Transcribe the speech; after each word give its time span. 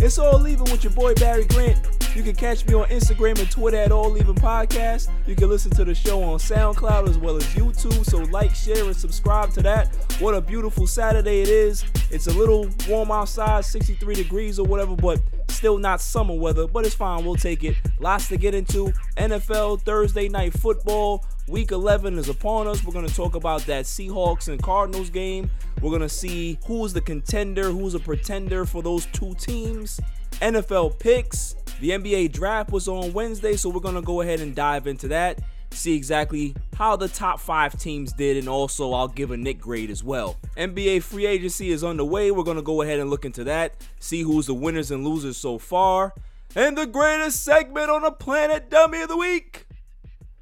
it's 0.00 0.18
all 0.18 0.38
leaving 0.38 0.70
with 0.70 0.84
your 0.84 0.92
boy 0.92 1.14
Barry 1.14 1.44
Grant. 1.46 1.78
You 2.14 2.22
can 2.22 2.34
catch 2.34 2.66
me 2.66 2.74
on 2.74 2.86
Instagram 2.86 3.38
and 3.38 3.50
Twitter 3.50 3.76
at 3.76 3.92
All 3.92 4.16
Even 4.16 4.34
Podcast. 4.34 5.08
You 5.26 5.36
can 5.36 5.48
listen 5.48 5.70
to 5.72 5.84
the 5.84 5.94
show 5.94 6.22
on 6.22 6.38
SoundCloud 6.38 7.08
as 7.08 7.18
well 7.18 7.36
as 7.36 7.44
YouTube. 7.54 8.04
So 8.04 8.18
like, 8.18 8.54
share, 8.54 8.84
and 8.84 8.96
subscribe 8.96 9.52
to 9.52 9.62
that. 9.62 9.94
What 10.18 10.34
a 10.34 10.40
beautiful 10.40 10.86
Saturday 10.86 11.42
it 11.42 11.48
is. 11.48 11.84
It's 12.10 12.26
a 12.26 12.32
little 12.32 12.68
warm 12.88 13.10
outside, 13.10 13.64
63 13.64 14.14
degrees 14.14 14.58
or 14.58 14.66
whatever, 14.66 14.96
but 14.96 15.20
still 15.48 15.78
not 15.78 16.00
summer 16.00 16.34
weather. 16.34 16.66
But 16.66 16.86
it's 16.86 16.94
fine. 16.94 17.24
We'll 17.24 17.36
take 17.36 17.62
it. 17.62 17.76
Lots 18.00 18.28
to 18.28 18.36
get 18.36 18.54
into. 18.54 18.92
NFL 19.16 19.82
Thursday 19.82 20.28
night 20.28 20.54
football. 20.54 21.24
Week 21.48 21.70
11 21.72 22.18
is 22.18 22.28
upon 22.28 22.66
us. 22.66 22.84
We're 22.84 22.92
going 22.92 23.08
to 23.08 23.14
talk 23.14 23.34
about 23.34 23.62
that 23.62 23.86
Seahawks 23.86 24.48
and 24.48 24.62
Cardinals 24.62 25.08
game. 25.08 25.50
We're 25.80 25.88
going 25.88 26.02
to 26.02 26.08
see 26.08 26.58
who's 26.66 26.92
the 26.92 27.00
contender, 27.00 27.70
who's 27.70 27.94
a 27.94 27.98
pretender 27.98 28.66
for 28.66 28.82
those 28.82 29.06
two 29.06 29.34
teams. 29.34 29.98
NFL 30.42 30.98
picks. 30.98 31.56
The 31.80 31.90
NBA 31.90 32.32
draft 32.32 32.70
was 32.70 32.86
on 32.86 33.14
Wednesday, 33.14 33.56
so 33.56 33.70
we're 33.70 33.80
going 33.80 33.94
to 33.94 34.02
go 34.02 34.20
ahead 34.20 34.40
and 34.40 34.54
dive 34.54 34.86
into 34.86 35.08
that, 35.08 35.40
see 35.70 35.94
exactly 35.96 36.54
how 36.76 36.96
the 36.96 37.08
top 37.08 37.40
five 37.40 37.78
teams 37.78 38.12
did, 38.12 38.36
and 38.36 38.48
also 38.48 38.92
I'll 38.92 39.08
give 39.08 39.30
a 39.30 39.36
Knick 39.36 39.58
grade 39.58 39.90
as 39.90 40.04
well. 40.04 40.36
NBA 40.58 41.02
free 41.02 41.24
agency 41.24 41.70
is 41.70 41.82
underway. 41.82 42.30
We're 42.30 42.42
going 42.42 42.56
to 42.56 42.62
go 42.62 42.82
ahead 42.82 43.00
and 43.00 43.08
look 43.08 43.24
into 43.24 43.44
that, 43.44 43.86
see 44.00 44.20
who's 44.20 44.48
the 44.48 44.54
winners 44.54 44.90
and 44.90 45.02
losers 45.02 45.38
so 45.38 45.56
far, 45.56 46.12
and 46.54 46.76
the 46.76 46.86
greatest 46.86 47.42
segment 47.42 47.88
on 47.88 48.02
the 48.02 48.10
planet, 48.10 48.68
Dummy 48.68 49.00
of 49.00 49.08
the 49.08 49.16
Week. 49.16 49.67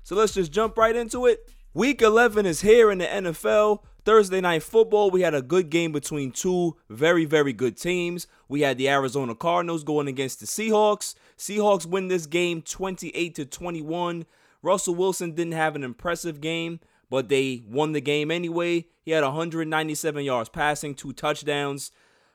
So 0.06 0.14
let's 0.14 0.34
just 0.34 0.52
jump 0.52 0.78
right 0.78 0.94
into 0.94 1.26
it. 1.26 1.50
Week 1.74 2.00
11 2.00 2.46
is 2.46 2.60
here 2.60 2.92
in 2.92 2.98
the 2.98 3.06
NFL. 3.06 3.80
Thursday 4.04 4.40
night 4.40 4.62
football, 4.62 5.10
we 5.10 5.22
had 5.22 5.34
a 5.34 5.42
good 5.42 5.68
game 5.68 5.90
between 5.90 6.30
two 6.30 6.76
very, 6.88 7.24
very 7.24 7.52
good 7.52 7.76
teams. 7.76 8.28
We 8.48 8.60
had 8.60 8.78
the 8.78 8.88
Arizona 8.88 9.34
Cardinals 9.34 9.82
going 9.82 10.06
against 10.06 10.38
the 10.38 10.46
Seahawks. 10.46 11.16
Seahawks 11.36 11.86
win 11.86 12.06
this 12.06 12.26
game 12.26 12.62
28 12.62 13.34
to 13.34 13.44
21. 13.46 14.26
Russell 14.62 14.94
Wilson 14.94 15.32
didn't 15.32 15.54
have 15.54 15.74
an 15.74 15.82
impressive 15.82 16.40
game, 16.40 16.78
but 17.10 17.28
they 17.28 17.64
won 17.66 17.90
the 17.90 18.00
game 18.00 18.30
anyway. 18.30 18.86
He 19.02 19.10
had 19.10 19.24
197 19.24 20.24
yards 20.24 20.48
passing, 20.50 20.94
two 20.94 21.14
touchdowns, 21.14 21.90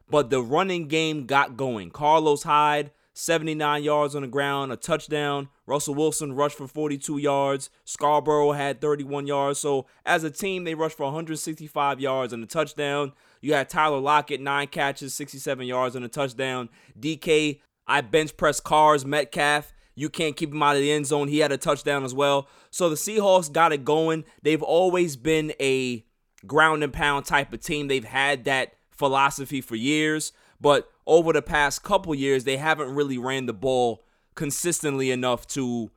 but 0.10 0.30
the 0.30 0.42
running 0.42 0.90
game 0.90 1.26
got 1.26 1.56
going. 1.56 1.90
Carlos 1.90 2.44
Hyde 2.44 2.92
79 3.22 3.84
yards 3.84 4.16
on 4.16 4.24
the 4.24 4.28
ground, 4.28 4.72
a 4.72 4.76
touchdown. 4.76 5.50
Russell 5.68 5.94
Wilson 5.94 6.34
rushed 6.34 6.58
for 6.58 6.68
42 6.68 7.20
yards. 7.20 7.70
Scarbrough 7.86 8.56
had 8.56 8.82
31 8.82 9.28
yards. 9.28 9.60
So 9.60 9.86
as 10.04 10.24
a 10.24 10.32
team, 10.32 10.64
they 10.64 10.74
rushed 10.74 10.98
for 10.98 11.04
165 11.04 12.00
yards 12.00 12.34
and 12.34 12.44
a 12.44 12.48
touchdown. 12.48 13.14
You 13.40 13.54
had 13.54 13.70
Tyler 13.70 14.00
Lockett, 14.00 14.42
nine 14.42 14.68
catches, 14.68 15.14
67 15.14 15.68
yards 15.68 15.96
and 15.96 16.04
a 16.04 16.08
touchdown. 16.08 16.70
DK, 17.00 17.62
I 17.86 18.02
bench 18.02 18.36
press 18.38 18.60
cars, 18.60 19.06
Metcalf. 19.06 19.72
You 19.94 20.10
can't 20.10 20.36
keep 20.36 20.52
him 20.52 20.64
out 20.64 20.78
of 20.78 20.82
the 20.82 20.92
end 20.92 21.06
zone. 21.06 21.28
He 21.28 21.40
had 21.40 21.52
a 21.52 21.58
touchdown 21.58 22.04
as 22.04 22.16
well. 22.16 22.48
So 22.72 22.90
the 22.90 22.96
Seahawks 22.96 23.54
got 23.54 23.72
it 23.72 23.86
going. 23.86 24.26
They've 24.42 24.64
always 24.64 25.16
been 25.16 25.54
a 25.60 26.04
ground 26.48 26.84
and 26.84 26.92
pound 26.92 27.26
type 27.26 27.54
of 27.54 27.62
team. 27.62 27.88
They've 27.88 28.04
had 28.04 28.46
that 28.46 28.74
philosophy 28.90 29.62
for 29.62 29.76
years. 29.76 30.32
But 30.60 30.90
over 31.12 31.34
the 31.34 31.42
past 31.42 31.84
couple 31.84 32.16
years, 32.16 32.46
they 32.46 32.56
haven't 32.56 32.96
really 32.96 33.18
ran 33.18 33.46
the 33.46 33.54
ball 33.54 34.02
consistently 34.34 35.12
enough 35.12 35.46
to, 35.46 35.92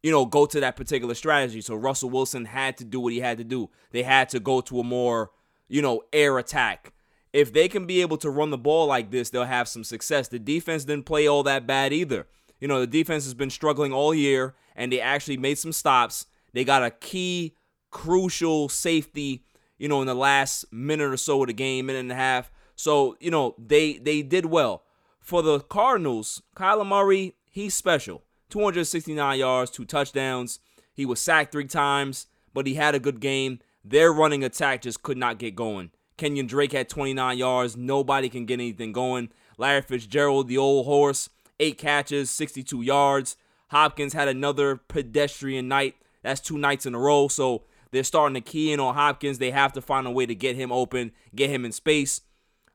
you 0.00 0.12
know, 0.12 0.24
go 0.24 0.46
to 0.46 0.60
that 0.60 0.76
particular 0.76 1.12
strategy. 1.14 1.60
So 1.60 1.74
Russell 1.74 2.08
Wilson 2.08 2.44
had 2.44 2.76
to 2.76 2.84
do 2.84 3.00
what 3.00 3.12
he 3.12 3.18
had 3.18 3.36
to 3.38 3.44
do. 3.44 3.68
They 3.90 4.04
had 4.04 4.28
to 4.28 4.38
go 4.38 4.60
to 4.60 4.78
a 4.78 4.84
more, 4.84 5.32
you 5.68 5.82
know, 5.82 6.02
air 6.12 6.38
attack. 6.38 6.92
If 7.32 7.52
they 7.52 7.66
can 7.66 7.84
be 7.84 8.00
able 8.00 8.16
to 8.18 8.30
run 8.30 8.50
the 8.50 8.58
ball 8.58 8.86
like 8.86 9.10
this, 9.10 9.28
they'll 9.30 9.44
have 9.44 9.66
some 9.66 9.82
success. 9.82 10.28
The 10.28 10.38
defense 10.38 10.84
didn't 10.84 11.04
play 11.04 11.26
all 11.26 11.42
that 11.42 11.66
bad 11.66 11.92
either. 11.92 12.28
You 12.60 12.68
know, 12.68 12.78
the 12.78 12.86
defense 12.86 13.24
has 13.24 13.34
been 13.34 13.50
struggling 13.50 13.92
all 13.92 14.14
year, 14.14 14.54
and 14.76 14.92
they 14.92 15.00
actually 15.00 15.36
made 15.36 15.58
some 15.58 15.72
stops. 15.72 16.26
They 16.52 16.64
got 16.64 16.84
a 16.84 16.92
key, 16.92 17.56
crucial 17.90 18.68
safety, 18.68 19.42
you 19.78 19.88
know, 19.88 20.00
in 20.00 20.06
the 20.06 20.14
last 20.14 20.72
minute 20.72 21.12
or 21.12 21.16
so 21.16 21.40
of 21.40 21.48
the 21.48 21.54
game, 21.54 21.86
minute 21.86 22.00
and 22.00 22.12
a 22.12 22.14
half. 22.14 22.52
So, 22.80 23.16
you 23.20 23.30
know, 23.30 23.54
they 23.58 23.98
they 23.98 24.22
did 24.22 24.46
well. 24.46 24.84
For 25.20 25.42
the 25.42 25.60
Cardinals, 25.60 26.40
Kyler 26.56 26.86
Murray, 26.86 27.34
he's 27.50 27.74
special. 27.74 28.22
269 28.48 29.38
yards, 29.38 29.70
two 29.70 29.84
touchdowns. 29.84 30.60
He 30.92 31.04
was 31.04 31.20
sacked 31.20 31.52
three 31.52 31.66
times, 31.66 32.26
but 32.54 32.66
he 32.66 32.74
had 32.74 32.94
a 32.94 32.98
good 32.98 33.20
game. 33.20 33.60
Their 33.84 34.12
running 34.12 34.42
attack 34.42 34.82
just 34.82 35.02
could 35.02 35.18
not 35.18 35.38
get 35.38 35.54
going. 35.54 35.90
Kenyon 36.16 36.46
Drake 36.46 36.72
had 36.72 36.88
29 36.88 37.36
yards. 37.36 37.76
Nobody 37.76 38.28
can 38.28 38.46
get 38.46 38.54
anything 38.54 38.92
going. 38.92 39.28
Larry 39.58 39.82
Fitzgerald, 39.82 40.48
the 40.48 40.58
old 40.58 40.86
horse, 40.86 41.28
eight 41.60 41.76
catches, 41.76 42.30
62 42.30 42.80
yards. 42.80 43.36
Hopkins 43.68 44.14
had 44.14 44.28
another 44.28 44.76
pedestrian 44.76 45.68
night. 45.68 45.96
That's 46.22 46.40
two 46.40 46.58
nights 46.58 46.86
in 46.86 46.94
a 46.94 46.98
row. 46.98 47.28
So 47.28 47.64
they're 47.90 48.04
starting 48.04 48.34
to 48.34 48.40
key 48.40 48.72
in 48.72 48.80
on 48.80 48.94
Hopkins. 48.94 49.38
They 49.38 49.50
have 49.50 49.72
to 49.74 49.82
find 49.82 50.06
a 50.06 50.10
way 50.10 50.26
to 50.26 50.34
get 50.34 50.56
him 50.56 50.72
open, 50.72 51.12
get 51.34 51.50
him 51.50 51.64
in 51.64 51.72
space. 51.72 52.22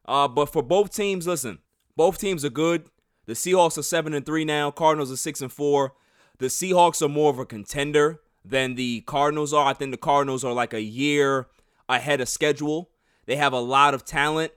Uh, 0.08 0.28
but 0.28 0.48
for 0.48 0.62
both 0.62 0.94
teams, 0.94 1.28
listen, 1.28 1.60
both 1.96 2.18
teams 2.18 2.46
are 2.46 2.50
good. 2.50 2.90
The 3.26 3.34
Seahawks 3.34 3.78
are 3.78 3.84
seven 3.84 4.14
and 4.14 4.26
three 4.26 4.46
now. 4.46 4.72
Cardinals 4.72 5.12
are 5.12 5.18
six 5.18 5.42
and 5.42 5.52
four. 5.52 5.94
The 6.38 6.48
Seahawks 6.48 7.02
are 7.02 7.10
more 7.10 7.32
of 7.32 7.40
a 7.40 7.46
contender 7.46 8.20
than 8.44 8.76
the 8.76 9.02
Cardinals 9.02 9.54
are. 9.54 9.66
I 9.66 9.74
think 9.74 9.92
the 9.92 9.98
Cardinals 9.98 10.44
are 10.44 10.54
like 10.54 10.74
a 10.74 10.82
year 10.82 11.48
ahead 11.90 12.22
of 12.22 12.30
schedule. 12.30 12.90
They 13.26 13.36
have 13.38 13.54
a 13.54 13.60
lot 13.60 13.94
of 13.94 14.06
talent. 14.06 14.52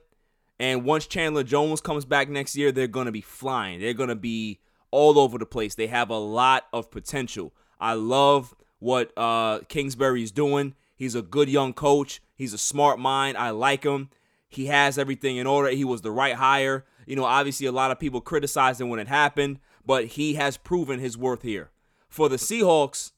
And 0.59 0.83
once 0.83 1.07
Chandler 1.07 1.43
Jones 1.43 1.81
comes 1.81 2.05
back 2.05 2.29
next 2.29 2.55
year, 2.55 2.71
they're 2.71 2.87
going 2.87 3.05
to 3.05 3.11
be 3.11 3.21
flying. 3.21 3.79
They're 3.79 3.93
going 3.93 4.09
to 4.09 4.15
be 4.15 4.59
all 4.91 5.17
over 5.17 5.37
the 5.37 5.45
place. 5.45 5.75
They 5.75 5.87
have 5.87 6.09
a 6.09 6.17
lot 6.17 6.67
of 6.73 6.91
potential. 6.91 7.53
I 7.79 7.93
love 7.93 8.53
what 8.79 9.17
uh, 9.17 9.61
is 9.73 10.31
doing. 10.31 10.75
He's 10.95 11.15
a 11.15 11.21
good 11.21 11.49
young 11.49 11.73
coach. 11.73 12.21
He's 12.35 12.53
a 12.53 12.57
smart 12.57 12.99
mind. 12.99 13.37
I 13.37 13.51
like 13.51 13.85
him. 13.85 14.09
He 14.49 14.65
has 14.65 14.97
everything 14.97 15.37
in 15.37 15.47
order. 15.47 15.69
He 15.69 15.85
was 15.85 16.01
the 16.01 16.11
right 16.11 16.35
hire. 16.35 16.85
You 17.05 17.15
know, 17.15 17.25
obviously, 17.25 17.67
a 17.67 17.71
lot 17.71 17.91
of 17.91 17.99
people 17.99 18.19
criticized 18.19 18.81
him 18.81 18.89
when 18.89 18.99
it 18.99 19.07
happened, 19.07 19.59
but 19.85 20.05
he 20.05 20.33
has 20.33 20.57
proven 20.57 20.99
his 20.99 21.17
worth 21.17 21.43
here. 21.43 21.69
For 22.09 22.27
the 22.27 22.37
Seahawks, 22.37 23.11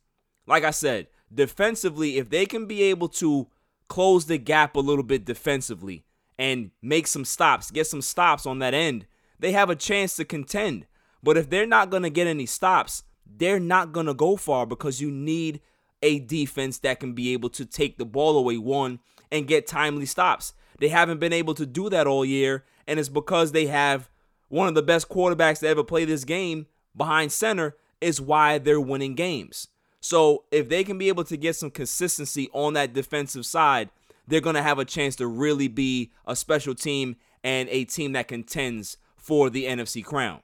like 0.46 0.64
I 0.64 0.72
said, 0.72 1.08
defensively, 1.34 2.18
if 2.18 2.30
they 2.30 2.46
can 2.46 2.66
be 2.66 2.84
able 2.84 3.08
to 3.10 3.48
close 3.88 4.26
the 4.26 4.38
gap 4.38 4.76
a 4.76 4.82
little 4.82 5.04
bit 5.04 5.26
defensively 5.26 6.04
and 6.38 6.72
make 6.82 7.08
some 7.08 7.26
stops, 7.26 7.72
get 7.72 7.88
some 7.88 8.02
stops 8.02 8.46
on 8.46 8.60
that 8.60 8.74
end, 8.74 9.06
they 9.40 9.54
have 9.54 9.70
a 9.70 9.76
chance 9.76 10.16
to 10.18 10.26
contend. 10.26 10.86
But 11.24 11.38
if 11.38 11.50
they're 11.50 11.66
not 11.66 11.90
going 11.90 12.04
to 12.04 12.10
get 12.10 12.28
any 12.28 12.46
stops, 12.46 13.04
they're 13.26 13.60
not 13.60 13.94
going 13.94 14.08
to 14.08 14.14
go 14.14 14.36
far 14.36 14.66
because 14.66 15.00
you 15.00 15.12
need 15.12 15.62
a 16.02 16.20
defense 16.20 16.80
that 16.80 17.00
can 17.00 17.14
be 17.14 17.34
able 17.34 17.50
to 17.50 17.66
take 17.66 17.98
the 17.98 18.06
ball 18.06 18.38
away, 18.38 18.58
one, 18.58 19.00
and 19.32 19.48
get 19.48 19.68
timely 19.68 20.06
stops. 20.06 20.54
They 20.82 20.90
haven't 20.90 21.20
been 21.20 21.32
able 21.32 21.54
to 21.54 21.68
do 21.68 21.92
that 21.92 22.08
all 22.08 22.26
year, 22.26 22.66
and 22.88 23.00
it's 23.00 23.08
because 23.08 23.52
they 23.52 23.68
have 23.68 24.10
one 24.50 24.68
of 24.68 24.74
the 24.74 24.82
best 24.82 25.10
quarterbacks 25.10 25.60
to 25.60 25.68
ever 25.68 25.84
play 25.84 26.06
this 26.06 26.24
game 26.24 26.66
behind 26.98 27.32
center 27.32 27.76
is 28.02 28.20
why 28.20 28.58
they're 28.58 28.82
winning 28.82 29.14
games. 29.14 29.68
So 30.00 30.46
if 30.50 30.70
they 30.70 30.84
can 30.84 30.98
be 30.98 31.08
able 31.08 31.24
to 31.26 31.38
get 31.38 31.56
some 31.56 31.70
consistency 31.70 32.50
on 32.52 32.74
that 32.74 32.94
defensive 32.94 33.46
side, 33.46 33.92
they're 34.28 34.42
going 34.42 34.56
to 34.56 34.64
have 34.64 34.80
a 34.80 34.86
chance 34.86 35.16
to 35.18 35.28
really 35.28 35.68
be 35.68 36.12
a 36.26 36.36
special 36.36 36.74
team 36.74 37.16
and 37.44 37.70
a 37.70 37.86
team 37.86 38.14
that 38.14 38.28
contends 38.28 38.98
for 39.16 39.52
the 39.52 39.66
NFC 39.66 40.04
crown. 40.04 40.42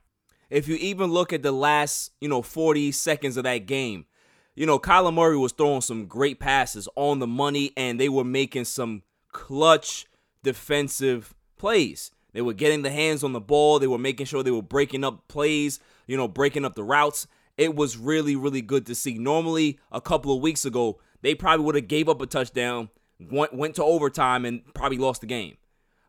If 0.51 0.67
you 0.67 0.75
even 0.75 1.09
look 1.09 1.33
at 1.33 1.41
the 1.41 1.51
last, 1.51 2.11
you 2.21 2.29
know, 2.29 2.43
40 2.43 2.91
seconds 2.91 3.37
of 3.37 3.43
that 3.45 3.65
game, 3.65 4.05
you 4.53 4.67
know, 4.67 4.77
Kyler 4.77 5.11
Murray 5.11 5.37
was 5.37 5.51
throwing 5.51 5.81
some 5.81 6.05
great 6.05 6.39
passes 6.39 6.87
on 6.95 7.17
the 7.17 7.27
money 7.27 7.71
and 7.75 7.99
they 7.99 8.07
were 8.07 8.23
making 8.23 8.65
some 8.65 9.01
clutch 9.31 10.05
defensive 10.43 11.33
plays. 11.57 12.11
They 12.33 12.41
were 12.41 12.53
getting 12.53 12.83
the 12.83 12.91
hands 12.91 13.23
on 13.23 13.33
the 13.33 13.41
ball, 13.41 13.79
they 13.79 13.87
were 13.87 13.97
making 13.97 14.27
sure 14.27 14.43
they 14.43 14.51
were 14.51 14.61
breaking 14.61 15.03
up 15.03 15.27
plays, 15.27 15.79
you 16.05 16.17
know, 16.17 16.27
breaking 16.27 16.65
up 16.65 16.75
the 16.75 16.83
routes. 16.83 17.27
It 17.57 17.75
was 17.75 17.97
really 17.97 18.35
really 18.35 18.61
good 18.61 18.85
to 18.85 18.95
see. 18.95 19.17
Normally, 19.17 19.79
a 19.91 20.01
couple 20.01 20.35
of 20.35 20.41
weeks 20.41 20.65
ago, 20.65 20.99
they 21.21 21.33
probably 21.33 21.65
would 21.65 21.75
have 21.75 21.87
gave 21.87 22.07
up 22.07 22.21
a 22.21 22.27
touchdown, 22.27 22.89
went 23.19 23.53
went 23.53 23.75
to 23.75 23.83
overtime 23.83 24.45
and 24.45 24.61
probably 24.73 24.97
lost 24.97 25.21
the 25.21 25.27
game. 25.27 25.57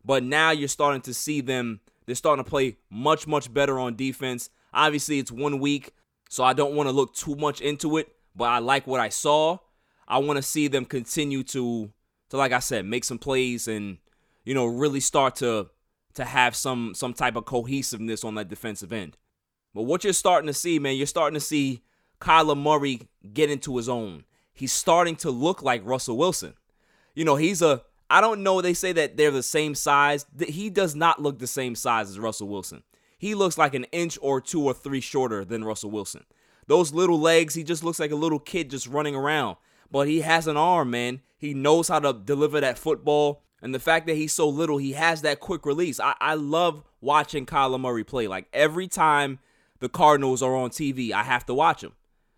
But 0.05 0.23
now 0.23 0.51
you're 0.51 0.67
starting 0.67 1.01
to 1.01 1.13
see 1.13 1.41
them 1.41 1.81
they're 2.09 2.15
starting 2.15 2.43
to 2.43 2.49
play 2.49 2.77
much, 2.89 3.27
much 3.27 3.53
better 3.53 3.77
on 3.77 3.95
defense. 3.95 4.49
Obviously, 4.73 5.19
it's 5.19 5.31
one 5.31 5.59
week, 5.59 5.93
so 6.27 6.43
I 6.43 6.53
don't 6.53 6.73
want 6.73 6.89
to 6.89 6.91
look 6.91 7.13
too 7.13 7.35
much 7.35 7.61
into 7.61 7.97
it, 7.97 8.07
but 8.35 8.45
I 8.45 8.57
like 8.57 8.87
what 8.87 8.99
I 8.99 9.09
saw. 9.09 9.59
I 10.07 10.17
want 10.17 10.37
to 10.37 10.41
see 10.41 10.67
them 10.67 10.85
continue 10.85 11.43
to, 11.43 11.91
to 12.31 12.37
like 12.37 12.51
I 12.51 12.57
said, 12.57 12.87
make 12.87 13.03
some 13.03 13.19
plays 13.19 13.67
and, 13.67 13.99
you 14.49 14.55
know, 14.55 14.65
really 14.65 14.99
start 14.99 15.35
to 15.35 15.69
to 16.15 16.25
have 16.25 16.55
some 16.55 16.95
some 16.95 17.13
type 17.13 17.35
of 17.35 17.45
cohesiveness 17.45 18.23
on 18.23 18.33
that 18.33 18.49
defensive 18.49 18.91
end. 18.91 19.15
But 19.75 19.83
what 19.83 20.03
you're 20.03 20.11
starting 20.11 20.47
to 20.47 20.55
see, 20.55 20.79
man, 20.79 20.95
you're 20.95 21.05
starting 21.05 21.35
to 21.35 21.39
see 21.39 21.83
Kyler 22.19 22.57
Murray 22.57 23.01
get 23.31 23.51
into 23.51 23.77
his 23.77 23.87
own. 23.87 24.23
He's 24.51 24.73
starting 24.73 25.15
to 25.17 25.29
look 25.29 25.61
like 25.61 25.85
Russell 25.85 26.17
Wilson. 26.17 26.55
You 27.13 27.25
know, 27.25 27.35
he's 27.35 27.61
a 27.61 27.83
I 28.09 28.21
don't 28.21 28.41
know. 28.41 28.59
They 28.59 28.73
say 28.73 28.91
that 28.93 29.17
they're 29.17 29.29
the 29.29 29.43
same 29.43 29.75
size. 29.75 30.25
He 30.39 30.71
does 30.71 30.95
not 30.95 31.21
look 31.21 31.37
the 31.37 31.45
same 31.45 31.75
size 31.75 32.09
as 32.09 32.17
Russell 32.17 32.47
Wilson. 32.47 32.81
He 33.19 33.35
looks 33.35 33.55
like 33.55 33.75
an 33.75 33.83
inch 33.91 34.17
or 34.19 34.41
two 34.41 34.63
or 34.63 34.73
three 34.73 34.99
shorter 34.99 35.45
than 35.45 35.63
Russell 35.63 35.91
Wilson. 35.91 36.25
Those 36.65 36.91
little 36.91 37.19
legs, 37.19 37.53
he 37.53 37.63
just 37.63 37.83
looks 37.83 37.99
like 37.99 38.09
a 38.09 38.15
little 38.15 38.39
kid 38.39 38.71
just 38.71 38.87
running 38.87 39.13
around. 39.13 39.57
But 39.91 40.07
he 40.07 40.21
has 40.21 40.47
an 40.47 40.57
arm, 40.57 40.89
man. 40.89 41.21
He 41.37 41.53
knows 41.53 41.87
how 41.87 41.99
to 41.99 42.13
deliver 42.13 42.59
that 42.59 42.79
football. 42.79 43.43
And 43.61 43.75
the 43.75 43.79
fact 43.79 44.07
that 44.07 44.15
he's 44.15 44.33
so 44.33 44.47
little, 44.47 44.77
he 44.77 44.93
has 44.93 45.21
that 45.21 45.39
quick 45.39 45.65
release. 45.65 45.99
I, 45.99 46.15
I 46.19 46.35
love 46.35 46.83
watching 47.01 47.45
Kyler 47.45 47.79
Murray 47.79 48.03
play. 48.03 48.27
Like 48.27 48.47
every 48.53 48.87
time 48.87 49.39
the 49.79 49.89
Cardinals 49.89 50.41
are 50.41 50.55
on 50.55 50.69
TV, 50.69 51.11
I 51.11 51.23
have 51.23 51.45
to 51.47 51.53
watch 51.53 51.83
him. 51.83 51.93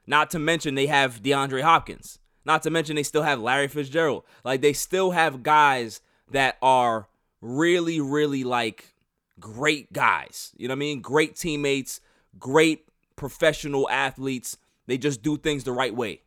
Not 0.07 0.31
to 0.31 0.39
mention 0.39 0.75
they 0.75 0.88
have 0.88 1.21
DeAndre 1.21 1.62
Hopkins. 1.62 2.19
Not 2.44 2.63
to 2.63 2.71
mention 2.71 2.95
they 2.95 3.03
still 3.03 3.23
have 3.23 3.39
Larry 3.39 3.68
Fitzgerald. 3.68 4.23
Like 4.44 4.62
they 4.62 4.73
still 4.73 5.12
have 5.12 5.44
guys 5.44 6.01
that 6.31 6.57
are 6.62 7.07
really, 7.39 8.01
really 8.01 8.44
like 8.44 8.95
great 9.39 9.94
guys. 9.94 10.51
You 10.57 10.68
know 10.68 10.73
what 10.73 10.77
I 10.77 10.79
mean? 10.79 11.01
Great 11.01 11.35
teammates, 11.35 12.01
great 12.39 12.88
professional 13.15 13.89
athletes. 13.89 14.57
They 14.88 14.97
just 14.97 15.21
do 15.21 15.38
things 15.38 15.63
the 15.63 15.71
right 15.71 15.95
way. 15.95 16.21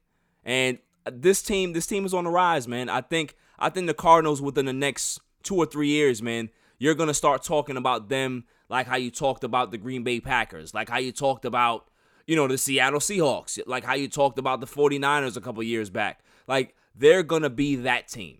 And 0.44 0.78
this 1.10 1.42
team, 1.42 1.72
this 1.72 1.86
team 1.86 2.06
is 2.06 2.14
on 2.14 2.24
the 2.24 2.30
rise, 2.30 2.68
man. 2.68 2.88
I 2.88 3.00
think 3.00 3.36
I 3.58 3.70
think 3.70 3.86
the 3.86 3.94
Cardinals 3.94 4.42
within 4.42 4.66
the 4.66 4.72
next 4.72 5.20
two 5.42 5.56
or 5.56 5.66
three 5.66 5.88
years, 5.88 6.22
man, 6.22 6.50
you're 6.78 6.94
gonna 6.94 7.14
start 7.14 7.42
talking 7.42 7.76
about 7.76 8.08
them 8.08 8.44
like 8.68 8.86
how 8.86 8.96
you 8.96 9.10
talked 9.10 9.44
about 9.44 9.70
the 9.70 9.78
Green 9.78 10.02
Bay 10.02 10.20
Packers, 10.20 10.74
like 10.74 10.88
how 10.88 10.98
you 10.98 11.12
talked 11.12 11.44
about 11.44 11.88
you 12.26 12.36
know, 12.36 12.48
the 12.48 12.58
Seattle 12.58 13.00
Seahawks, 13.00 13.58
like 13.66 13.84
how 13.84 13.94
you 13.94 14.08
talked 14.08 14.38
about 14.38 14.60
the 14.60 14.66
49ers 14.66 15.36
a 15.36 15.40
couple 15.40 15.62
years 15.62 15.90
back. 15.90 16.20
Like 16.46 16.74
they're 16.94 17.22
to 17.42 17.50
be 17.50 17.76
that 17.76 18.08
team. 18.08 18.38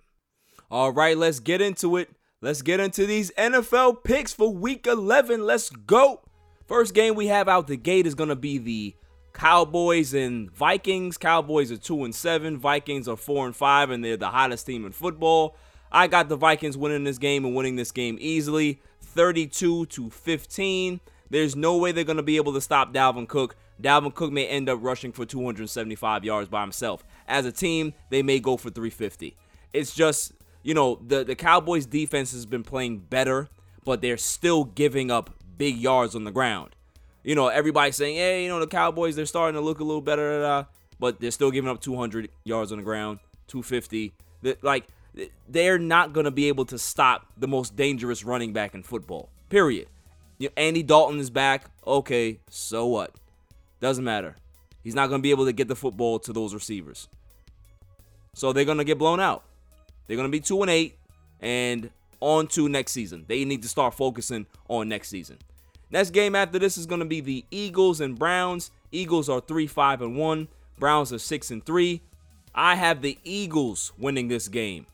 All 0.71 0.93
right, 0.93 1.17
let's 1.17 1.41
get 1.41 1.61
into 1.61 1.97
it. 1.97 2.11
Let's 2.41 2.63
get 2.63 2.81
into 2.81 3.07
these 3.07 3.31
NFL 3.33 4.05
picks 4.05 4.33
for 4.33 4.53
week 4.53 4.87
11. 4.87 5.45
Let's 5.45 5.71
go. 5.71 6.23
First 6.67 6.95
game 6.95 7.15
we 7.15 7.27
have 7.29 7.49
out 7.49 7.67
the 7.67 7.77
gate 7.77 8.07
is 8.07 8.15
going 8.15 8.29
to 8.29 8.37
be 8.37 8.59
the 8.59 8.95
Cowboys 9.35 10.15
and 10.15 10.51
Vikings. 10.53 11.19
Cowboys 11.19 11.71
are 11.71 11.77
2 11.77 12.05
and 12.05 12.15
7, 12.15 12.57
Vikings 12.57 13.09
are 13.09 13.17
4 13.17 13.47
and 13.47 13.57
5 13.57 13.91
and 13.91 14.03
they're 14.03 14.17
the 14.17 14.29
hottest 14.29 14.65
team 14.65 14.87
in 14.87 14.93
football. 14.93 15.57
I 15.93 16.07
got 16.07 16.29
the 16.29 16.37
Vikings 16.37 16.77
winning 16.77 17.05
this 17.05 17.19
game 17.19 17.45
and 17.45 17.55
winning 17.55 17.77
this 17.77 17.93
game 17.93 18.17
easily, 18.21 18.81
32 19.03 19.87
to 19.87 20.11
15. 20.11 21.01
There's 21.31 21.55
no 21.55 21.77
way 21.77 21.93
they're 21.93 22.05
going 22.05 22.17
to 22.17 22.23
be 22.23 22.37
able 22.37 22.53
to 22.55 22.61
stop 22.61 22.95
Dalvin 22.95 23.29
Cook. 23.29 23.57
Dalvin 23.83 24.15
Cook 24.15 24.33
may 24.33 24.47
end 24.47 24.69
up 24.69 24.79
rushing 24.81 25.13
for 25.13 25.27
275 25.27 26.25
yards 26.25 26.49
by 26.49 26.61
himself. 26.63 27.05
As 27.27 27.45
a 27.45 27.53
team, 27.53 27.93
they 28.11 28.23
may 28.23 28.39
go 28.39 28.57
for 28.57 28.71
350. 28.71 29.37
It's 29.73 29.95
just, 29.95 30.33
you 30.63 30.75
know, 30.75 31.01
the, 31.07 31.25
the 31.25 31.35
Cowboys 31.35 31.87
defense 31.87 32.33
has 32.33 32.47
been 32.47 32.63
playing 32.63 32.99
better, 32.99 33.49
but 33.85 34.01
they're 34.01 34.17
still 34.17 34.65
giving 34.65 35.11
up 35.11 35.31
big 35.59 35.77
yards 35.77 36.15
on 36.15 36.25
the 36.25 36.31
ground. 36.31 36.77
You 37.25 37.35
know, 37.35 37.49
everybody's 37.49 37.97
saying, 37.97 38.17
hey, 38.17 38.45
you 38.45 38.49
know, 38.49 38.61
the 38.61 38.67
Cowboys, 38.67 39.17
they're 39.17 39.27
starting 39.27 39.55
to 39.55 39.61
look 39.61 39.81
a 39.81 39.85
little 39.85 40.03
better, 40.03 40.67
but 41.01 41.21
they're 41.21 41.31
still 41.31 41.51
giving 41.51 41.71
up 41.71 41.81
200 41.81 42.29
yards 42.45 42.71
on 42.71 42.79
the 42.79 42.85
ground, 42.85 43.19
250. 43.49 44.13
Like, 44.63 44.87
they're 45.49 45.79
not 45.79 46.13
going 46.13 46.25
to 46.25 46.31
be 46.31 46.49
able 46.49 46.67
to 46.67 46.79
stop 46.79 47.27
the 47.39 47.49
most 47.49 47.77
dangerous 47.77 48.25
running 48.25 48.53
back 48.53 48.75
in 48.75 48.83
football, 48.83 49.31
period. 49.49 49.89
You 50.39 50.49
know, 50.49 50.53
Andy 50.57 50.83
Dalton 50.83 51.19
is 51.19 51.31
back. 51.31 51.71
Okay, 51.87 52.41
so 52.51 52.87
what? 52.87 53.15
Doesn't 53.81 54.05
matter. 54.05 54.37
He's 54.83 54.95
not 54.95 55.09
going 55.09 55.21
to 55.21 55.23
be 55.23 55.31
able 55.31 55.47
to 55.47 55.53
get 55.53 55.69
the 55.69 55.77
football 55.77 56.19
to 56.19 56.33
those 56.33 56.53
receivers. 56.53 57.09
So 58.35 58.53
they're 58.53 58.65
going 58.65 58.79
to 58.79 58.85
get 58.85 58.99
blown 58.99 59.21
out. 59.21 59.45
They're 60.07 60.17
going 60.17 60.29
to 60.29 60.33
be 60.33 60.41
2 60.41 60.61
and 60.63 60.71
8 60.71 60.99
and 61.41 61.91
on 62.21 62.49
to 62.49 62.69
next 62.69 62.93
season. 62.93 63.25
They 63.29 63.45
need 63.45 63.63
to 63.63 63.69
start 63.69 63.95
focusing 63.95 64.47
on 64.69 64.89
next 64.89 65.09
season. 65.09 65.39
Next 65.95 66.11
game 66.11 66.35
after 66.35 66.59
this 66.59 66.77
is 66.77 66.87
going 66.87 66.99
to 66.99 67.07
be 67.07 67.21
the 67.21 67.45
Eagles 67.53 68.01
and 68.01 68.19
Browns. 68.19 68.73
Eagles 68.91 69.29
are 69.29 69.41
3 69.41 69.69
5 69.69 70.03
and 70.03 70.17
1. 70.17 70.49
Browns 70.77 71.13
are 71.13 71.21
6 71.21 71.51
and 71.53 71.65
3. 71.65 72.03
I 72.53 72.75
have 72.75 73.01
the 73.01 73.17
Eagles 73.23 73.93
winning 73.97 74.27
this 74.27 74.49
game. 74.49 74.87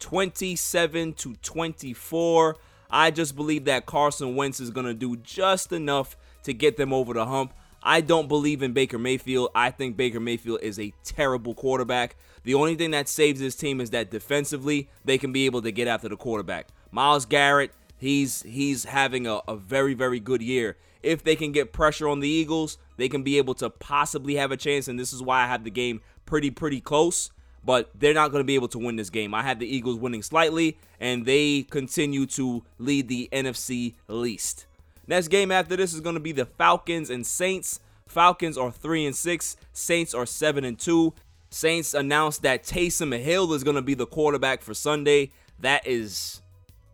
27 0.00 1.12
to 1.12 1.36
24. 1.36 2.56
I 2.90 3.12
just 3.12 3.36
believe 3.36 3.66
that 3.66 3.86
Carson 3.86 4.34
Wentz 4.34 4.58
is 4.58 4.70
going 4.70 4.86
to 4.86 4.92
do 4.92 5.14
just 5.18 5.70
enough 5.70 6.16
to 6.42 6.52
get 6.52 6.76
them 6.76 6.92
over 6.92 7.14
the 7.14 7.26
hump. 7.26 7.54
I 7.80 8.00
don't 8.00 8.26
believe 8.26 8.60
in 8.60 8.72
Baker 8.72 8.98
Mayfield. 8.98 9.50
I 9.54 9.70
think 9.70 9.96
Baker 9.96 10.18
Mayfield 10.18 10.62
is 10.62 10.80
a 10.80 10.92
terrible 11.04 11.54
quarterback. 11.54 12.16
The 12.42 12.54
only 12.54 12.74
thing 12.74 12.90
that 12.90 13.08
saves 13.08 13.38
this 13.38 13.54
team 13.54 13.80
is 13.80 13.90
that 13.90 14.10
defensively 14.10 14.88
they 15.04 15.16
can 15.16 15.32
be 15.32 15.46
able 15.46 15.62
to 15.62 15.70
get 15.70 15.86
after 15.86 16.08
the 16.08 16.16
quarterback. 16.16 16.66
Myles 16.90 17.24
Garrett, 17.24 17.70
he's 18.00 18.42
he's 18.42 18.84
having 18.84 19.26
a, 19.26 19.40
a 19.46 19.56
very 19.56 19.94
very 19.94 20.18
good 20.18 20.42
year. 20.42 20.76
If 21.02 21.22
they 21.22 21.36
can 21.36 21.52
get 21.52 21.72
pressure 21.72 22.08
on 22.08 22.20
the 22.20 22.28
Eagles, 22.28 22.76
they 22.96 23.08
can 23.08 23.22
be 23.22 23.38
able 23.38 23.54
to 23.54 23.70
possibly 23.70 24.34
have 24.36 24.50
a 24.50 24.56
chance. 24.56 24.88
And 24.88 24.98
this 24.98 25.12
is 25.12 25.22
why 25.22 25.44
I 25.44 25.46
have 25.46 25.64
the 25.64 25.70
game 25.70 26.00
pretty 26.26 26.50
pretty 26.50 26.80
close. 26.80 27.30
But 27.62 27.90
they're 27.94 28.14
not 28.14 28.30
going 28.30 28.40
to 28.40 28.46
be 28.46 28.54
able 28.54 28.68
to 28.68 28.78
win 28.78 28.96
this 28.96 29.10
game. 29.10 29.34
I 29.34 29.42
have 29.42 29.58
the 29.58 29.66
Eagles 29.66 29.98
winning 29.98 30.22
slightly, 30.22 30.78
and 30.98 31.26
they 31.26 31.62
continue 31.64 32.24
to 32.26 32.64
lead 32.78 33.08
the 33.08 33.28
NFC 33.32 33.94
least. 34.08 34.64
Next 35.06 35.28
game 35.28 35.52
after 35.52 35.76
this 35.76 35.92
is 35.92 36.00
going 36.00 36.14
to 36.14 36.20
be 36.20 36.32
the 36.32 36.46
Falcons 36.46 37.10
and 37.10 37.26
Saints. 37.26 37.80
Falcons 38.06 38.56
are 38.56 38.72
3 38.72 39.06
and 39.06 39.16
6, 39.16 39.56
Saints 39.72 40.14
are 40.14 40.26
7 40.26 40.64
and 40.64 40.78
2. 40.78 41.12
Saints 41.50 41.94
announced 41.94 42.42
that 42.42 42.64
Taysom 42.64 43.16
Hill 43.18 43.52
is 43.52 43.64
going 43.64 43.76
to 43.76 43.82
be 43.82 43.94
the 43.94 44.06
quarterback 44.06 44.62
for 44.62 44.72
Sunday. 44.72 45.32
That 45.58 45.86
is 45.86 46.42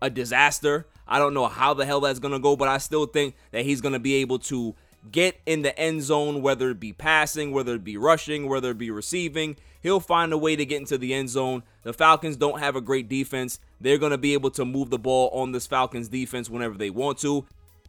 a 0.01 0.11
disaster. 0.11 0.87
I 1.09 1.19
don't 1.19 1.35
know 1.35 1.47
how 1.47 1.75
the 1.75 1.87
hell 1.87 2.01
that's 2.01 2.19
going 2.19 2.33
to 2.33 2.39
go, 2.39 2.57
but 2.57 2.69
I 2.69 2.79
still 2.79 3.07
think 3.07 3.35
that 3.53 3.65
he's 3.65 3.81
going 3.81 3.93
to 3.93 3.99
be 3.99 4.15
able 4.17 4.39
to 4.41 4.75
get 5.11 5.37
in 5.47 5.63
the 5.63 5.79
end 5.79 6.03
zone, 6.03 6.43
whether 6.43 6.71
it 6.71 6.81
be 6.81 6.93
passing, 6.93 7.53
whether 7.53 7.75
it 7.75 7.85
be 7.85 7.97
rushing, 7.97 8.49
whether 8.49 8.71
it 8.71 8.79
be 8.79 8.91
receiving. 8.91 9.57
He'll 9.83 10.01
find 10.01 10.33
a 10.33 10.39
way 10.39 10.57
to 10.57 10.67
get 10.67 10.81
into 10.81 10.99
the 10.99 11.15
end 11.15 11.31
zone. 11.31 11.63
The 11.83 11.93
Falcons 11.93 12.37
don't 12.37 12.59
have 12.59 12.75
a 12.75 12.81
great 12.81 13.09
defense. 13.09 13.61
They're 13.81 13.99
going 13.99 14.11
to 14.11 14.19
be 14.19 14.33
able 14.33 14.51
to 14.53 14.65
move 14.65 14.91
the 14.91 14.99
ball 14.99 15.31
on 15.33 15.53
this 15.53 15.67
Falcons 15.67 16.09
defense 16.09 16.51
whenever 16.51 16.77
they 16.77 16.91
want 16.91 17.19
to. 17.19 17.47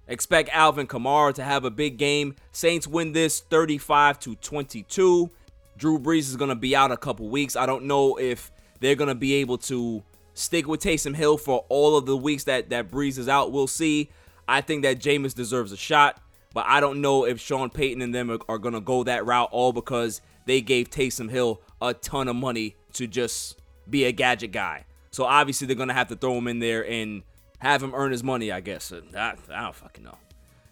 Expect 0.07 0.49
Alvin 0.53 0.87
Kamara 0.87 1.33
to 1.33 1.43
have 1.43 1.65
a 1.65 1.71
big 1.71 1.97
game. 1.97 2.35
Saints 2.51 2.87
win 2.87 3.13
this 3.13 3.41
35 3.41 4.19
to 4.19 4.35
22. 4.35 5.29
Drew 5.77 5.99
Brees 5.99 6.19
is 6.19 6.35
going 6.35 6.49
to 6.49 6.55
be 6.55 6.75
out 6.75 6.91
a 6.91 6.97
couple 6.97 7.29
weeks. 7.29 7.55
I 7.55 7.65
don't 7.65 7.85
know 7.85 8.17
if 8.17 8.51
they're 8.79 8.95
going 8.95 9.09
to 9.09 9.15
be 9.15 9.35
able 9.35 9.57
to 9.59 10.03
stick 10.37 10.67
with 10.67 10.81
Taysom 10.81 11.15
Hill 11.15 11.37
for 11.37 11.65
all 11.69 11.97
of 11.97 12.05
the 12.05 12.17
weeks 12.17 12.45
that 12.45 12.69
that 12.69 12.89
Brees 12.89 13.17
is 13.17 13.27
out. 13.27 13.51
We'll 13.51 13.67
see. 13.67 14.09
I 14.47 14.61
think 14.61 14.83
that 14.83 14.99
Jameis 14.99 15.33
deserves 15.33 15.71
a 15.71 15.77
shot, 15.77 16.21
but 16.53 16.65
I 16.67 16.79
don't 16.79 17.01
know 17.01 17.25
if 17.25 17.39
Sean 17.39 17.69
Payton 17.69 18.01
and 18.01 18.15
them 18.15 18.31
are, 18.31 18.39
are 18.47 18.59
to 18.73 18.81
go 18.81 19.03
that 19.03 19.25
route 19.25 19.49
all 19.51 19.73
because 19.73 20.21
they 20.45 20.61
gave 20.61 20.89
Taysom 20.89 21.29
Hill 21.29 21.61
a 21.81 21.93
ton 21.93 22.27
of 22.27 22.35
money 22.35 22.75
to 22.93 23.07
just 23.07 23.59
be 23.89 24.05
a 24.05 24.11
gadget 24.11 24.51
guy. 24.51 24.85
So 25.11 25.25
obviously 25.25 25.67
they're 25.67 25.75
to 25.89 25.93
have 25.93 26.07
to 26.09 26.15
throw 26.15 26.37
him 26.37 26.47
in 26.47 26.59
there 26.59 26.87
and 26.87 27.23
have 27.59 27.83
him 27.83 27.93
earn 27.93 28.11
his 28.11 28.23
money, 28.23 28.51
I 28.51 28.61
guess. 28.61 28.93
I, 28.93 29.35
I 29.51 29.61
don't 29.63 29.75
fucking 29.75 30.03
know. 30.03 30.17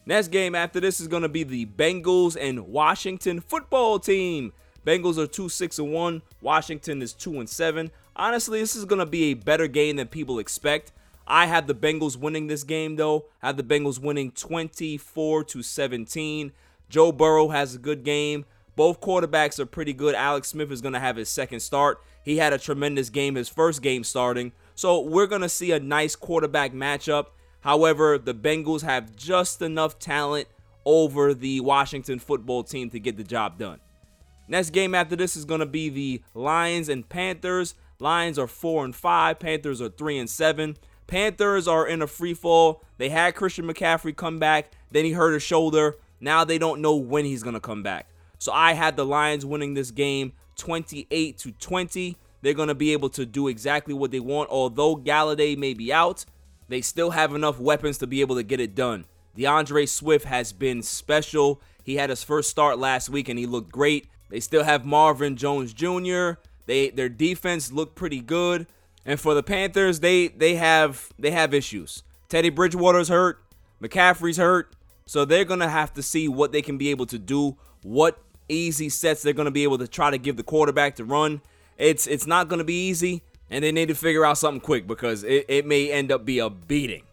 Next 0.06 0.28
game 0.28 0.54
after 0.54 0.80
this 0.80 1.00
is 1.00 1.08
to 1.24 1.30
be 1.30 1.44
the 1.44 1.66
Bengals 1.66 2.38
and 2.40 2.68
Washington 2.68 3.40
football 3.40 4.00
team. 4.00 4.54
Bengals 4.86 5.18
are 5.18 5.26
2 5.26 5.50
6 5.50 5.80
and 5.80 5.92
1, 5.92 6.22
Washington 6.42 7.02
is 7.02 7.14
2 7.14 7.40
and 7.40 7.50
7. 7.50 7.92
Honestly, 8.16 8.60
this 8.60 8.76
is 8.76 8.86
going 8.86 9.00
to 9.00 9.06
be 9.06 9.26
a 9.26 9.34
better 9.34 9.68
game 9.68 9.98
than 9.98 10.08
people 10.08 10.40
expect. 10.40 10.92
I 11.28 11.48
have 11.48 11.68
the 11.68 11.76
Bengals 11.76 12.18
winning 12.18 12.48
this 12.48 12.64
game 12.64 12.96
though. 12.96 13.26
I 13.42 13.48
have 13.48 13.58
the 13.58 13.64
Bengals 13.64 14.00
winning 14.00 14.32
24 14.32 15.44
to 15.46 15.64
17. 15.64 16.52
Joe 16.90 17.12
Burrow 17.12 17.50
has 17.50 17.76
a 17.76 17.80
good 17.80 18.04
game. 18.04 18.46
Both 18.76 19.02
quarterbacks 19.02 19.60
are 19.60 19.66
pretty 19.66 19.94
good. 19.94 20.16
Alex 20.16 20.50
Smith 20.50 20.72
is 20.72 20.82
going 20.82 20.94
to 20.94 21.00
have 21.00 21.16
his 21.16 21.30
second 21.30 21.62
start. 21.62 22.02
He 22.24 22.38
had 22.38 22.54
a 22.54 22.58
tremendous 22.58 23.10
game 23.10 23.36
his 23.36 23.50
first 23.50 23.82
game 23.82 24.04
starting. 24.04 24.52
So 24.76 25.00
we're 25.00 25.28
going 25.28 25.42
to 25.42 25.50
see 25.50 25.72
a 25.72 25.80
nice 25.80 26.16
quarterback 26.16 26.74
matchup. 26.74 27.28
However, 27.62 28.18
the 28.18 28.36
Bengals 28.36 28.84
have 28.84 29.16
just 29.16 29.62
enough 29.62 29.98
talent 29.98 30.48
over 30.86 31.34
the 31.34 31.62
Washington 31.62 32.20
football 32.20 32.64
team 32.64 32.90
to 32.92 33.00
get 33.00 33.18
the 33.18 33.24
job 33.24 33.58
done. 33.58 33.80
Next 34.48 34.70
game 34.70 34.94
after 34.94 35.16
this 35.16 35.36
is 35.36 35.46
going 35.46 35.62
to 35.62 35.66
be 35.66 35.90
the 35.90 36.22
Lions 36.36 36.90
and 36.90 37.08
Panthers. 37.08 37.74
Lions 38.00 38.38
are 38.38 38.48
4 38.48 38.86
and 38.86 38.96
5, 38.96 39.40
Panthers 39.40 39.82
are 39.82 39.90
3 39.90 40.20
and 40.20 40.30
7. 40.30 40.78
Panthers 41.08 41.68
are 41.68 41.88
in 41.88 42.02
a 42.02 42.08
free 42.08 42.34
fall. 42.34 42.84
They 42.98 43.10
had 43.10 43.36
Christian 43.36 43.66
McCaffrey 43.66 44.16
come 44.16 44.40
back, 44.40 44.72
then 44.92 45.06
he 45.06 45.12
hurt 45.12 45.34
his 45.34 45.44
shoulder. 45.44 45.98
Now 46.20 46.44
they 46.44 46.58
don't 46.58 46.82
know 46.82 46.96
when 46.96 47.26
he's 47.26 47.44
to 47.54 47.60
come 47.60 47.84
back. 47.84 48.08
So 48.40 48.52
I 48.52 48.74
had 48.74 48.96
the 48.96 49.06
Lions 49.06 49.46
winning 49.46 49.74
this 49.74 49.92
game 49.92 50.34
28 50.58 51.38
to 51.40 51.52
20. 51.52 52.18
They're 52.42 52.54
to 52.68 52.76
be 52.76 52.94
able 52.94 53.10
to 53.10 53.26
do 53.26 53.48
exactly 53.48 53.94
what 53.94 54.12
they 54.12 54.20
want. 54.20 54.50
Although 54.50 54.98
Golladay 54.98 55.58
may 55.58 55.74
be 55.74 55.92
out, 55.92 56.26
they 56.68 56.82
still 56.82 57.12
have 57.12 57.34
enough 57.34 57.60
weapons 57.60 57.98
to 58.00 58.08
be 58.08 58.22
able 58.22 58.36
to 58.36 58.44
get 58.44 58.60
it 58.60 58.76
done. 58.76 59.06
D'Andre 59.38 59.86
Swift 59.86 60.26
has 60.26 60.54
been 60.54 60.82
special. 60.82 61.62
He 61.84 61.96
had 61.96 62.10
his 62.10 62.24
first 62.24 62.50
start 62.50 62.80
last 62.80 63.10
week 63.10 63.30
and 63.30 63.38
he 63.38 63.46
looked 63.46 63.72
great. 63.72 64.08
They 64.30 64.40
still 64.40 64.64
have 64.64 64.86
Marvin 64.86 65.36
Jones 65.36 65.74
Jr. 65.74 66.34
They 66.66 66.90
their 66.90 67.10
defense 67.10 67.72
looked 67.72 67.96
pretty 67.96 68.22
good. 68.22 68.68
And 69.06 69.20
for 69.20 69.34
the 69.34 69.44
Panthers, 69.44 70.00
they 70.00 70.28
they 70.30 70.56
have 70.56 71.10
they 71.20 71.32
have 71.32 71.54
issues. 71.54 72.04
Teddy 72.28 72.50
Bridgewater's 72.50 73.10
hurt, 73.10 73.44
McCaffrey's 73.82 74.38
hurt, 74.38 74.76
so 75.06 75.26
they're 75.26 75.46
gonna 75.46 75.70
have 75.70 75.94
to 75.94 76.04
see 76.04 76.28
what 76.28 76.52
they 76.52 76.62
can 76.62 76.78
be 76.78 76.90
able 76.90 77.06
to 77.08 77.20
do, 77.20 77.56
what 77.84 78.20
easy 78.50 78.90
sets 78.90 79.22
they're 79.22 79.34
gonna 79.34 79.52
be 79.52 79.64
able 79.64 79.78
to 79.78 79.88
try 79.88 80.10
to 80.10 80.18
give 80.18 80.38
the 80.38 80.44
quarterback 80.44 80.96
to 80.96 81.06
run. 81.06 81.42
It's 81.78 82.08
it's 82.08 82.26
not 82.26 82.48
gonna 82.48 82.64
be 82.64 82.88
easy, 82.88 83.22
and 83.50 83.64
they 83.64 83.72
need 83.72 83.90
to 83.90 83.96
figure 83.96 84.26
out 84.26 84.40
something 84.40 84.62
quick 84.62 84.88
because 84.88 85.24
it, 85.24 85.46
it 85.48 85.66
may 85.66 85.92
end 85.92 86.12
up 86.12 86.26
be 86.26 86.40
a 86.40 86.50
beating. 86.50 87.04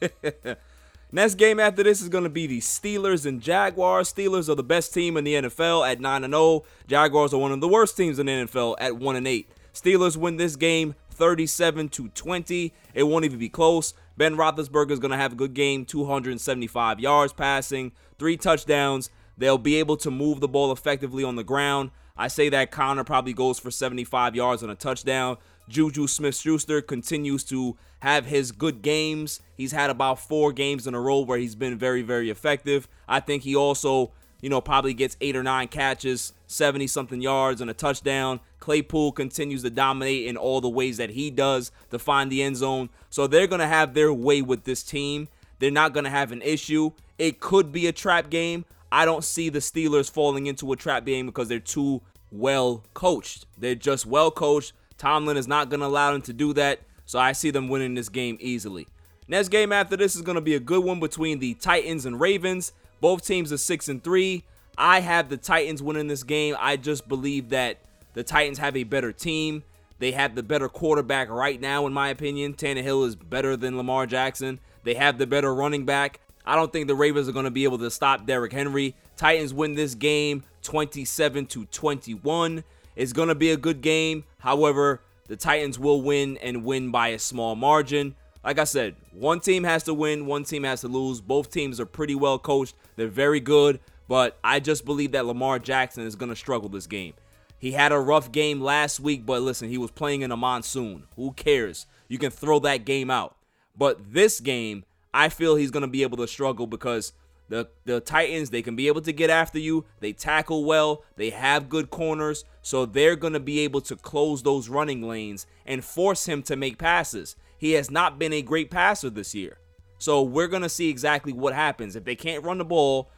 Next 1.10 1.36
game 1.36 1.58
after 1.58 1.82
this 1.82 2.02
is 2.02 2.10
going 2.10 2.24
to 2.24 2.30
be 2.30 2.46
the 2.46 2.60
Steelers 2.60 3.24
and 3.24 3.40
Jaguars. 3.40 4.12
Steelers 4.12 4.50
are 4.50 4.54
the 4.54 4.62
best 4.62 4.92
team 4.92 5.16
in 5.16 5.24
the 5.24 5.34
NFL 5.34 5.90
at 5.90 6.00
9 6.00 6.24
and 6.24 6.34
0. 6.34 6.64
Jaguars 6.86 7.32
are 7.32 7.38
one 7.38 7.50
of 7.50 7.62
the 7.62 7.68
worst 7.68 7.96
teams 7.96 8.18
in 8.18 8.26
the 8.26 8.32
NFL 8.32 8.76
at 8.78 8.98
1 8.98 9.16
and 9.16 9.26
8. 9.26 9.48
Steelers 9.72 10.18
win 10.18 10.36
this 10.36 10.56
game 10.56 10.94
37 11.10 11.88
to 11.88 12.08
20. 12.08 12.74
It 12.92 13.02
won't 13.04 13.24
even 13.24 13.38
be 13.38 13.48
close. 13.48 13.94
Ben 14.18 14.36
Roethlisberger 14.36 14.90
is 14.90 14.98
going 14.98 15.12
to 15.12 15.16
have 15.16 15.32
a 15.32 15.36
good 15.36 15.54
game, 15.54 15.86
275 15.86 17.00
yards 17.00 17.32
passing, 17.32 17.92
three 18.18 18.36
touchdowns. 18.36 19.08
They'll 19.38 19.56
be 19.56 19.76
able 19.76 19.96
to 19.98 20.10
move 20.10 20.40
the 20.40 20.48
ball 20.48 20.72
effectively 20.72 21.24
on 21.24 21.36
the 21.36 21.44
ground. 21.44 21.90
I 22.18 22.28
say 22.28 22.50
that 22.50 22.70
Conner 22.70 23.04
probably 23.04 23.32
goes 23.32 23.58
for 23.58 23.70
75 23.70 24.36
yards 24.36 24.62
on 24.62 24.68
a 24.68 24.74
touchdown. 24.74 25.38
Juju 25.68 26.06
Smith 26.06 26.36
Schuster 26.36 26.80
continues 26.80 27.44
to 27.44 27.76
have 28.00 28.26
his 28.26 28.52
good 28.52 28.82
games. 28.82 29.40
He's 29.56 29.72
had 29.72 29.90
about 29.90 30.18
four 30.18 30.52
games 30.52 30.86
in 30.86 30.94
a 30.94 31.00
row 31.00 31.20
where 31.20 31.38
he's 31.38 31.54
been 31.54 31.76
very, 31.76 32.02
very 32.02 32.30
effective. 32.30 32.88
I 33.08 33.20
think 33.20 33.42
he 33.42 33.54
also, 33.54 34.12
you 34.40 34.48
know, 34.48 34.60
probably 34.60 34.94
gets 34.94 35.16
eight 35.20 35.36
or 35.36 35.42
nine 35.42 35.68
catches, 35.68 36.32
70 36.46 36.86
something 36.86 37.20
yards, 37.20 37.60
and 37.60 37.70
a 37.70 37.74
touchdown. 37.74 38.40
Claypool 38.60 39.12
continues 39.12 39.62
to 39.62 39.70
dominate 39.70 40.26
in 40.26 40.36
all 40.36 40.60
the 40.60 40.68
ways 40.68 40.96
that 40.96 41.10
he 41.10 41.30
does 41.30 41.70
to 41.90 41.98
find 41.98 42.30
the 42.30 42.42
end 42.42 42.56
zone. 42.56 42.88
So 43.10 43.26
they're 43.26 43.46
going 43.46 43.60
to 43.60 43.66
have 43.66 43.94
their 43.94 44.12
way 44.12 44.42
with 44.42 44.64
this 44.64 44.82
team. 44.82 45.28
They're 45.58 45.70
not 45.70 45.92
going 45.92 46.04
to 46.04 46.10
have 46.10 46.32
an 46.32 46.42
issue. 46.42 46.92
It 47.18 47.40
could 47.40 47.72
be 47.72 47.86
a 47.86 47.92
trap 47.92 48.30
game. 48.30 48.64
I 48.90 49.04
don't 49.04 49.24
see 49.24 49.48
the 49.48 49.58
Steelers 49.58 50.10
falling 50.10 50.46
into 50.46 50.72
a 50.72 50.76
trap 50.76 51.04
game 51.04 51.26
because 51.26 51.48
they're 51.48 51.60
too 51.60 52.00
well 52.30 52.84
coached. 52.94 53.46
They're 53.58 53.74
just 53.74 54.06
well 54.06 54.30
coached. 54.30 54.72
Tomlin 54.98 55.36
is 55.36 55.48
not 55.48 55.70
going 55.70 55.80
to 55.80 55.86
allow 55.86 56.12
them 56.12 56.22
to 56.22 56.32
do 56.32 56.52
that. 56.54 56.80
So 57.06 57.18
I 57.18 57.32
see 57.32 57.50
them 57.50 57.68
winning 57.68 57.94
this 57.94 58.10
game 58.10 58.36
easily. 58.40 58.86
Next 59.28 59.48
game 59.48 59.72
after 59.72 59.96
this 59.96 60.14
is 60.14 60.22
going 60.22 60.34
to 60.34 60.42
be 60.42 60.54
a 60.54 60.60
good 60.60 60.84
one 60.84 61.00
between 61.00 61.38
the 61.38 61.54
Titans 61.54 62.04
and 62.04 62.20
Ravens. 62.20 62.72
Both 63.00 63.26
teams 63.26 63.52
are 63.52 63.58
6 63.58 63.88
and 63.88 64.02
3. 64.02 64.44
I 64.76 65.00
have 65.00 65.28
the 65.28 65.36
Titans 65.36 65.82
winning 65.82 66.08
this 66.08 66.22
game. 66.22 66.54
I 66.58 66.76
just 66.76 67.08
believe 67.08 67.48
that 67.50 67.78
the 68.14 68.22
Titans 68.22 68.58
have 68.58 68.76
a 68.76 68.84
better 68.84 69.12
team. 69.12 69.64
They 69.98 70.12
have 70.12 70.34
the 70.34 70.42
better 70.42 70.68
quarterback 70.68 71.28
right 71.28 71.60
now, 71.60 71.86
in 71.86 71.92
my 71.92 72.08
opinion. 72.08 72.54
Tannehill 72.54 73.06
is 73.06 73.16
better 73.16 73.56
than 73.56 73.76
Lamar 73.76 74.06
Jackson. 74.06 74.60
They 74.84 74.94
have 74.94 75.18
the 75.18 75.26
better 75.26 75.54
running 75.54 75.84
back. 75.84 76.20
I 76.46 76.54
don't 76.54 76.72
think 76.72 76.86
the 76.86 76.94
Ravens 76.94 77.28
are 77.28 77.32
going 77.32 77.44
to 77.44 77.50
be 77.50 77.64
able 77.64 77.78
to 77.78 77.90
stop 77.90 78.24
Derrick 78.24 78.52
Henry. 78.52 78.94
Titans 79.16 79.52
win 79.52 79.74
this 79.74 79.94
game 79.94 80.44
27 80.62 81.46
to 81.46 81.64
21. 81.66 82.64
It's 82.98 83.12
going 83.12 83.28
to 83.28 83.36
be 83.36 83.52
a 83.52 83.56
good 83.56 83.80
game. 83.80 84.24
However, 84.38 85.02
the 85.28 85.36
Titans 85.36 85.78
will 85.78 86.02
win 86.02 86.36
and 86.38 86.64
win 86.64 86.90
by 86.90 87.08
a 87.08 87.18
small 87.20 87.54
margin. 87.54 88.16
Like 88.44 88.58
I 88.58 88.64
said, 88.64 88.96
one 89.12 89.38
team 89.38 89.62
has 89.62 89.84
to 89.84 89.94
win, 89.94 90.26
one 90.26 90.42
team 90.42 90.64
has 90.64 90.80
to 90.80 90.88
lose. 90.88 91.20
Both 91.20 91.52
teams 91.52 91.78
are 91.78 91.86
pretty 91.86 92.16
well 92.16 92.40
coached. 92.40 92.74
They're 92.96 93.06
very 93.06 93.38
good, 93.38 93.78
but 94.08 94.36
I 94.42 94.58
just 94.58 94.84
believe 94.84 95.12
that 95.12 95.26
Lamar 95.26 95.60
Jackson 95.60 96.04
is 96.04 96.16
going 96.16 96.30
to 96.30 96.36
struggle 96.36 96.68
this 96.68 96.88
game. 96.88 97.14
He 97.56 97.70
had 97.70 97.92
a 97.92 98.00
rough 98.00 98.32
game 98.32 98.60
last 98.60 98.98
week, 98.98 99.24
but 99.24 99.42
listen, 99.42 99.68
he 99.68 99.78
was 99.78 99.92
playing 99.92 100.22
in 100.22 100.32
a 100.32 100.36
monsoon. 100.36 101.04
Who 101.14 101.32
cares? 101.32 101.86
You 102.08 102.18
can 102.18 102.32
throw 102.32 102.58
that 102.60 102.84
game 102.84 103.12
out. 103.12 103.36
But 103.76 104.12
this 104.12 104.40
game, 104.40 104.84
I 105.14 105.28
feel 105.28 105.54
he's 105.54 105.70
going 105.70 105.82
to 105.82 105.86
be 105.86 106.02
able 106.02 106.16
to 106.16 106.26
struggle 106.26 106.66
because 106.66 107.12
the 107.48 107.68
the 107.84 108.00
Titans, 108.00 108.50
they 108.50 108.62
can 108.62 108.76
be 108.76 108.88
able 108.88 109.00
to 109.02 109.12
get 109.12 109.30
after 109.30 109.58
you. 109.58 109.84
They 110.00 110.12
tackle 110.12 110.64
well. 110.64 111.02
They 111.16 111.30
have 111.30 111.68
good 111.68 111.90
corners. 111.90 112.44
So 112.68 112.84
they're 112.84 113.16
going 113.16 113.32
to 113.32 113.40
be 113.40 113.60
able 113.60 113.80
to 113.80 113.96
close 113.96 114.42
those 114.42 114.68
running 114.68 115.00
lanes 115.00 115.46
and 115.64 115.82
force 115.82 116.26
him 116.26 116.42
to 116.42 116.54
make 116.54 116.76
passes. 116.76 117.34
He 117.56 117.72
has 117.72 117.90
not 117.90 118.18
been 118.18 118.34
a 118.34 118.42
great 118.42 118.70
passer 118.70 119.08
this 119.08 119.34
year. 119.34 119.56
So 119.96 120.20
we're 120.20 120.48
going 120.48 120.60
to 120.60 120.68
see 120.68 120.90
exactly 120.90 121.32
what 121.32 121.54
happens. 121.54 121.96
If 121.96 122.04
they 122.04 122.14
can't 122.14 122.44
run 122.44 122.58
the 122.58 122.66
ball 122.66 123.08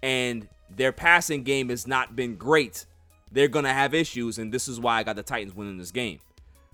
and 0.00 0.46
their 0.70 0.92
passing 0.92 1.42
game 1.42 1.70
has 1.70 1.88
not 1.88 2.14
been 2.14 2.36
great, 2.36 2.86
they're 3.32 3.48
going 3.48 3.64
to 3.64 3.72
have 3.72 3.94
issues. 3.94 4.38
And 4.38 4.54
this 4.54 4.68
is 4.68 4.78
why 4.78 4.98
I 4.98 5.02
got 5.02 5.16
the 5.16 5.24
Titans 5.24 5.56
winning 5.56 5.78
this 5.78 5.90
game. 5.90 6.20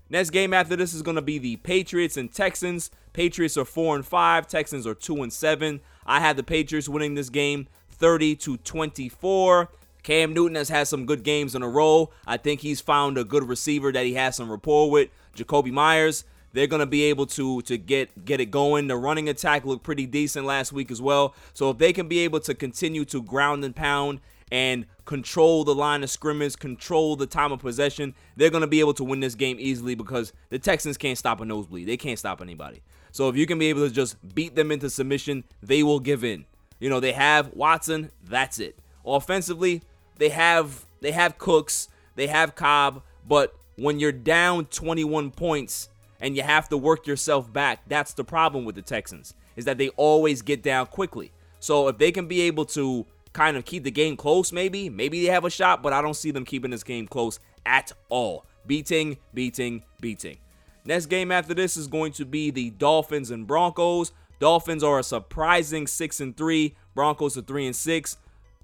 Next 0.07 0.29
game 0.29 0.53
after 0.53 0.75
this 0.75 0.93
is 0.93 1.01
going 1.01 1.15
to 1.15 1.23
be 1.23 1.39
the 1.39 1.55
Patriots 1.55 2.17
and 2.17 2.31
Texans. 2.31 2.91
Patriots 3.13 3.57
are 3.57 3.65
4 3.65 3.95
and 3.95 4.05
5, 4.05 4.47
Texans 4.47 4.85
are 4.85 4.93
2 4.93 5.23
and 5.23 5.33
7. 5.33 5.81
I 6.05 6.19
had 6.19 6.37
the 6.37 6.43
Patriots 6.43 6.87
winning 6.87 7.15
this 7.15 7.31
game 7.31 7.67
30 7.89 8.35
to 8.35 8.57
24. 8.57 9.69
Cam 10.07 10.33
Newton 10.33 10.55
has 10.55 10.69
had 10.69 10.87
some 10.87 11.05
good 11.05 11.21
games 11.21 11.53
in 11.53 11.61
a 11.61 11.67
row. 11.67 12.11
I 12.25 12.37
think 12.37 12.61
he's 12.61 12.79
found 12.79 13.17
a 13.17 13.25
good 13.25 13.43
receiver 13.43 13.91
that 13.91 14.05
he 14.05 14.13
has 14.13 14.37
some 14.37 14.49
rapport 14.49 14.89
with. 14.89 15.09
Jakobi 15.35 15.69
Meyers. 15.69 16.23
They're 16.53 16.65
gonna 16.65 16.85
be 16.85 17.03
able 17.03 17.25
to 17.25 17.61
to 17.63 17.77
get 17.77 18.23
get 18.23 18.39
it 18.39 18.45
going. 18.45 18.87
The 18.87 18.95
running 18.95 19.27
attack 19.27 19.65
looked 19.65 19.83
pretty 19.83 20.05
decent 20.05 20.45
last 20.45 20.71
week 20.71 20.91
as 20.91 21.01
well. 21.01 21.35
So 21.53 21.71
if 21.71 21.77
they 21.77 21.91
can 21.91 22.07
be 22.07 22.19
able 22.19 22.39
to 22.39 22.55
continue 22.55 23.03
to 23.03 23.21
ground 23.21 23.65
and 23.65 23.75
pound 23.75 24.21
and 24.49 24.85
control 25.03 25.65
the 25.65 25.75
line 25.75 26.03
of 26.03 26.09
scrimmage, 26.09 26.57
control 26.57 27.17
the 27.17 27.27
time 27.27 27.51
of 27.51 27.59
possession, 27.59 28.15
they're 28.37 28.49
going 28.49 28.61
to 28.61 28.67
be 28.67 28.79
able 28.79 28.93
to 28.93 29.03
win 29.03 29.19
this 29.19 29.35
game 29.35 29.57
easily 29.59 29.93
because 29.93 30.31
the 30.51 30.57
Texans 30.57 30.97
can't 30.97 31.17
stop 31.17 31.41
a 31.41 31.45
nosebleed. 31.45 31.85
They 31.85 31.97
can't 31.97 32.17
stop 32.17 32.41
anybody. 32.41 32.81
So 33.11 33.27
if 33.27 33.35
you 33.35 33.45
can 33.45 33.59
be 33.59 33.67
able 33.67 33.85
to 33.85 33.93
just 33.93 34.15
beat 34.33 34.55
them 34.55 34.71
into 34.71 34.89
submission, 34.89 35.43
they 35.61 35.83
will 35.83 35.99
give 35.99 36.23
in. 36.23 36.45
You 36.79 36.89
know, 36.89 37.01
they 37.01 37.11
have 37.11 37.51
Watson, 37.53 38.11
that's 38.23 38.57
it. 38.57 38.79
Offensively, 39.05 39.81
they 40.17 40.29
have 40.29 40.85
they 41.01 41.11
have 41.11 41.37
Cooks, 41.37 41.89
they 42.15 42.27
have 42.27 42.55
Cobb, 42.55 43.03
but 43.27 43.55
when 43.75 43.99
you're 43.99 44.11
down 44.11 44.65
21 44.65 45.31
points 45.31 45.89
and 46.19 46.35
you 46.35 46.43
have 46.43 46.67
to 46.69 46.77
work 46.77 47.05
yourself 47.05 47.51
back, 47.51 47.81
that's 47.87 48.13
the 48.13 48.23
problem 48.23 48.65
with 48.65 48.75
the 48.75 48.81
Texans. 48.81 49.33
Is 49.55 49.65
that 49.65 49.77
they 49.77 49.89
always 49.89 50.41
get 50.41 50.61
down 50.61 50.87
quickly. 50.87 51.31
So 51.59 51.87
if 51.87 51.97
they 51.97 52.11
can 52.11 52.27
be 52.27 52.41
able 52.41 52.65
to 52.65 53.05
kind 53.33 53.57
of 53.57 53.65
keep 53.65 53.83
the 53.83 53.91
game 53.91 54.15
close, 54.15 54.51
maybe, 54.51 54.89
maybe 54.89 55.23
they 55.25 55.31
have 55.31 55.45
a 55.45 55.49
shot, 55.49 55.81
but 55.81 55.93
I 55.93 56.01
don't 56.01 56.15
see 56.15 56.31
them 56.31 56.45
keeping 56.45 56.71
this 56.71 56.83
game 56.83 57.07
close 57.07 57.39
at 57.65 57.91
all. 58.09 58.45
Beating, 58.65 59.17
beating, 59.33 59.83
beating. 59.99 60.37
Next 60.85 61.07
game 61.07 61.31
after 61.31 61.53
this 61.53 61.75
is 61.75 61.87
going 61.87 62.13
to 62.13 62.25
be 62.25 62.51
the 62.51 62.69
Dolphins 62.71 63.31
and 63.31 63.45
Broncos. 63.47 64.11
Dolphins 64.39 64.83
are 64.83 64.99
a 64.99 65.03
surprising 65.03 65.87
6 65.87 66.19
and 66.19 66.37
3, 66.37 66.75
Broncos 66.93 67.37
are 67.37 67.41
3 67.41 67.67
and 67.67 67.75
6. 67.75 68.17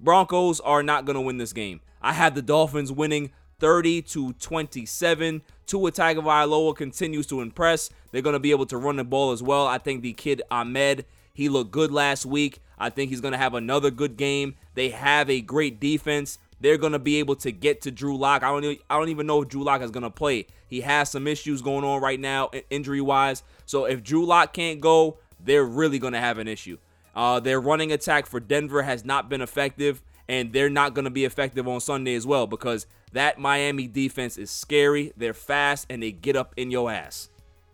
Broncos 0.04 0.60
are 0.60 0.84
not 0.84 1.06
going 1.06 1.16
to 1.16 1.22
win 1.22 1.38
this 1.38 1.54
game. 1.54 1.80
I 2.02 2.12
had 2.12 2.36
the 2.36 2.42
Dolphins 2.42 2.92
winning 2.92 3.32
30 3.60 4.02
to 4.02 4.34
27. 4.34 5.42
Tua 5.66 5.92
Tagovailoa 5.94 6.76
continues 6.76 7.26
to 7.28 7.40
impress. 7.40 7.90
They're 8.12 8.22
going 8.22 8.34
to 8.34 8.40
be 8.40 8.52
able 8.52 8.66
to 8.66 8.78
run 8.78 8.98
the 8.98 9.06
ball 9.06 9.32
as 9.32 9.42
well. 9.42 9.66
I 9.66 9.78
think 9.78 10.02
the 10.02 10.12
kid 10.12 10.42
Ahmed, 10.52 11.06
He 11.34 11.48
looked 11.48 11.72
good 11.72 11.90
last 11.90 12.26
week. 12.26 12.60
I 12.78 12.90
think 12.90 13.12
he's 13.12 13.22
going 13.22 13.32
to 13.32 13.38
have 13.38 13.54
another 13.54 13.90
good 13.92 14.18
game. 14.18 14.56
They 14.74 14.90
have 14.90 15.30
a 15.30 15.40
great 15.40 15.80
defense. 15.80 16.38
They're 16.60 16.78
going 16.78 16.92
to 16.92 17.00
be 17.00 17.20
able 17.20 17.38
to 17.38 17.52
get 17.54 17.82
to 17.84 17.92
Drew 17.92 18.18
Lock. 18.18 18.44
I 18.44 18.50
don't, 18.60 18.80
I 18.90 18.98
don't 18.98 19.10
even 19.10 19.26
know 19.26 19.42
if 19.42 19.48
Drew 19.48 19.64
Lock 19.64 19.82
is 19.82 19.92
going 19.92 20.04
to 20.04 20.10
play. 20.10 20.48
He 20.68 20.82
has 20.82 21.10
some 21.10 21.28
issues 21.28 21.62
going 21.62 21.86
on 21.86 22.02
right 22.02 22.20
now, 22.20 22.52
injury 22.70 23.02
wise. 23.02 23.44
So 23.66 23.86
if 23.86 24.04
Drew 24.04 24.26
Lock 24.26 24.52
can't 24.52 24.82
go, 24.82 25.20
they're 25.40 25.64
really 25.64 26.00
going 26.00 26.14
to 26.14 26.20
have 26.20 26.40
an 26.40 26.50
issue. 26.50 26.78
Uh, 27.16 27.40
their 27.40 27.60
running 27.60 27.92
attack 27.92 28.26
for 28.26 28.40
Denver 28.40 28.84
has 28.84 29.06
not 29.06 29.30
been 29.30 29.42
effective, 29.42 30.02
and 30.28 30.52
they're 30.54 30.70
not 30.70 30.94
going 30.94 31.06
to 31.06 31.12
be 31.12 31.26
effective 31.26 31.68
on 31.68 31.80
Sunday 31.80 32.16
as 32.16 32.26
well 32.26 32.48
because 32.48 32.88
that 33.12 33.40
Miami 33.40 33.88
defense 33.88 34.38
is 34.38 34.50
scary. 34.50 35.14
They're 35.16 35.34
fast, 35.34 35.86
and 35.90 36.02
they 36.02 36.12
get 36.12 36.36
up 36.36 36.54
in 36.58 36.72
your 36.72 36.92
ass. 36.92 37.30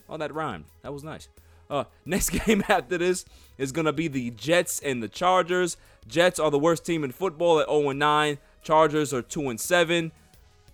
Oh, 0.10 0.18
that 0.18 0.34
rhymed. 0.34 0.66
That 0.82 0.94
was 0.94 1.04
nice. 1.04 1.30
Uh, 1.70 1.86
next 2.06 2.30
game 2.30 2.64
after 2.68 2.98
this 2.98 3.26
is 3.58 3.72
going 3.72 3.86
to 3.86 3.94
be 3.94 4.08
the 4.08 4.32
Jets 4.32 4.80
and 4.80 5.02
the 5.02 5.08
Chargers. 5.08 5.78
Jets 6.08 6.40
are 6.40 6.52
the 6.52 6.60
worst 6.60 6.86
team 6.86 7.04
in 7.04 7.12
football 7.12 7.60
at 7.60 7.68
0 7.68 7.92
9. 7.92 8.38
Chargers 8.64 9.14
are 9.14 9.22
2 9.22 9.58
7. 9.58 10.12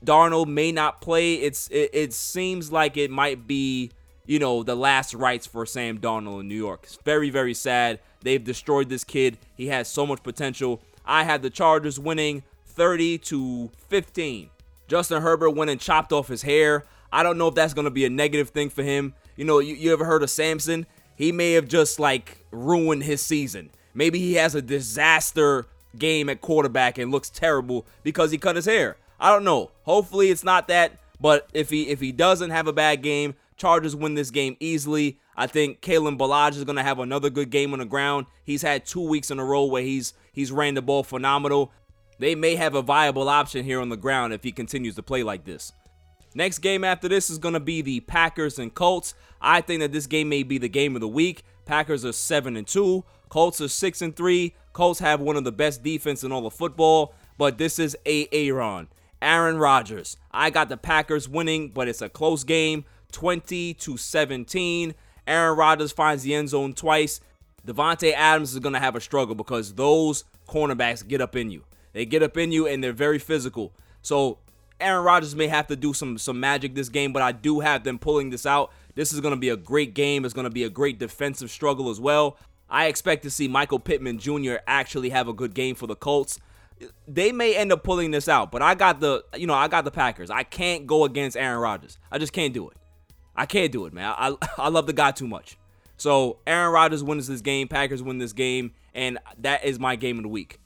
Darnold 0.04 0.48
may 0.48 0.72
not 0.72 1.02
play. 1.02 1.36
It's 1.36 1.68
it, 1.70 1.90
it 1.94 2.14
seems 2.14 2.72
like 2.72 2.96
it 2.98 3.12
might 3.12 3.48
be 3.48 3.92
you 4.26 4.40
know 4.40 4.64
the 4.64 4.76
last 4.76 5.14
rites 5.14 5.46
for 5.46 5.66
Sam 5.66 6.00
Darnold 6.00 6.42
in 6.42 6.48
New 6.48 6.56
York. 6.56 6.82
It's 6.84 7.00
very 7.04 7.30
very 7.30 7.54
sad. 7.54 8.00
They've 8.26 8.44
destroyed 8.44 8.90
this 8.90 9.04
kid. 9.04 9.38
He 9.56 9.68
has 9.68 9.88
so 9.88 10.06
much 10.06 10.24
potential. 10.24 10.82
I 11.06 11.24
had 11.24 11.44
the 11.44 11.52
Chargers 11.52 12.00
winning 12.00 12.42
30 12.66 13.20
to 13.20 13.70
15. 13.88 14.50
Justin 14.88 15.22
Herbert 15.22 15.52
went 15.52 15.70
and 15.70 15.80
chopped 15.80 16.12
off 16.12 16.28
his 16.28 16.42
hair. 16.42 16.86
I 17.12 17.22
don't 17.22 17.38
know 17.38 17.50
if 17.50 17.56
that's 17.56 17.76
going 17.76 17.86
to 17.86 17.92
be 17.92 18.04
a 18.04 18.10
negative 18.10 18.50
thing 18.50 18.70
for 18.70 18.82
him. 18.82 19.14
You 19.36 19.46
know, 19.46 19.60
you, 19.60 19.76
you 19.76 19.94
ever 19.94 20.06
heard 20.06 20.24
of 20.24 20.32
Samson? 20.32 20.88
He 21.16 21.32
may 21.32 21.54
have 21.54 21.68
just 21.68 22.00
like 22.00 22.40
ruined 22.52 23.04
his 23.04 23.22
season. 23.22 23.70
Maybe 23.94 24.18
he 24.18 24.34
has 24.34 24.56
a 24.56 24.62
disaster 24.62 25.68
game 25.96 26.28
at 26.28 26.42
quarterback 26.42 26.98
and 26.98 27.12
looks 27.12 27.30
terrible 27.30 27.86
because 28.02 28.32
he 28.32 28.40
cut 28.40 28.56
his 28.56 28.66
hair. 28.66 28.98
I 29.20 29.32
don't 29.32 29.44
know. 29.44 29.70
Hopefully 29.84 30.32
it's 30.32 30.44
not 30.44 30.68
that, 30.68 30.94
but 31.22 31.48
if 31.54 31.70
he 31.70 31.90
if 31.90 32.02
he 32.02 32.12
doesn't 32.12 32.50
have 32.50 32.68
a 32.68 32.74
bad 32.74 33.04
game, 33.04 33.36
Chargers 33.56 33.96
win 33.96 34.16
this 34.16 34.32
game 34.32 34.58
easily. 34.60 35.20
I 35.38 35.48
think 35.48 35.82
Kalen 35.82 36.18
Ballage 36.18 36.56
is 36.56 36.64
going 36.64 36.78
to 36.78 36.84
have 36.84 37.00
another 37.00 37.30
good 37.30 37.50
game 37.50 37.74
on 37.74 37.80
the 37.80 37.86
ground. 37.86 38.26
He's 38.44 38.62
had 38.62 38.86
2 38.86 39.02
weeks 39.02 39.32
in 39.32 39.40
a 39.40 39.46
row 39.46 39.66
where 39.66 39.84
he's 39.84 40.14
he's 40.32 40.52
ran 40.52 40.76
the 40.76 40.82
ball 40.82 41.04
phenomenal. 41.04 41.72
They 42.20 42.36
may 42.36 42.56
have 42.56 42.76
a 42.76 42.82
viable 42.82 43.28
option 43.28 43.66
here 43.66 43.82
on 43.82 43.90
the 43.90 43.98
ground 43.98 44.34
if 44.34 44.44
he 44.44 44.52
continues 44.52 44.96
to 44.96 45.04
play 45.04 45.24
like 45.24 45.44
this. 45.44 45.74
Next 46.34 46.60
game 46.60 46.84
after 46.84 47.08
this 47.08 47.30
is 47.30 47.38
going 47.38 47.54
to 47.54 47.60
be 47.60 47.82
the 47.82 48.02
Packers 48.02 48.60
and 48.60 48.74
Colts. 48.74 49.14
I 49.42 49.62
think 49.62 49.82
that 49.82 49.92
this 49.92 50.08
game 50.08 50.30
may 50.30 50.44
be 50.44 50.58
the 50.58 50.70
game 50.70 50.96
of 50.96 51.02
the 51.02 51.08
week. 51.08 51.44
Packers 51.66 52.06
are 52.06 52.12
7 52.12 52.56
and 52.56 52.68
2, 52.68 53.04
Colts 53.30 53.60
are 53.60 53.68
6 53.68 54.02
and 54.02 54.16
3. 54.16 54.54
Colts 54.72 55.00
have 55.00 55.20
one 55.20 55.36
of 55.36 55.44
the 55.44 55.52
best 55.52 55.82
defense 55.84 56.24
in 56.24 56.32
all 56.32 56.46
of 56.46 56.54
football, 56.54 57.14
but 57.38 57.58
this 57.58 57.80
is 57.80 57.98
a 58.06 58.28
Aaron. 58.32 58.88
Aaron 59.22 59.58
Rodgers. 59.58 60.18
I 60.32 60.50
got 60.50 60.70
the 60.70 60.78
Packers 60.78 61.28
winning, 61.28 61.70
but 61.70 61.88
it's 61.88 62.02
a 62.02 62.10
close 62.10 62.44
game, 62.44 62.86
20 63.12 63.74
to 63.76 63.98
17. 63.98 64.94
Aaron 65.28 65.58
Rodgers 65.58 65.92
finds 65.92 66.24
the 66.24 66.34
end 66.34 66.50
zone 66.50 66.74
twice. 66.74 67.22
Davante 67.66 68.14
Adams 68.14 68.54
is 68.54 68.60
going 68.60 68.74
to 68.74 68.80
have 68.80 68.96
a 68.96 69.02
struggle 69.02 69.36
because 69.36 69.74
those 69.74 70.24
cornerbacks 70.48 71.08
get 71.08 71.22
up 71.22 71.36
in 71.36 71.50
you. 71.50 71.64
They 71.94 72.06
get 72.06 72.22
up 72.22 72.38
in 72.38 72.52
you 72.52 72.68
and 72.68 72.84
they're 72.84 72.94
very 72.94 73.20
physical. 73.20 73.74
So 74.02 74.38
Aaron 74.80 75.04
Rodgers 75.04 75.36
may 75.36 75.48
have 75.48 75.68
to 75.68 75.76
do 75.76 75.94
some 75.94 76.18
some 76.18 76.40
magic 76.40 76.76
this 76.76 76.90
game, 76.90 77.14
but 77.14 77.22
I 77.22 77.32
do 77.32 77.62
have 77.62 77.84
them 77.84 77.98
pulling 77.98 78.30
this 78.30 78.46
out. 78.46 78.72
This 78.94 79.14
is 79.14 79.22
going 79.22 79.34
to 79.34 79.40
be 79.40 79.50
a 79.50 79.58
great 79.58 79.94
game. 79.94 80.26
It's 80.26 80.34
going 80.34 80.46
to 80.46 80.50
be 80.50 80.64
a 80.64 80.70
great 80.70 81.00
defensive 81.00 81.50
struggle 81.50 81.90
as 81.90 82.00
well. 82.00 82.38
I 82.70 82.88
expect 82.88 83.24
to 83.24 83.30
see 83.30 83.48
Michael 83.48 83.80
Pittman 83.80 84.20
Jr. 84.20 84.56
actually 84.68 85.10
have 85.10 85.28
a 85.28 85.34
good 85.34 85.54
game 85.54 85.76
for 85.76 85.88
the 85.88 85.96
Colts. 85.96 86.40
They 87.08 87.32
may 87.32 87.56
end 87.56 87.72
up 87.72 87.84
pulling 87.84 88.12
this 88.12 88.28
out, 88.28 88.52
but 88.52 88.62
I 88.62 88.76
got 88.76 89.00
the 89.00 89.24
you 89.36 89.48
know 89.48 89.54
I 89.54 89.68
got 89.70 89.86
the 89.86 89.92
Packers. 89.92 90.30
I 90.30 90.44
can't 90.44 90.86
go 90.86 91.06
against 91.06 91.38
Aaron 91.38 91.60
Rodgers. 91.60 91.98
I 92.12 92.18
just 92.18 92.34
can't 92.34 92.54
do 92.54 92.70
it. 92.70 92.78
I 93.36 93.46
can't 93.46 93.72
do 93.72 93.86
it, 93.86 93.94
man. 93.94 94.14
I 94.18 94.36
I 94.58 94.70
love 94.70 94.88
the 94.88 94.94
guy 94.94 95.12
too 95.12 95.28
much. 95.28 95.58
So 95.98 96.38
Aaron 96.46 96.74
Rodgers 96.74 97.04
wins 97.04 97.28
this 97.28 97.42
game. 97.42 97.68
Packers 97.68 98.04
win 98.04 98.18
this 98.18 98.34
game, 98.34 98.74
and 98.94 99.18
that 99.40 99.64
is 99.64 99.80
my 99.80 99.96
game 99.96 100.18
of 100.18 100.24
the 100.24 100.30
week. 100.30 100.60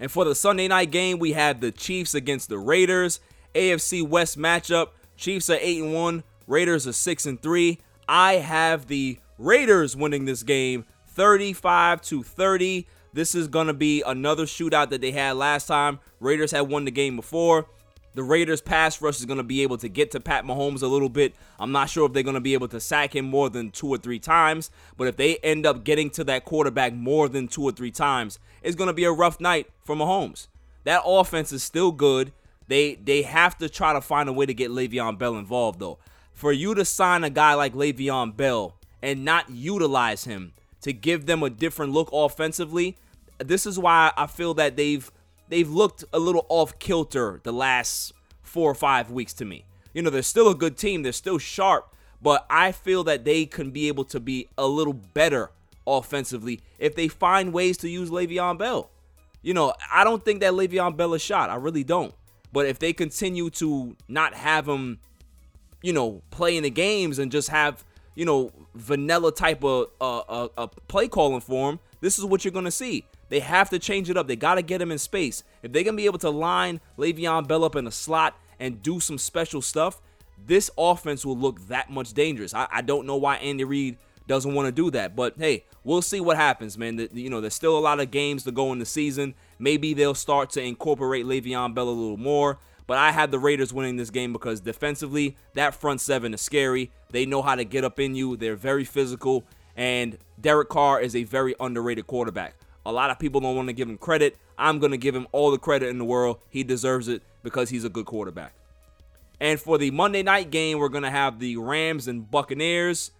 And 0.00 0.10
for 0.10 0.24
the 0.24 0.34
Sunday 0.34 0.68
night 0.68 0.90
game, 0.90 1.18
we 1.18 1.32
have 1.32 1.60
the 1.60 1.72
Chiefs 1.72 2.14
against 2.14 2.48
the 2.48 2.58
Raiders. 2.58 3.20
AFC 3.54 4.06
West 4.06 4.38
matchup. 4.38 4.90
Chiefs 5.16 5.50
are 5.50 5.58
8 5.60 5.82
and 5.82 5.94
1, 5.94 6.22
Raiders 6.46 6.86
are 6.86 6.92
6 6.92 7.26
and 7.26 7.42
3. 7.42 7.78
I 8.08 8.34
have 8.34 8.86
the 8.86 9.18
Raiders 9.36 9.96
winning 9.96 10.26
this 10.26 10.44
game 10.44 10.84
35 11.08 12.00
to 12.02 12.22
30. 12.22 12.86
This 13.12 13.34
is 13.34 13.48
going 13.48 13.66
to 13.66 13.74
be 13.74 14.02
another 14.02 14.44
shootout 14.44 14.90
that 14.90 15.00
they 15.00 15.10
had 15.10 15.36
last 15.36 15.66
time. 15.66 15.98
Raiders 16.20 16.52
had 16.52 16.62
won 16.62 16.84
the 16.84 16.92
game 16.92 17.16
before. 17.16 17.66
The 18.14 18.22
Raiders 18.22 18.60
pass 18.60 19.00
rush 19.00 19.18
is 19.18 19.26
going 19.26 19.38
to 19.38 19.44
be 19.44 19.62
able 19.62 19.78
to 19.78 19.88
get 19.88 20.10
to 20.12 20.20
Pat 20.20 20.44
Mahomes 20.44 20.82
a 20.82 20.86
little 20.86 21.08
bit. 21.08 21.34
I'm 21.58 21.72
not 21.72 21.90
sure 21.90 22.06
if 22.06 22.12
they're 22.12 22.22
going 22.22 22.34
to 22.34 22.40
be 22.40 22.54
able 22.54 22.68
to 22.68 22.80
sack 22.80 23.14
him 23.14 23.26
more 23.26 23.48
than 23.48 23.70
two 23.70 23.88
or 23.88 23.98
three 23.98 24.18
times, 24.18 24.70
but 24.96 25.06
if 25.06 25.16
they 25.16 25.36
end 25.38 25.66
up 25.66 25.84
getting 25.84 26.10
to 26.10 26.24
that 26.24 26.44
quarterback 26.44 26.94
more 26.94 27.28
than 27.28 27.48
two 27.48 27.62
or 27.62 27.72
three 27.72 27.90
times, 27.90 28.38
it's 28.62 28.76
going 28.76 28.88
to 28.88 28.94
be 28.94 29.04
a 29.04 29.12
rough 29.12 29.40
night 29.40 29.68
for 29.84 29.94
Mahomes. 29.94 30.48
That 30.84 31.02
offense 31.04 31.52
is 31.52 31.62
still 31.62 31.92
good. 31.92 32.32
They 32.66 32.94
they 32.94 33.22
have 33.22 33.56
to 33.58 33.68
try 33.68 33.92
to 33.92 34.00
find 34.00 34.28
a 34.28 34.32
way 34.32 34.46
to 34.46 34.54
get 34.54 34.70
Le'Veon 34.70 35.18
Bell 35.18 35.36
involved 35.36 35.80
though. 35.80 35.98
For 36.32 36.52
you 36.52 36.74
to 36.74 36.84
sign 36.84 37.24
a 37.24 37.30
guy 37.30 37.54
like 37.54 37.74
Le'Veon 37.74 38.36
Bell 38.36 38.76
and 39.02 39.24
not 39.24 39.50
utilize 39.50 40.24
him 40.24 40.52
to 40.82 40.92
give 40.92 41.26
them 41.26 41.42
a 41.42 41.50
different 41.50 41.92
look 41.92 42.10
offensively, 42.12 42.96
this 43.38 43.66
is 43.66 43.78
why 43.78 44.12
I 44.16 44.26
feel 44.26 44.54
that 44.54 44.76
they've 44.76 45.10
they've 45.48 45.68
looked 45.68 46.04
a 46.12 46.18
little 46.18 46.46
off 46.48 46.78
kilter 46.78 47.40
the 47.42 47.52
last 47.52 48.12
four 48.42 48.70
or 48.70 48.74
five 48.74 49.10
weeks 49.10 49.32
to 49.34 49.44
me. 49.44 49.64
You 49.94 50.02
know, 50.02 50.10
they're 50.10 50.22
still 50.22 50.48
a 50.48 50.54
good 50.54 50.76
team, 50.76 51.02
they're 51.02 51.12
still 51.12 51.38
sharp, 51.38 51.94
but 52.22 52.46
I 52.50 52.72
feel 52.72 53.04
that 53.04 53.24
they 53.24 53.46
can 53.46 53.70
be 53.70 53.88
able 53.88 54.04
to 54.06 54.20
be 54.20 54.48
a 54.56 54.66
little 54.66 54.92
better 54.92 55.50
offensively 55.86 56.60
if 56.78 56.94
they 56.94 57.08
find 57.08 57.52
ways 57.52 57.78
to 57.78 57.88
use 57.88 58.10
Le'Veon 58.10 58.58
Bell. 58.58 58.90
You 59.42 59.54
know, 59.54 59.72
I 59.92 60.04
don't 60.04 60.24
think 60.24 60.40
that 60.40 60.52
Le'Veon 60.52 60.96
Bell 60.96 61.14
is 61.14 61.22
shot. 61.22 61.50
I 61.50 61.54
really 61.54 61.84
don't. 61.84 62.14
But 62.52 62.66
if 62.66 62.78
they 62.78 62.92
continue 62.92 63.50
to 63.50 63.96
not 64.08 64.34
have 64.34 64.68
him, 64.68 64.98
you 65.82 65.92
know, 65.92 66.22
play 66.30 66.56
in 66.56 66.62
the 66.64 66.70
games 66.70 67.18
and 67.18 67.30
just 67.30 67.48
have, 67.50 67.84
you 68.14 68.24
know, 68.24 68.52
vanilla 68.74 69.32
type 69.32 69.62
of 69.62 69.88
uh, 70.00 70.18
uh, 70.18 70.48
uh, 70.56 70.66
play 70.88 71.08
calling 71.08 71.40
for 71.40 71.70
him, 71.70 71.80
this 72.00 72.18
is 72.18 72.24
what 72.24 72.44
you're 72.44 72.52
going 72.52 72.64
to 72.64 72.70
see. 72.70 73.04
They 73.28 73.40
have 73.40 73.70
to 73.70 73.78
change 73.78 74.08
it 74.10 74.16
up. 74.16 74.26
They 74.26 74.36
got 74.36 74.54
to 74.54 74.62
get 74.62 74.80
him 74.80 74.90
in 74.90 74.98
space. 74.98 75.42
If 75.62 75.72
they're 75.72 75.84
going 75.84 75.94
to 75.94 76.00
be 76.00 76.06
able 76.06 76.18
to 76.20 76.30
line 76.30 76.80
Le'Veon 76.96 77.46
Bell 77.46 77.64
up 77.64 77.76
in 77.76 77.86
a 77.86 77.90
slot 77.90 78.38
and 78.58 78.82
do 78.82 79.00
some 79.00 79.18
special 79.18 79.62
stuff, 79.62 80.00
this 80.46 80.70
offense 80.78 81.26
will 81.26 81.36
look 81.36 81.66
that 81.68 81.90
much 81.90 82.14
dangerous. 82.14 82.54
I, 82.54 82.68
I 82.70 82.82
don't 82.82 83.06
know 83.06 83.16
why 83.16 83.36
Andy 83.36 83.64
Reid 83.64 83.98
doesn't 84.26 84.54
want 84.54 84.66
to 84.66 84.72
do 84.72 84.90
that. 84.92 85.16
But 85.16 85.34
hey, 85.38 85.64
we'll 85.84 86.02
see 86.02 86.20
what 86.20 86.36
happens, 86.36 86.78
man. 86.78 86.96
The, 86.96 87.08
you 87.12 87.30
know, 87.30 87.40
there's 87.40 87.54
still 87.54 87.76
a 87.76 87.80
lot 87.80 88.00
of 88.00 88.10
games 88.10 88.44
to 88.44 88.52
go 88.52 88.72
in 88.72 88.78
the 88.78 88.86
season. 88.86 89.34
Maybe 89.58 89.94
they'll 89.94 90.14
start 90.14 90.50
to 90.50 90.62
incorporate 90.62 91.26
Le'Veon 91.26 91.74
Bell 91.74 91.88
a 91.88 91.90
little 91.90 92.16
more. 92.16 92.58
But 92.86 92.96
I 92.96 93.10
had 93.10 93.30
the 93.30 93.38
Raiders 93.38 93.72
winning 93.72 93.96
this 93.96 94.08
game 94.08 94.32
because 94.32 94.60
defensively, 94.60 95.36
that 95.52 95.74
front 95.74 96.00
seven 96.00 96.32
is 96.32 96.40
scary. 96.40 96.90
They 97.10 97.26
know 97.26 97.42
how 97.42 97.54
to 97.54 97.64
get 97.64 97.84
up 97.84 98.00
in 98.00 98.14
you. 98.14 98.36
They're 98.36 98.56
very 98.56 98.84
physical. 98.84 99.44
And 99.76 100.16
Derek 100.40 100.70
Carr 100.70 100.98
is 101.00 101.14
a 101.14 101.24
very 101.24 101.54
underrated 101.60 102.06
quarterback. 102.06 102.54
A 102.86 102.92
lot 102.92 103.10
of 103.10 103.18
people 103.18 103.40
don't 103.40 103.56
want 103.56 103.68
to 103.68 103.72
give 103.72 103.88
him 103.88 103.98
credit. 103.98 104.36
I'm 104.56 104.78
going 104.78 104.92
to 104.92 104.98
give 104.98 105.14
him 105.14 105.26
all 105.32 105.50
the 105.50 105.58
credit 105.58 105.88
in 105.88 105.98
the 105.98 106.04
world. 106.04 106.38
He 106.48 106.64
deserves 106.64 107.08
it 107.08 107.22
because 107.42 107.70
he's 107.70 107.84
a 107.84 107.88
good 107.88 108.06
quarterback. 108.06 108.54
And 109.40 109.60
for 109.60 109.78
the 109.78 109.90
Monday 109.90 110.22
night 110.22 110.50
game, 110.50 110.78
we're 110.78 110.88
going 110.88 111.04
to 111.04 111.10
have 111.10 111.38
the 111.38 111.56
Rams 111.56 112.08
and 112.08 112.28
Buccaneers. 112.28 113.12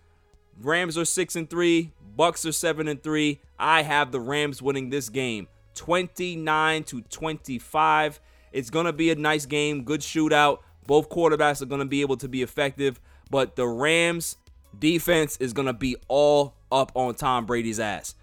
Rams 0.60 0.98
are 0.98 1.04
6 1.04 1.36
and 1.36 1.48
3, 1.48 1.92
Bucks 2.16 2.44
are 2.44 2.52
7 2.52 2.88
and 2.88 3.00
3. 3.00 3.40
I 3.60 3.82
have 3.82 4.10
the 4.10 4.20
Rams 4.20 4.60
winning 4.60 4.90
this 4.90 5.08
game 5.08 5.46
29 5.76 6.82
to 6.84 7.02
25. 7.02 8.20
It's 8.50 8.70
going 8.70 8.86
to 8.86 8.92
be 8.92 9.10
a 9.10 9.14
nice 9.14 9.46
game, 9.46 9.84
good 9.84 10.00
shootout. 10.00 10.58
Both 10.86 11.10
quarterbacks 11.10 11.62
are 11.62 11.66
going 11.66 11.80
to 11.80 11.86
be 11.86 12.00
able 12.00 12.16
to 12.16 12.28
be 12.28 12.42
effective, 12.42 13.00
but 13.30 13.54
the 13.54 13.68
Rams 13.68 14.36
defense 14.76 15.36
is 15.36 15.52
going 15.52 15.66
to 15.66 15.72
be 15.72 15.96
all 16.08 16.54
up 16.72 16.90
on 16.94 17.14
Tom 17.14 17.46
Brady's 17.46 17.78
ass. 17.78 18.14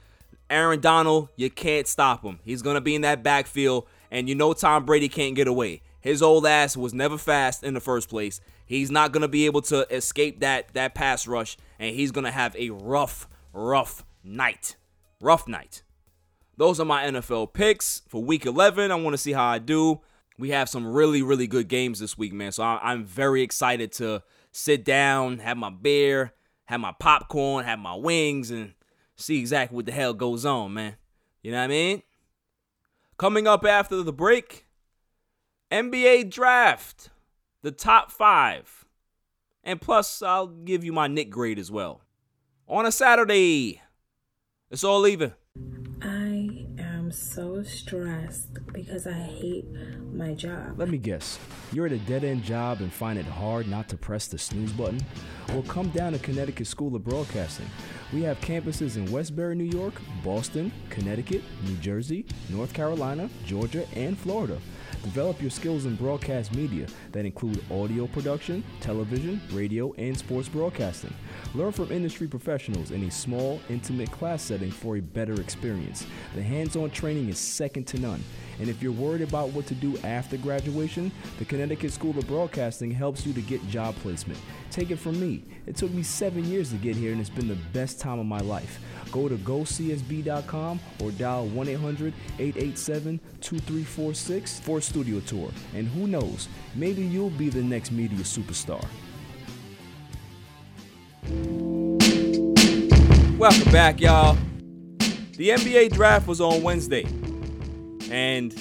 Aaron 0.49 0.79
Donald, 0.79 1.29
you 1.35 1.49
can't 1.49 1.87
stop 1.87 2.23
him. 2.23 2.39
He's 2.43 2.61
going 2.61 2.75
to 2.75 2.81
be 2.81 2.95
in 2.95 3.01
that 3.01 3.23
backfield, 3.23 3.87
and 4.11 4.29
you 4.29 4.35
know 4.35 4.53
Tom 4.53 4.85
Brady 4.85 5.09
can't 5.09 5.35
get 5.35 5.47
away. 5.47 5.81
His 6.05 6.21
old 6.21 6.45
ass 6.45 6.77
was 6.77 6.93
never 6.93 7.17
fast 7.17 7.63
in 7.63 7.73
the 7.73 7.79
first 7.79 8.09
place. 8.09 8.39
He's 8.67 8.91
not 8.91 9.11
going 9.11 9.21
to 9.21 9.27
be 9.27 9.47
able 9.47 9.63
to 9.63 9.91
escape 9.91 10.41
that 10.41 10.71
that 10.75 10.93
pass 10.93 11.25
rush 11.25 11.57
and 11.79 11.95
he's 11.95 12.11
going 12.11 12.25
to 12.25 12.31
have 12.31 12.55
a 12.55 12.69
rough 12.69 13.27
rough 13.53 14.05
night. 14.23 14.75
Rough 15.19 15.47
night. 15.47 15.81
Those 16.57 16.79
are 16.79 16.85
my 16.85 17.05
NFL 17.05 17.53
picks 17.53 18.03
for 18.07 18.23
week 18.23 18.45
11. 18.45 18.91
I 18.91 18.95
want 18.95 19.15
to 19.15 19.17
see 19.17 19.33
how 19.33 19.45
I 19.45 19.57
do. 19.57 20.01
We 20.37 20.51
have 20.51 20.69
some 20.69 20.85
really 20.85 21.23
really 21.23 21.47
good 21.47 21.67
games 21.69 21.97
this 21.97 22.19
week, 22.19 22.33
man. 22.33 22.51
So 22.51 22.63
I'm 22.63 23.03
very 23.03 23.41
excited 23.41 23.91
to 23.93 24.21
sit 24.51 24.85
down, 24.85 25.39
have 25.39 25.57
my 25.57 25.71
beer, 25.71 26.33
have 26.65 26.81
my 26.81 26.93
popcorn, 26.99 27.65
have 27.65 27.79
my 27.79 27.95
wings 27.95 28.51
and 28.51 28.74
see 29.15 29.39
exactly 29.39 29.75
what 29.75 29.85
the 29.85 29.91
hell 29.91 30.13
goes 30.13 30.45
on, 30.45 30.73
man. 30.73 30.95
You 31.41 31.51
know 31.51 31.59
what 31.59 31.65
I 31.65 31.67
mean? 31.67 32.03
Coming 33.17 33.47
up 33.47 33.65
after 33.65 34.01
the 34.03 34.13
break, 34.13 34.65
NBA 35.71 36.29
draft, 36.31 37.09
the 37.61 37.71
top 37.71 38.11
five. 38.11 38.85
And 39.63 39.81
plus, 39.81 40.21
I'll 40.21 40.47
give 40.47 40.83
you 40.83 40.93
my 40.93 41.07
Knick 41.07 41.29
grade 41.29 41.57
as 41.57 41.71
well. 41.71 42.01
On 42.67 42.85
a 42.85 42.91
Saturday, 42.91 43.81
it's 44.69 44.83
all 44.83 45.07
even. 45.07 45.33
So 47.15 47.63
stressed 47.63 48.49
because 48.73 49.07
I 49.07 49.13
hate 49.13 49.65
my 50.13 50.33
job. 50.33 50.77
Let 50.77 50.89
me 50.89 50.97
guess. 50.97 51.39
You're 51.71 51.85
at 51.85 51.93
a 51.93 51.97
dead 51.99 52.25
end 52.25 52.43
job 52.43 52.81
and 52.81 52.91
find 52.91 53.17
it 53.17 53.25
hard 53.25 53.69
not 53.69 53.87
to 53.89 53.97
press 53.97 54.27
the 54.27 54.37
snooze 54.37 54.73
button? 54.73 54.99
Well, 55.47 55.63
come 55.63 55.89
down 55.91 56.11
to 56.11 56.19
Connecticut 56.19 56.67
School 56.67 56.93
of 56.93 57.05
Broadcasting. 57.05 57.67
We 58.11 58.21
have 58.23 58.41
campuses 58.41 58.97
in 58.97 59.09
Westbury, 59.09 59.55
New 59.55 59.63
York, 59.63 59.93
Boston, 60.25 60.73
Connecticut, 60.89 61.41
New 61.63 61.77
Jersey, 61.77 62.25
North 62.49 62.73
Carolina, 62.73 63.29
Georgia, 63.45 63.87
and 63.95 64.17
Florida. 64.17 64.59
Develop 65.05 65.39
your 65.39 65.51
skills 65.51 65.85
in 65.85 65.95
broadcast 65.95 66.55
media 66.55 66.87
that 67.11 67.27
include 67.27 67.63
audio 67.71 68.07
production, 68.07 68.63
television, 68.81 69.39
radio, 69.51 69.93
and 69.99 70.17
sports 70.17 70.49
broadcasting. 70.49 71.13
Learn 71.53 71.71
from 71.71 71.91
industry 71.91 72.27
professionals 72.27 72.89
in 72.89 73.03
a 73.03 73.11
small, 73.11 73.61
intimate 73.69 74.11
class 74.11 74.41
setting 74.41 74.71
for 74.71 74.97
a 74.97 75.01
better 75.01 75.39
experience. 75.39 76.07
The 76.33 76.41
hands 76.41 76.75
on 76.75 76.89
training 76.89 77.29
is 77.29 77.37
second 77.37 77.85
to 77.89 77.99
none. 77.99 78.23
And 78.59 78.67
if 78.67 78.81
you're 78.81 78.91
worried 78.93 79.21
about 79.21 79.49
what 79.49 79.67
to 79.67 79.75
do 79.75 79.95
after 79.99 80.37
graduation, 80.37 81.11
the 81.37 81.45
Connecticut 81.45 81.91
School 81.91 82.17
of 82.17 82.25
Broadcasting 82.25 82.89
helps 82.89 83.27
you 83.27 83.33
to 83.33 83.41
get 83.41 83.65
job 83.67 83.95
placement. 83.97 84.39
Take 84.71 84.89
it 84.89 84.97
from 84.97 85.19
me. 85.19 85.43
It 85.67 85.75
took 85.75 85.91
me 85.91 86.01
seven 86.01 86.45
years 86.45 86.71
to 86.71 86.77
get 86.77 86.95
here, 86.95 87.11
and 87.11 87.21
it's 87.21 87.29
been 87.29 87.47
the 87.47 87.57
best 87.73 87.99
time 87.99 88.17
of 88.17 88.25
my 88.25 88.39
life. 88.39 88.79
Go 89.11 89.29
to 89.29 89.35
gocsb.com 89.35 90.79
or 91.01 91.11
dial 91.11 91.47
1 91.47 91.67
800 91.67 92.13
887 92.39 93.19
2346 93.41 94.59
for 94.59 94.79
a 94.79 94.81
studio 94.81 95.19
tour. 95.21 95.51
And 95.73 95.87
who 95.87 96.07
knows, 96.07 96.47
maybe 96.75 97.03
you'll 97.03 97.29
be 97.29 97.49
the 97.49 97.63
next 97.63 97.91
media 97.91 98.19
superstar. 98.19 98.85
Welcome 103.37 103.71
back, 103.71 103.99
y'all. 103.99 104.37
The 105.37 105.49
NBA 105.49 105.91
draft 105.91 106.27
was 106.27 106.39
on 106.39 106.63
Wednesday, 106.63 107.05
and 108.09 108.53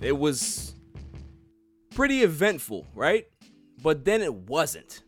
it 0.00 0.18
was 0.18 0.74
pretty 1.94 2.22
eventful, 2.22 2.86
right? 2.94 3.26
But 3.82 4.04
then 4.04 4.22
it 4.22 4.34
wasn't 4.34 5.02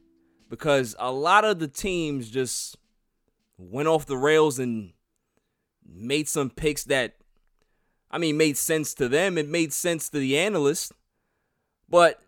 because 0.49 0.95
a 0.99 1.11
lot 1.11 1.45
of 1.45 1.59
the 1.59 1.67
teams 1.67 2.31
just 2.31 2.77
went 3.59 3.89
off 3.89 4.07
the 4.07 4.17
rails 4.17 4.59
and 4.59 4.93
made 5.87 6.29
some 6.29 6.49
picks 6.49 6.85
that, 6.85 7.17
I 8.11 8.19
mean, 8.19 8.37
made 8.37 8.57
sense 8.57 8.95
to 8.95 9.09
them. 9.09 9.37
It 9.37 9.49
made 9.49 9.73
sense 9.73 10.09
to 10.11 10.19
the 10.19 10.39
analysts, 10.39 10.93
but 11.89 12.21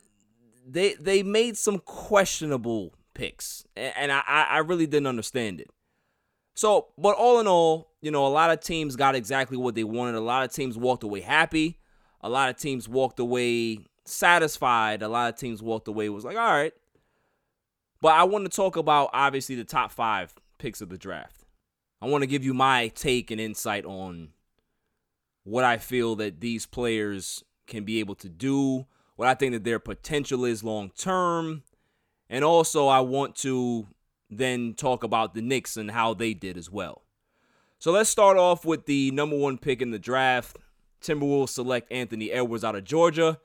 they 0.66 0.94
they 0.94 1.22
made 1.22 1.56
some 1.56 1.78
questionable 1.78 2.94
picks, 3.14 3.64
and 3.76 4.12
I 4.12 4.22
I 4.26 4.58
really 4.58 4.86
didn't 4.86 5.06
understand 5.06 5.60
it. 5.60 5.70
So, 6.54 6.88
but 6.98 7.16
all 7.16 7.40
in 7.40 7.46
all, 7.46 7.92
you 8.02 8.10
know, 8.10 8.26
a 8.26 8.28
lot 8.28 8.50
of 8.50 8.60
teams 8.60 8.96
got 8.96 9.14
exactly 9.14 9.56
what 9.56 9.74
they 9.74 9.84
wanted. 9.84 10.16
A 10.16 10.20
lot 10.20 10.44
of 10.44 10.52
teams 10.52 10.76
walked 10.76 11.02
away 11.02 11.20
happy. 11.20 11.78
A 12.20 12.28
lot 12.28 12.50
of 12.50 12.56
teams 12.58 12.88
walked 12.88 13.18
away 13.18 13.86
satisfied. 14.04 15.02
A 15.02 15.08
lot 15.08 15.32
of 15.32 15.38
teams 15.38 15.62
walked 15.62 15.88
away 15.88 16.08
was 16.10 16.24
like, 16.24 16.36
all 16.36 16.52
right. 16.52 16.74
But 18.02 18.12
I 18.14 18.24
want 18.24 18.44
to 18.44 18.54
talk 18.54 18.76
about 18.76 19.10
obviously 19.12 19.54
the 19.54 19.64
top 19.64 19.90
five 19.90 20.34
picks 20.60 20.80
of 20.80 20.90
the 20.90 20.98
draft. 20.98 21.44
I 22.00 22.06
want 22.06 22.22
to 22.22 22.28
give 22.28 22.44
you 22.44 22.54
my 22.54 22.88
take 22.88 23.30
and 23.30 23.40
insight 23.40 23.84
on 23.84 24.28
what 25.44 25.64
I 25.64 25.78
feel 25.78 26.14
that 26.16 26.40
these 26.40 26.66
players 26.66 27.42
can 27.66 27.84
be 27.84 27.98
able 27.98 28.14
to 28.16 28.28
do, 28.28 28.86
what 29.16 29.28
I 29.28 29.34
think 29.34 29.52
that 29.52 29.64
their 29.64 29.78
potential 29.78 30.44
is 30.44 30.62
long 30.62 30.90
term, 30.90 31.62
and 32.28 32.44
also 32.44 32.86
I 32.88 33.00
want 33.00 33.36
to 33.36 33.88
then 34.30 34.74
talk 34.74 35.02
about 35.02 35.34
the 35.34 35.42
Knicks 35.42 35.76
and 35.76 35.90
how 35.90 36.14
they 36.14 36.34
did 36.34 36.56
as 36.56 36.70
well. 36.70 37.02
So 37.78 37.90
let's 37.90 38.10
start 38.10 38.36
off 38.36 38.64
with 38.64 38.86
the 38.86 39.10
number 39.10 39.36
one 39.36 39.58
pick 39.58 39.80
in 39.80 39.90
the 39.90 39.98
draft. 39.98 40.58
Timberwolves 41.02 41.48
select 41.48 41.90
Anthony 41.90 42.30
Edwards 42.30 42.62
out 42.62 42.76
of 42.76 42.84
Georgia. 42.84 43.38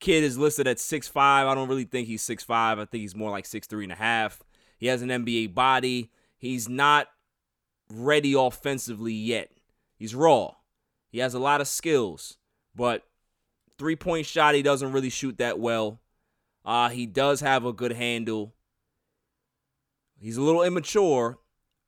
Kid 0.00 0.24
is 0.24 0.38
listed 0.38 0.66
at 0.66 0.78
6'5. 0.78 1.16
I 1.16 1.54
don't 1.54 1.68
really 1.68 1.84
think 1.84 2.08
he's 2.08 2.26
6'5. 2.26 2.48
I 2.50 2.76
think 2.86 3.02
he's 3.02 3.14
more 3.14 3.30
like 3.30 3.44
6'3 3.44 3.84
and 3.84 3.92
a 3.92 3.96
half. 3.96 4.42
He 4.78 4.86
has 4.86 5.02
an 5.02 5.10
NBA 5.10 5.54
body. 5.54 6.10
He's 6.44 6.68
not 6.68 7.08
ready 7.88 8.34
offensively 8.34 9.14
yet. 9.14 9.48
He's 9.96 10.14
raw. 10.14 10.56
He 11.08 11.20
has 11.20 11.32
a 11.32 11.38
lot 11.38 11.62
of 11.62 11.68
skills, 11.68 12.36
but 12.76 13.06
three 13.78 13.96
point 13.96 14.26
shot, 14.26 14.54
he 14.54 14.60
doesn't 14.60 14.92
really 14.92 15.08
shoot 15.08 15.38
that 15.38 15.58
well. 15.58 16.00
Uh, 16.62 16.90
he 16.90 17.06
does 17.06 17.40
have 17.40 17.64
a 17.64 17.72
good 17.72 17.92
handle. 17.92 18.52
He's 20.20 20.36
a 20.36 20.42
little 20.42 20.62
immature, 20.62 21.38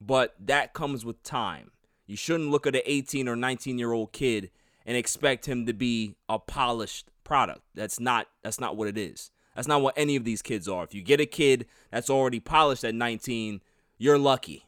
but 0.01 0.35
that 0.41 0.73
comes 0.73 1.05
with 1.05 1.23
time. 1.23 1.73
You 2.07 2.17
shouldn't 2.17 2.51
look 2.51 2.67
at 2.67 2.75
an 2.75 2.83
18 2.87 3.29
or 3.29 3.37
19 3.37 3.79
year 3.79 3.93
old 3.93 4.13
kid 4.13 4.51
and 4.87 4.97
expect 4.97 5.45
him 5.45 5.67
to 5.67 5.75
be 5.75 6.15
a 6.31 6.39
polished 6.39 7.11
product. 7.25 7.61
That's 7.75 8.01
not 8.01 8.29
that's 8.43 8.59
not 8.59 8.75
what 8.75 8.89
it 8.89 8.97
is. 8.97 9.31
That's 9.55 9.69
not 9.69 9.83
what 9.83 9.99
any 9.99 10.17
of 10.17 10.25
these 10.25 10.41
kids 10.41 10.67
are. 10.67 10.83
If 10.83 10.95
you 10.95 11.03
get 11.03 11.21
a 11.21 11.27
kid 11.27 11.67
that's 11.91 12.09
already 12.09 12.41
polished 12.41 12.85
at 12.85 12.95
19, 12.95 13.61
you're 13.99 14.19
lucky. 14.19 14.67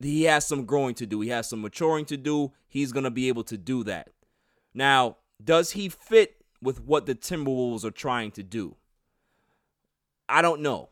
He 0.00 0.24
has 0.24 0.46
some 0.46 0.64
growing 0.64 0.94
to 0.96 1.06
do. 1.06 1.20
He 1.20 1.30
has 1.30 1.48
some 1.48 1.62
maturing 1.62 2.04
to 2.06 2.16
do. 2.16 2.52
He's 2.68 2.92
going 2.92 3.04
to 3.04 3.10
be 3.10 3.28
able 3.28 3.44
to 3.44 3.56
do 3.56 3.84
that. 3.84 4.10
Now, 4.74 5.18
does 5.42 5.72
he 5.72 5.88
fit 5.88 6.36
with 6.60 6.82
what 6.82 7.06
the 7.06 7.14
Timberwolves 7.14 7.84
are 7.84 7.90
trying 7.90 8.30
to 8.32 8.42
do? 8.42 8.76
I 10.28 10.42
don't 10.42 10.60
know 10.60 10.90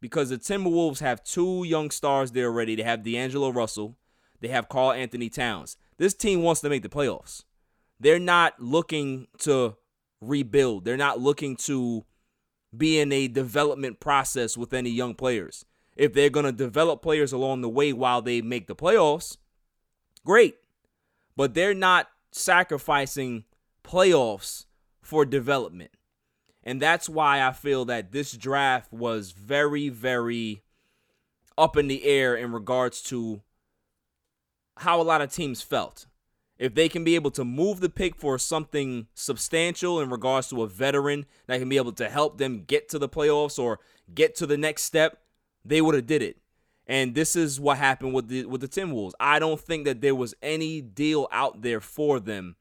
because 0.00 0.30
the 0.30 0.38
Timberwolves 0.38 1.00
have 1.00 1.24
two 1.24 1.64
young 1.64 1.90
stars 1.90 2.32
there 2.32 2.46
already. 2.46 2.76
They 2.76 2.82
have 2.82 3.02
D'Angelo 3.02 3.50
Russell, 3.50 3.96
they 4.40 4.48
have 4.48 4.68
Karl-Anthony 4.68 5.28
Towns. 5.28 5.76
This 5.98 6.14
team 6.14 6.42
wants 6.42 6.60
to 6.60 6.68
make 6.68 6.82
the 6.82 6.88
playoffs. 6.88 7.44
They're 7.98 8.18
not 8.18 8.60
looking 8.60 9.28
to 9.38 9.76
rebuild. 10.20 10.84
They're 10.84 10.96
not 10.96 11.20
looking 11.20 11.56
to 11.56 12.04
be 12.76 12.98
in 12.98 13.10
a 13.12 13.28
development 13.28 14.00
process 14.00 14.56
with 14.56 14.74
any 14.74 14.90
young 14.90 15.14
players. 15.14 15.64
If 15.96 16.12
they're 16.12 16.30
going 16.30 16.46
to 16.46 16.52
develop 16.52 17.02
players 17.02 17.32
along 17.32 17.62
the 17.62 17.68
way 17.68 17.92
while 17.92 18.22
they 18.22 18.42
make 18.42 18.66
the 18.66 18.76
playoffs, 18.76 19.38
great. 20.24 20.56
But 21.36 21.54
they're 21.54 21.74
not 21.74 22.08
sacrificing 22.32 23.44
playoffs 23.82 24.66
for 25.00 25.24
development. 25.24 25.90
And 26.62 26.82
that's 26.82 27.08
why 27.08 27.46
I 27.46 27.52
feel 27.52 27.84
that 27.86 28.12
this 28.12 28.32
draft 28.32 28.92
was 28.92 29.30
very, 29.30 29.88
very 29.88 30.62
up 31.56 31.76
in 31.76 31.86
the 31.86 32.04
air 32.04 32.36
in 32.36 32.52
regards 32.52 33.00
to 33.02 33.42
how 34.78 35.00
a 35.00 35.04
lot 35.04 35.22
of 35.22 35.32
teams 35.32 35.62
felt. 35.62 36.06
If 36.58 36.74
they 36.74 36.88
can 36.88 37.04
be 37.04 37.14
able 37.14 37.30
to 37.32 37.44
move 37.44 37.80
the 37.80 37.88
pick 37.88 38.16
for 38.16 38.38
something 38.38 39.06
substantial 39.14 40.00
in 40.00 40.10
regards 40.10 40.48
to 40.48 40.62
a 40.62 40.66
veteran 40.66 41.26
that 41.46 41.58
can 41.58 41.68
be 41.68 41.76
able 41.76 41.92
to 41.92 42.08
help 42.08 42.38
them 42.38 42.64
get 42.66 42.88
to 42.90 42.98
the 42.98 43.08
playoffs 43.08 43.58
or 43.58 43.78
get 44.14 44.34
to 44.36 44.46
the 44.46 44.56
next 44.56 44.82
step, 44.82 45.22
they 45.68 45.80
would 45.80 45.94
have 45.94 46.06
did 46.06 46.22
it. 46.22 46.38
And 46.86 47.14
this 47.14 47.34
is 47.34 47.58
what 47.58 47.78
happened 47.78 48.14
with 48.14 48.28
the 48.28 48.46
with 48.46 48.60
the 48.60 48.68
Timberwolves. 48.68 49.12
I 49.18 49.38
don't 49.38 49.60
think 49.60 49.84
that 49.86 50.00
there 50.00 50.14
was 50.14 50.34
any 50.40 50.80
deal 50.80 51.28
out 51.32 51.62
there 51.62 51.80
for 51.80 52.20
them 52.20 52.56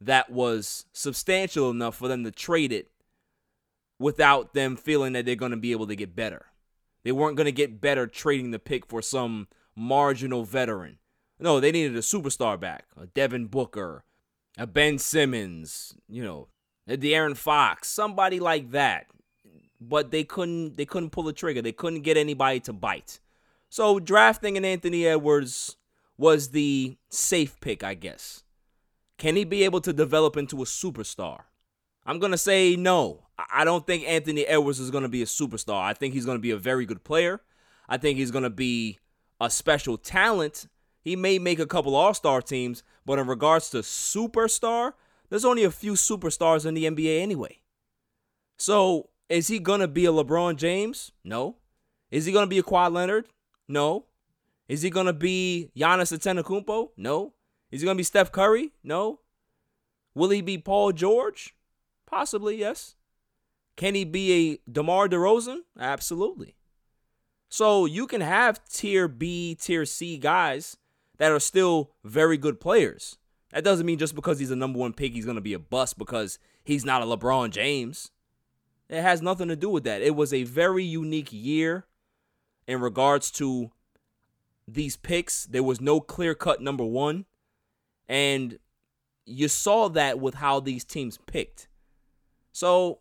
that 0.00 0.30
was 0.30 0.86
substantial 0.92 1.70
enough 1.70 1.96
for 1.96 2.08
them 2.08 2.24
to 2.24 2.30
trade 2.30 2.72
it 2.72 2.88
without 3.98 4.54
them 4.54 4.76
feeling 4.76 5.12
that 5.12 5.26
they're 5.26 5.34
going 5.34 5.50
to 5.50 5.56
be 5.56 5.72
able 5.72 5.86
to 5.86 5.96
get 5.96 6.14
better. 6.14 6.46
They 7.04 7.12
weren't 7.12 7.36
going 7.36 7.46
to 7.46 7.52
get 7.52 7.80
better 7.80 8.06
trading 8.06 8.50
the 8.50 8.58
pick 8.58 8.86
for 8.86 9.02
some 9.02 9.48
marginal 9.74 10.44
veteran. 10.44 10.98
No, 11.38 11.60
they 11.60 11.72
needed 11.72 11.96
a 11.96 12.00
superstar 12.00 12.58
back, 12.58 12.86
a 13.00 13.06
Devin 13.06 13.46
Booker, 13.46 14.04
a 14.56 14.66
Ben 14.66 14.98
Simmons, 14.98 15.94
you 16.08 16.22
know, 16.22 16.48
a 16.86 16.96
De'Aaron 16.96 17.36
Fox, 17.36 17.88
somebody 17.88 18.40
like 18.40 18.72
that. 18.72 19.06
But 19.80 20.10
they 20.10 20.24
couldn't 20.24 20.76
they 20.76 20.84
couldn't 20.84 21.10
pull 21.10 21.24
the 21.24 21.32
trigger. 21.32 21.62
They 21.62 21.72
couldn't 21.72 22.02
get 22.02 22.16
anybody 22.16 22.60
to 22.60 22.72
bite. 22.72 23.20
So 23.68 24.00
drafting 24.00 24.56
an 24.56 24.64
Anthony 24.64 25.06
Edwards 25.06 25.76
was 26.16 26.50
the 26.50 26.96
safe 27.08 27.60
pick, 27.60 27.84
I 27.84 27.94
guess. 27.94 28.42
Can 29.18 29.36
he 29.36 29.44
be 29.44 29.64
able 29.64 29.80
to 29.82 29.92
develop 29.92 30.36
into 30.36 30.62
a 30.62 30.64
superstar? 30.64 31.42
I'm 32.06 32.18
going 32.18 32.32
to 32.32 32.38
say 32.38 32.76
no. 32.76 33.26
I 33.52 33.64
don't 33.64 33.86
think 33.86 34.04
Anthony 34.06 34.44
Edwards 34.44 34.80
is 34.80 34.90
going 34.90 35.02
to 35.02 35.08
be 35.08 35.22
a 35.22 35.26
superstar. 35.26 35.82
I 35.82 35.92
think 35.92 36.14
he's 36.14 36.24
going 36.24 36.38
to 36.38 36.42
be 36.42 36.50
a 36.50 36.56
very 36.56 36.86
good 36.86 37.04
player. 37.04 37.42
I 37.88 37.98
think 37.98 38.18
he's 38.18 38.30
going 38.30 38.44
to 38.44 38.50
be 38.50 38.98
a 39.40 39.50
special 39.50 39.96
talent. 39.96 40.66
He 41.02 41.16
may 41.16 41.38
make 41.38 41.58
a 41.58 41.66
couple 41.66 41.94
All 41.94 42.14
Star 42.14 42.40
teams, 42.40 42.82
but 43.04 43.18
in 43.18 43.26
regards 43.26 43.70
to 43.70 43.78
superstar, 43.78 44.94
there's 45.28 45.44
only 45.44 45.64
a 45.64 45.70
few 45.70 45.92
superstars 45.92 46.64
in 46.64 46.74
the 46.74 46.84
NBA 46.84 47.20
anyway. 47.20 47.60
So 48.56 49.10
is 49.28 49.48
he 49.48 49.58
going 49.58 49.80
to 49.80 49.88
be 49.88 50.06
a 50.06 50.12
LeBron 50.12 50.56
James? 50.56 51.12
No. 51.24 51.56
Is 52.10 52.24
he 52.24 52.32
going 52.32 52.44
to 52.44 52.50
be 52.50 52.58
a 52.58 52.62
Kawhi 52.62 52.92
Leonard? 52.92 53.26
No. 53.68 54.06
Is 54.68 54.82
he 54.82 54.90
gonna 54.90 55.14
be 55.14 55.70
Giannis 55.76 56.12
Antetokounmpo? 56.12 56.90
No. 56.96 57.32
Is 57.70 57.80
he 57.80 57.86
gonna 57.86 57.96
be 57.96 58.02
Steph 58.02 58.30
Curry? 58.30 58.72
No. 58.84 59.20
Will 60.14 60.30
he 60.30 60.42
be 60.42 60.58
Paul 60.58 60.92
George? 60.92 61.54
Possibly, 62.06 62.56
yes. 62.56 62.96
Can 63.76 63.94
he 63.94 64.04
be 64.04 64.60
a 64.66 64.70
DeMar 64.70 65.08
DeRozan? 65.08 65.60
Absolutely. 65.78 66.56
So 67.48 67.86
you 67.86 68.06
can 68.06 68.20
have 68.20 68.64
tier 68.68 69.08
B, 69.08 69.54
tier 69.54 69.86
C 69.86 70.18
guys 70.18 70.76
that 71.16 71.32
are 71.32 71.40
still 71.40 71.92
very 72.04 72.36
good 72.36 72.60
players. 72.60 73.18
That 73.52 73.64
doesn't 73.64 73.86
mean 73.86 73.98
just 73.98 74.14
because 74.14 74.38
he's 74.38 74.50
a 74.50 74.56
number 74.56 74.78
one 74.78 74.92
pick, 74.92 75.12
he's 75.12 75.24
going 75.24 75.36
to 75.36 75.40
be 75.40 75.54
a 75.54 75.58
bust 75.58 75.96
because 75.96 76.38
he's 76.64 76.84
not 76.84 77.02
a 77.02 77.06
LeBron 77.06 77.50
James. 77.50 78.10
It 78.88 79.02
has 79.02 79.20
nothing 79.20 79.48
to 79.48 79.56
do 79.56 79.68
with 79.68 79.84
that. 79.84 80.02
It 80.02 80.16
was 80.16 80.32
a 80.32 80.44
very 80.44 80.84
unique 80.84 81.28
year 81.30 81.86
in 82.66 82.80
regards 82.80 83.30
to 83.32 83.70
these 84.66 84.96
picks. 84.96 85.44
There 85.44 85.62
was 85.62 85.80
no 85.80 86.00
clear 86.00 86.34
cut 86.34 86.62
number 86.62 86.84
one. 86.84 87.26
And 88.08 88.58
you 89.26 89.48
saw 89.48 89.88
that 89.90 90.18
with 90.18 90.34
how 90.34 90.60
these 90.60 90.84
teams 90.84 91.18
picked. 91.26 91.68
So 92.52 93.00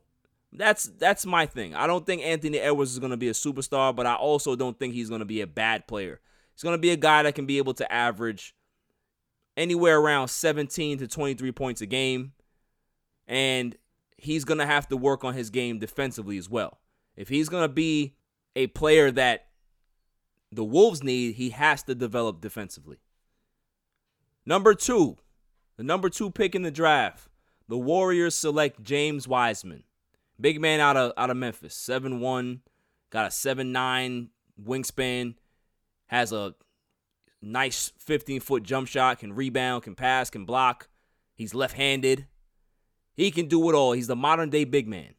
that's 0.52 0.86
that's 0.86 1.26
my 1.26 1.46
thing. 1.46 1.74
I 1.74 1.88
don't 1.88 2.06
think 2.06 2.22
Anthony 2.22 2.60
Edwards 2.60 2.92
is 2.92 3.00
going 3.00 3.12
to 3.12 3.18
be 3.18 3.30
a 3.30 3.34
superstar, 3.34 3.96
but 3.96 4.06
I 4.06 4.16
also 4.16 4.56
don't 4.56 4.78
think 4.78 4.94
he's 4.94 5.10
going 5.10 5.20
to 5.20 5.26
be 5.26 5.42
a 5.42 5.48
bad 5.48 5.88
player. 5.88 6.20
He's 6.54 6.64
going 6.64 6.76
to 6.76 6.82
be 6.82 6.92
a 6.92 6.98
guy 6.98 7.24
that 7.24 7.36
can 7.36 7.46
be 7.46 7.60
able 7.60 7.74
to 7.76 7.92
average 7.92 8.56
anywhere 9.56 10.00
around 10.00 10.28
17 10.28 11.00
to 11.00 11.08
23 11.08 11.52
points 11.52 11.82
a 11.82 11.86
game 11.86 12.34
and 13.28 13.76
he's 14.18 14.46
going 14.46 14.58
to 14.58 14.66
have 14.66 14.88
to 14.90 14.98
work 14.98 15.24
on 15.24 15.34
his 15.34 15.50
game 15.50 15.80
defensively 15.80 16.38
as 16.38 16.50
well. 16.50 16.80
If 17.16 17.30
he's 17.30 17.50
going 17.50 17.64
to 17.64 17.74
be 17.74 18.16
a 18.56 18.68
player 18.68 19.12
that 19.12 19.48
the 20.52 20.64
Wolves 20.64 21.04
need, 21.04 21.36
he 21.36 21.52
has 21.52 21.84
to 21.84 21.96
develop 21.96 22.42
defensively. 22.42 22.98
Number 24.46 24.74
2, 24.74 25.18
the 25.78 25.84
number 25.84 26.10
2 26.10 26.32
pick 26.32 26.56
in 26.56 26.62
the 26.62 26.72
draft, 26.72 27.28
the 27.68 27.78
Warriors 27.78 28.36
select 28.36 28.82
James 28.84 29.28
Wiseman. 29.28 29.84
Big 30.40 30.62
man 30.62 30.80
out 30.80 30.96
of 30.96 31.14
out 31.18 31.32
of 31.32 31.38
Memphis, 31.38 31.74
seven 31.74 32.20
one, 32.20 32.62
got 33.10 33.26
a 33.26 33.32
seven 33.32 33.72
nine 33.72 34.30
wingspan, 34.64 35.34
has 36.08 36.32
a 36.32 36.54
nice 37.42 37.92
15 37.98 38.42
foot 38.42 38.64
jump 38.64 38.88
shot, 38.88 39.20
can 39.20 39.34
rebound, 39.34 39.84
can 39.84 39.96
pass, 39.96 40.30
can 40.30 40.46
block. 40.46 40.90
He's 41.34 41.56
left 41.56 41.76
handed. 41.76 42.28
He 43.18 43.32
can 43.32 43.48
do 43.48 43.70
it 43.70 43.74
all. 43.74 43.94
He's 43.94 44.08
the 44.08 44.16
modern 44.16 44.52
day 44.52 44.64
big 44.64 44.88
man. 44.88 45.16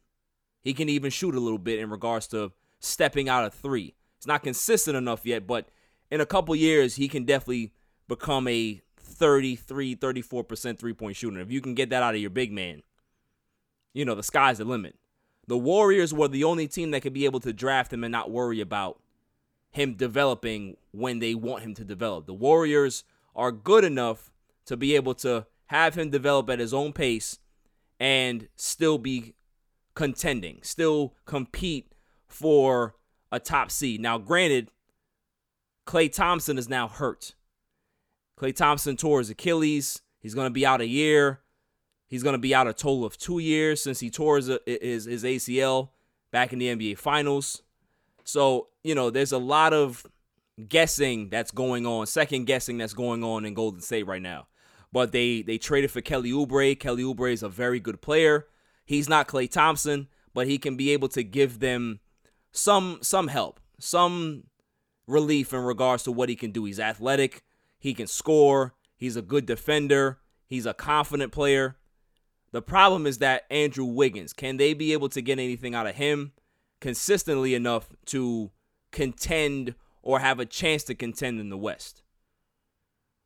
He 0.61 0.73
can 0.73 0.89
even 0.89 1.11
shoot 1.11 1.35
a 1.35 1.39
little 1.39 1.59
bit 1.59 1.79
in 1.79 1.89
regards 1.89 2.27
to 2.27 2.53
stepping 2.79 3.27
out 3.27 3.45
of 3.45 3.53
three. 3.53 3.93
It's 4.17 4.25
not 4.25 4.41
consistent 4.41 4.97
enough 4.97 5.25
yet, 5.25 5.45
but 5.45 5.69
in 6.09 6.21
a 6.21 6.25
couple 6.25 6.55
years, 6.55 6.95
he 6.95 7.07
can 7.07 7.25
definitely 7.25 7.73
become 8.07 8.47
a 8.47 8.81
33, 8.97 9.95
34% 9.95 10.79
three 10.79 10.93
point 10.93 11.17
shooter. 11.17 11.39
If 11.41 11.51
you 11.51 11.61
can 11.61 11.75
get 11.75 11.89
that 11.89 12.01
out 12.01 12.15
of 12.15 12.21
your 12.21 12.29
big 12.29 12.51
man, 12.51 12.81
you 13.93 14.05
know, 14.05 14.15
the 14.15 14.23
sky's 14.23 14.57
the 14.57 14.65
limit. 14.65 14.95
The 15.47 15.57
Warriors 15.57 16.13
were 16.13 16.27
the 16.27 16.43
only 16.43 16.67
team 16.67 16.91
that 16.91 17.01
could 17.01 17.13
be 17.13 17.25
able 17.25 17.39
to 17.41 17.51
draft 17.51 17.91
him 17.91 18.03
and 18.03 18.11
not 18.11 18.31
worry 18.31 18.61
about 18.61 19.01
him 19.71 19.95
developing 19.95 20.77
when 20.91 21.19
they 21.19 21.35
want 21.35 21.63
him 21.63 21.73
to 21.75 21.83
develop. 21.83 22.27
The 22.27 22.33
Warriors 22.33 23.03
are 23.35 23.51
good 23.51 23.83
enough 23.83 24.31
to 24.65 24.77
be 24.77 24.95
able 24.95 25.15
to 25.15 25.47
have 25.67 25.95
him 25.95 26.09
develop 26.09 26.49
at 26.49 26.59
his 26.59 26.73
own 26.73 26.93
pace 26.93 27.39
and 27.99 28.47
still 28.55 28.97
be 28.97 29.35
contending, 29.95 30.59
still 30.63 31.15
compete 31.25 31.93
for 32.27 32.95
a 33.31 33.39
top 33.39 33.71
seed. 33.71 33.99
Now, 34.01 34.17
granted, 34.17 34.69
Klay 35.85 36.11
Thompson 36.11 36.57
is 36.57 36.69
now 36.69 36.87
hurt. 36.87 37.33
Klay 38.39 38.55
Thompson 38.55 38.95
tore 38.95 39.19
his 39.19 39.29
Achilles. 39.29 40.01
He's 40.19 40.35
going 40.35 40.47
to 40.47 40.53
be 40.53 40.65
out 40.65 40.81
a 40.81 40.87
year. 40.87 41.41
He's 42.07 42.23
going 42.23 42.33
to 42.33 42.39
be 42.39 42.55
out 42.55 42.67
a 42.67 42.73
total 42.73 43.05
of 43.05 43.17
two 43.17 43.39
years 43.39 43.83
since 43.83 43.99
he 43.99 44.09
tore 44.09 44.37
his, 44.37 44.51
his, 44.65 45.05
his 45.05 45.23
ACL 45.23 45.89
back 46.31 46.53
in 46.53 46.59
the 46.59 46.67
NBA 46.67 46.97
Finals. 46.97 47.61
So, 48.23 48.67
you 48.83 48.95
know, 48.95 49.09
there's 49.09 49.31
a 49.31 49.37
lot 49.37 49.73
of 49.73 50.05
guessing 50.67 51.29
that's 51.29 51.51
going 51.51 51.85
on, 51.85 52.07
second 52.07 52.45
guessing 52.45 52.77
that's 52.77 52.93
going 52.93 53.23
on 53.23 53.45
in 53.45 53.53
Golden 53.53 53.81
State 53.81 54.07
right 54.07 54.21
now. 54.21 54.47
But 54.91 55.11
they 55.11 55.41
they 55.41 55.57
traded 55.57 55.91
for 55.91 56.01
Kelly 56.01 56.31
Oubre. 56.31 56.79
Kelly 56.79 57.03
Oubre 57.03 57.31
is 57.31 57.43
a 57.43 57.49
very 57.49 57.79
good 57.79 58.01
player. 58.01 58.47
He's 58.85 59.07
not 59.07 59.27
Klay 59.27 59.49
Thompson, 59.49 60.07
but 60.33 60.47
he 60.47 60.57
can 60.57 60.75
be 60.75 60.91
able 60.91 61.09
to 61.09 61.23
give 61.23 61.59
them 61.59 61.99
some 62.51 62.99
some 63.01 63.27
help, 63.27 63.59
some 63.79 64.43
relief 65.07 65.53
in 65.53 65.59
regards 65.59 66.03
to 66.03 66.11
what 66.11 66.29
he 66.29 66.35
can 66.35 66.51
do. 66.51 66.65
He's 66.65 66.79
athletic, 66.79 67.43
he 67.79 67.93
can 67.93 68.07
score, 68.07 68.73
he's 68.95 69.15
a 69.15 69.21
good 69.21 69.45
defender, 69.45 70.19
he's 70.47 70.65
a 70.65 70.73
confident 70.73 71.31
player. 71.31 71.77
The 72.51 72.61
problem 72.61 73.05
is 73.05 73.19
that 73.19 73.45
Andrew 73.51 73.85
Wiggins, 73.85 74.33
can 74.33 74.57
they 74.57 74.73
be 74.73 74.93
able 74.93 75.09
to 75.09 75.21
get 75.21 75.39
anything 75.39 75.75
out 75.75 75.87
of 75.87 75.95
him 75.95 76.31
consistently 76.81 77.53
enough 77.53 77.89
to 78.05 78.51
contend 78.91 79.75
or 80.01 80.19
have 80.19 80.39
a 80.39 80.45
chance 80.45 80.83
to 80.85 80.95
contend 80.95 81.39
in 81.39 81.49
the 81.49 81.57
West? 81.57 82.01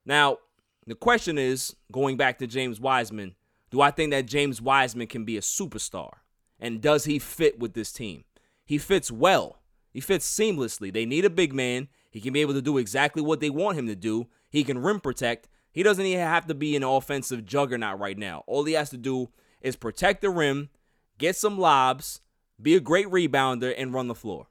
Now, 0.05 0.39
the 0.85 0.95
question 0.95 1.37
is 1.37 1.75
going 1.91 2.17
back 2.17 2.39
to 2.39 2.47
James 2.47 2.79
Wiseman, 2.79 3.35
do 3.71 3.81
I 3.81 3.91
think 3.91 4.11
that 4.11 4.25
James 4.25 4.61
Wiseman 4.61 5.07
can 5.07 5.25
be 5.25 5.37
a 5.37 5.41
superstar? 5.41 6.11
And 6.59 6.81
does 6.81 7.05
he 7.05 7.19
fit 7.19 7.59
with 7.59 7.73
this 7.73 7.91
team? 7.91 8.23
He 8.65 8.77
fits 8.77 9.11
well. 9.11 9.59
He 9.91 9.99
fits 9.99 10.29
seamlessly. 10.29 10.91
They 10.91 11.05
need 11.05 11.25
a 11.25 11.29
big 11.29 11.53
man. 11.53 11.87
He 12.09 12.21
can 12.21 12.33
be 12.33 12.41
able 12.41 12.53
to 12.53 12.61
do 12.61 12.77
exactly 12.77 13.21
what 13.21 13.39
they 13.39 13.49
want 13.49 13.77
him 13.77 13.87
to 13.87 13.95
do. 13.95 14.27
He 14.49 14.63
can 14.63 14.77
rim 14.77 14.99
protect. 14.99 15.49
He 15.71 15.83
doesn't 15.83 16.05
even 16.05 16.25
have 16.25 16.45
to 16.47 16.53
be 16.53 16.75
an 16.75 16.83
offensive 16.83 17.45
juggernaut 17.45 17.99
right 17.99 18.17
now. 18.17 18.43
All 18.45 18.63
he 18.63 18.73
has 18.73 18.91
to 18.91 18.97
do 18.97 19.29
is 19.61 19.75
protect 19.75 20.21
the 20.21 20.29
rim, 20.29 20.69
get 21.17 21.35
some 21.35 21.57
lobs, 21.57 22.21
be 22.61 22.75
a 22.75 22.79
great 22.79 23.07
rebounder, 23.07 23.73
and 23.75 23.93
run 23.93 24.07
the 24.07 24.15
floor. 24.15 24.47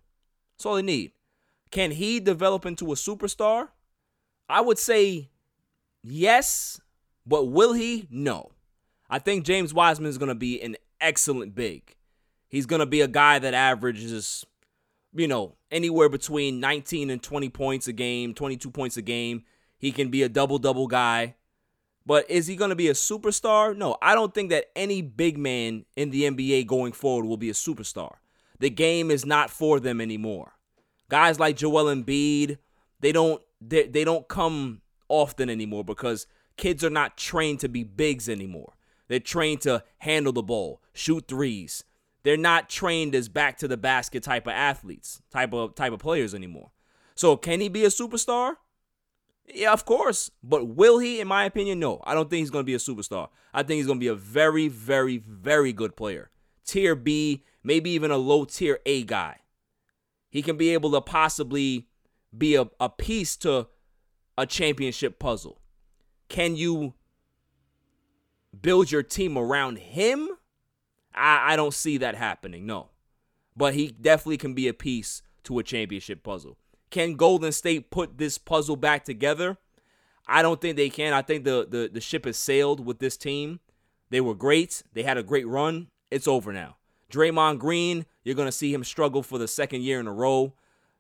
That's 0.57 0.67
all 0.67 0.75
they 0.75 0.83
need. 0.83 1.13
Can 1.71 1.93
he 1.93 2.21
develop 2.21 2.67
into 2.67 2.93
a 2.93 2.97
superstar? 2.97 3.69
I 4.49 4.61
would 4.61 4.79
say 4.79 5.31
yes, 6.03 6.81
but 7.27 7.45
will 7.45 7.73
he? 7.73 8.07
No. 8.11 8.51
I 9.09 9.19
think 9.19 9.45
James 9.45 9.75
Wiseman 9.75 10.09
is 10.09 10.19
going 10.19 10.29
to 10.29 10.35
be 10.35 10.61
an 10.63 10.77
excellent 11.01 11.55
big. 11.55 11.95
He's 12.49 12.67
going 12.67 12.81
to 12.81 12.87
be 12.87 13.01
a 13.01 13.09
guy 13.09 13.39
that 13.39 13.55
averages, 13.55 14.45
you 15.15 15.29
know, 15.29 15.57
anywhere 15.71 16.09
between 16.09 16.61
19 16.61 17.11
and 17.11 17.23
20 17.23 17.49
points 17.49 17.89
a 17.89 17.93
game, 17.93 18.35
22 18.35 18.71
points 18.71 18.97
a 18.97 19.03
game. 19.03 19.45
He 19.79 19.91
can 19.91 20.11
be 20.11 20.23
a 20.23 20.29
double 20.29 20.59
double 20.59 20.87
guy. 20.87 21.35
But 22.05 22.29
is 22.31 22.47
he 22.47 22.57
going 22.57 22.71
to 22.71 22.77
be 22.77 22.89
a 22.89 22.95
superstar? 22.95 23.77
No, 23.77 23.97
I 24.03 24.15
don't 24.15 24.35
think 24.35 24.51
that 24.51 24.67
any 24.75 25.03
big 25.03 25.39
man 25.39 25.85
in 25.97 26.11
the 26.11 26.25
NBA 26.25 26.67
going 26.67 26.93
forward 26.93 27.27
will 27.27 27.37
be 27.37 27.51
a 27.51 27.55
superstar. 27.55 28.15
The 28.59 28.71
game 28.71 29.11
is 29.11 29.25
not 29.25 29.51
for 29.51 29.81
them 29.81 30.01
anymore. 30.01 30.53
Guys 31.09 31.41
like 31.41 31.57
Joel 31.57 31.95
Embiid, 31.95 32.59
they 33.01 33.13
don't 33.13 33.43
they, 33.61 33.87
they 33.87 34.05
don't 34.05 34.27
come 34.29 34.82
often 35.13 35.51
anymore 35.51 35.85
because 35.85 36.27
kids 36.57 36.83
are 36.83 36.91
not 36.91 37.19
trained 37.19 37.61
to 37.61 37.69
be 37.69 37.85
bigs 37.85 38.29
anymore. 38.29 38.73
They're 39.09 39.21
trained 39.21 39.61
to 39.63 39.85
handle 39.99 40.33
the 40.33 40.43
ball, 40.43 40.81
shoot 40.95 41.29
threes. 41.29 41.85
They're 42.23 42.39
not 42.39 42.71
trained 42.71 43.15
as 43.15 43.29
back 43.29 43.59
to 43.59 43.69
the 43.69 43.77
basket 43.77 44.23
type 44.23 44.47
of 44.47 44.55
athletes, 44.55 45.21
type 45.31 45.53
of 45.53 45.75
type 45.75 45.93
of 45.93 45.99
players 45.99 46.35
anymore. 46.35 46.71
So 47.15 47.37
can 47.37 47.61
he 47.61 47.69
be 47.69 47.85
a 47.85 47.89
superstar? 47.89 48.57
Yeah, 49.47 49.73
of 49.73 49.85
course. 49.85 50.31
But 50.43 50.69
will 50.69 50.99
he? 50.99 51.21
In 51.21 51.29
my 51.29 51.45
opinion, 51.45 51.79
no. 51.79 52.01
I 52.05 52.15
don't 52.15 52.31
think 52.31 52.41
he's 52.41 52.51
going 52.51 52.65
to 52.65 52.67
be 52.67 52.75
a 52.75 52.79
superstar. 52.79 53.29
I 53.53 53.63
think 53.63 53.79
he's 53.79 53.87
going 53.87 53.99
to 53.99 54.05
be 54.05 54.09
a 54.09 54.15
very, 54.15 54.69
very, 54.69 55.19
very 55.19 55.73
good 55.73 55.95
player. 55.95 56.31
Tier 56.65 56.95
B, 56.95 57.45
maybe 57.63 57.91
even 57.91 58.11
a 58.11 58.17
low 58.17 58.45
tier 58.45 58.79
A 58.87 59.03
guy. 59.03 59.41
He 60.31 60.41
can 60.43 60.57
be 60.57 60.71
able 60.71 60.93
to 60.93 61.01
possibly 61.01 61.89
be 62.37 62.55
a, 62.55 62.71
a 62.81 62.89
piece 62.89 63.37
to 63.39 63.67
a 64.43 64.47
championship 64.47 65.19
puzzle. 65.19 65.61
Can 66.29 66.57
you 66.57 66.95
build 68.61 68.91
your 68.91 69.03
team 69.03 69.39
around 69.39 69.79
him? 69.79 70.29
I, 71.15 71.53
I 71.53 71.57
don't 71.57 71.75
see 71.75 71.99
that 71.99 72.15
happening, 72.15 72.67
no. 72.67 72.91
But 73.57 73.75
he 73.75 73.89
definitely 73.89 74.39
can 74.39 74.55
be 74.55 74.69
a 74.69 74.75
piece 74.75 75.23
to 75.45 75.59
a 75.59 75.63
championship 75.63 76.23
puzzle. 76.23 76.59
Can 76.91 77.15
Golden 77.15 77.53
State 77.53 77.91
put 77.91 78.19
this 78.19 78.37
puzzle 78.37 78.77
back 78.77 79.05
together? 79.05 79.59
I 80.27 80.43
don't 80.43 80.61
think 80.61 80.77
they 80.77 80.91
can. 80.91 81.13
I 81.13 81.23
think 81.23 81.45
the, 81.45 81.67
the, 81.69 81.91
the 81.93 82.01
ship 82.01 82.25
has 82.25 82.37
sailed 82.37 82.85
with 82.85 82.99
this 82.99 83.17
team. 83.17 83.61
They 84.11 84.21
were 84.21 84.35
great. 84.35 84.83
They 84.93 85.03
had 85.03 85.17
a 85.17 85.23
great 85.23 85.47
run. 85.47 85.89
It's 86.11 86.29
over 86.29 86.53
now. 86.53 86.77
Draymond 87.11 87.59
Green, 87.59 88.07
you're 88.25 88.35
going 88.35 88.49
to 88.49 88.53
see 88.53 88.73
him 88.73 88.85
struggle 88.85 89.23
for 89.23 89.39
the 89.39 89.49
second 89.49 89.83
year 89.83 90.01
in 90.01 90.07
a 90.07 90.13
row. 90.13 90.55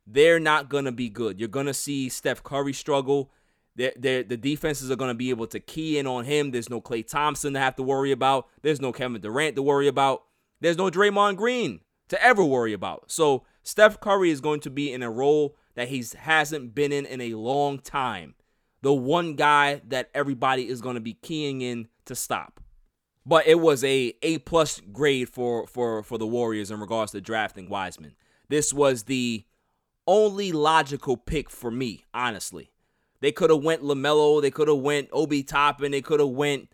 They're 0.06 0.40
not 0.40 0.68
going 0.68 0.84
to 0.84 0.92
be 0.92 1.08
good. 1.08 1.38
You're 1.38 1.48
going 1.48 1.66
to 1.66 1.74
see 1.74 2.08
Steph 2.08 2.42
Curry 2.42 2.72
struggle. 2.72 3.30
They're, 3.76 3.92
they're, 3.96 4.22
the 4.22 4.36
defenses 4.36 4.90
are 4.90 4.96
going 4.96 5.10
to 5.10 5.14
be 5.14 5.30
able 5.30 5.46
to 5.48 5.60
key 5.60 5.98
in 5.98 6.06
on 6.06 6.24
him. 6.24 6.50
There's 6.50 6.68
no 6.68 6.80
Klay 6.80 7.06
Thompson 7.06 7.54
to 7.54 7.60
have 7.60 7.76
to 7.76 7.82
worry 7.82 8.12
about. 8.12 8.48
There's 8.62 8.80
no 8.80 8.92
Kevin 8.92 9.20
Durant 9.20 9.56
to 9.56 9.62
worry 9.62 9.88
about. 9.88 10.24
There's 10.60 10.76
no 10.76 10.90
Draymond 10.90 11.36
Green 11.36 11.80
to 12.08 12.22
ever 12.22 12.44
worry 12.44 12.72
about. 12.72 13.10
So 13.10 13.44
Steph 13.62 14.00
Curry 14.00 14.30
is 14.30 14.40
going 14.40 14.60
to 14.60 14.70
be 14.70 14.92
in 14.92 15.02
a 15.02 15.10
role 15.10 15.56
that 15.74 15.88
he 15.88 16.04
hasn't 16.18 16.74
been 16.74 16.92
in 16.92 17.06
in 17.06 17.20
a 17.20 17.34
long 17.34 17.78
time. 17.78 18.34
The 18.82 18.92
one 18.92 19.36
guy 19.36 19.80
that 19.88 20.10
everybody 20.12 20.68
is 20.68 20.80
going 20.80 20.96
to 20.96 21.00
be 21.00 21.14
keying 21.14 21.62
in 21.62 21.88
to 22.04 22.14
stop. 22.14 22.60
But 23.24 23.46
it 23.46 23.60
was 23.60 23.84
a 23.84 24.14
A 24.22 24.38
plus 24.38 24.80
grade 24.92 25.28
for 25.28 25.66
for 25.68 26.02
for 26.02 26.18
the 26.18 26.26
Warriors 26.26 26.70
in 26.70 26.80
regards 26.80 27.12
to 27.12 27.20
drafting 27.20 27.68
Wiseman. 27.68 28.16
This 28.48 28.72
was 28.72 29.04
the 29.04 29.44
only 30.06 30.52
logical 30.52 31.16
pick 31.16 31.50
for 31.50 31.70
me, 31.70 32.04
honestly. 32.12 32.70
They 33.20 33.32
could 33.32 33.50
have 33.50 33.62
went 33.62 33.82
LaMelo, 33.82 34.42
they 34.42 34.50
could 34.50 34.68
have 34.68 34.78
went 34.78 35.08
Obi 35.12 35.42
Toppin, 35.42 35.92
they 35.92 36.02
could 36.02 36.20
have 36.20 36.28
went 36.28 36.68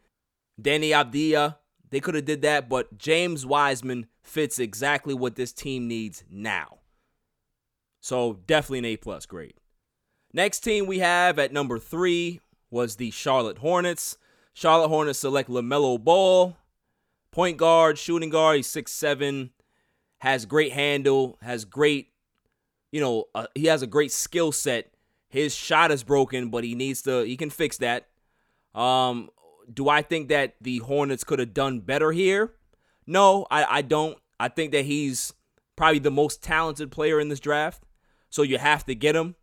Danny 0.60 0.90
Avdija. 0.90 1.56
They 1.90 2.00
could 2.00 2.14
have 2.14 2.24
did 2.24 2.42
that, 2.42 2.68
but 2.68 2.98
James 2.98 3.46
Wiseman 3.46 4.06
fits 4.22 4.58
exactly 4.58 5.14
what 5.14 5.36
this 5.36 5.52
team 5.52 5.88
needs 5.88 6.24
now. 6.30 6.78
So 8.00 8.40
definitely 8.46 8.80
an 8.80 8.84
A 8.86 8.96
plus 8.96 9.26
grade. 9.26 9.54
Next 10.32 10.60
team 10.60 10.86
we 10.86 10.98
have 10.98 11.38
at 11.38 11.52
number 11.52 11.78
three 11.78 12.40
was 12.70 12.96
the 12.96 13.10
Charlotte 13.10 13.58
Hornets. 13.58 14.18
Charlotte 14.52 14.88
Hornets 14.88 15.18
select 15.18 15.48
LaMelo 15.48 16.02
Ball, 16.02 16.56
point 17.30 17.56
guard, 17.56 17.96
shooting 17.96 18.28
guard. 18.28 18.56
He's 18.56 18.68
6'7, 18.68 19.50
has 20.18 20.44
great 20.44 20.72
handle, 20.72 21.38
has 21.40 21.64
great, 21.64 22.08
you 22.92 23.00
know, 23.00 23.24
uh, 23.34 23.46
he 23.54 23.66
has 23.66 23.82
a 23.82 23.86
great 23.86 24.12
skill 24.12 24.52
set 24.52 24.92
his 25.28 25.54
shot 25.54 25.90
is 25.90 26.02
broken, 26.02 26.48
but 26.48 26.64
he 26.64 26.74
needs 26.74 27.02
to 27.02 27.22
he 27.22 27.36
can 27.36 27.50
fix 27.50 27.76
that. 27.78 28.08
Um, 28.74 29.30
do 29.72 29.88
I 29.88 30.02
think 30.02 30.28
that 30.28 30.54
the 30.60 30.78
Hornets 30.78 31.24
could 31.24 31.38
have 31.38 31.52
done 31.52 31.80
better 31.80 32.12
here? 32.12 32.54
No, 33.06 33.46
I, 33.50 33.78
I 33.78 33.82
don't. 33.82 34.18
I 34.40 34.48
think 34.48 34.72
that 34.72 34.86
he's 34.86 35.34
probably 35.76 35.98
the 35.98 36.10
most 36.10 36.42
talented 36.42 36.90
player 36.90 37.20
in 37.20 37.28
this 37.28 37.40
draft. 37.40 37.84
So 38.30 38.42
you 38.42 38.58
have 38.58 38.84
to 38.86 38.94
get 38.94 39.16
him. 39.16 39.36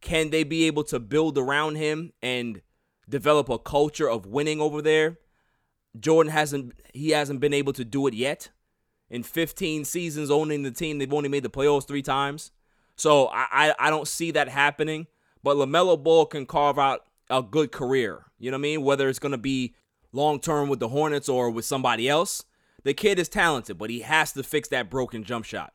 Can 0.00 0.30
they 0.30 0.44
be 0.44 0.66
able 0.66 0.84
to 0.84 0.98
build 0.98 1.36
around 1.36 1.76
him 1.76 2.12
and 2.22 2.62
develop 3.08 3.48
a 3.48 3.58
culture 3.58 4.08
of 4.08 4.26
winning 4.26 4.60
over 4.60 4.80
there? 4.80 5.18
Jordan 5.98 6.32
hasn't 6.32 6.80
he 6.94 7.10
hasn't 7.10 7.40
been 7.40 7.52
able 7.52 7.74
to 7.74 7.84
do 7.84 8.06
it 8.06 8.14
yet. 8.14 8.50
In 9.10 9.24
15 9.24 9.84
seasons 9.84 10.30
owning 10.30 10.62
the 10.62 10.70
team, 10.70 10.98
they've 10.98 11.12
only 11.12 11.28
made 11.28 11.42
the 11.42 11.50
playoffs 11.50 11.86
three 11.86 12.02
times. 12.02 12.52
So 13.00 13.28
I, 13.28 13.46
I, 13.50 13.74
I 13.86 13.90
don't 13.90 14.06
see 14.06 14.30
that 14.32 14.50
happening. 14.50 15.06
But 15.42 15.56
LaMelo 15.56 16.02
Ball 16.02 16.26
can 16.26 16.44
carve 16.44 16.78
out 16.78 17.06
a 17.30 17.42
good 17.42 17.72
career. 17.72 18.26
You 18.38 18.50
know 18.50 18.58
what 18.58 18.60
I 18.60 18.62
mean? 18.62 18.82
Whether 18.82 19.08
it's 19.08 19.18
going 19.18 19.32
to 19.32 19.38
be 19.38 19.74
long 20.12 20.38
term 20.38 20.68
with 20.68 20.80
the 20.80 20.88
Hornets 20.88 21.26
or 21.26 21.48
with 21.48 21.64
somebody 21.64 22.10
else. 22.10 22.44
The 22.84 22.92
kid 22.92 23.18
is 23.18 23.30
talented, 23.30 23.78
but 23.78 23.88
he 23.88 24.00
has 24.00 24.32
to 24.32 24.42
fix 24.42 24.68
that 24.68 24.90
broken 24.90 25.24
jump 25.24 25.46
shot. 25.46 25.72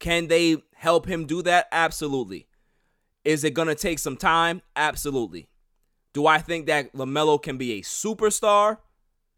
Can 0.00 0.26
they 0.26 0.56
help 0.74 1.06
him 1.06 1.26
do 1.26 1.42
that? 1.42 1.68
Absolutely. 1.70 2.48
Is 3.24 3.44
it 3.44 3.54
going 3.54 3.68
to 3.68 3.76
take 3.76 4.00
some 4.00 4.16
time? 4.16 4.60
Absolutely. 4.74 5.48
Do 6.12 6.26
I 6.26 6.38
think 6.38 6.66
that 6.66 6.92
LaMelo 6.92 7.40
can 7.40 7.56
be 7.56 7.74
a 7.74 7.82
superstar? 7.82 8.78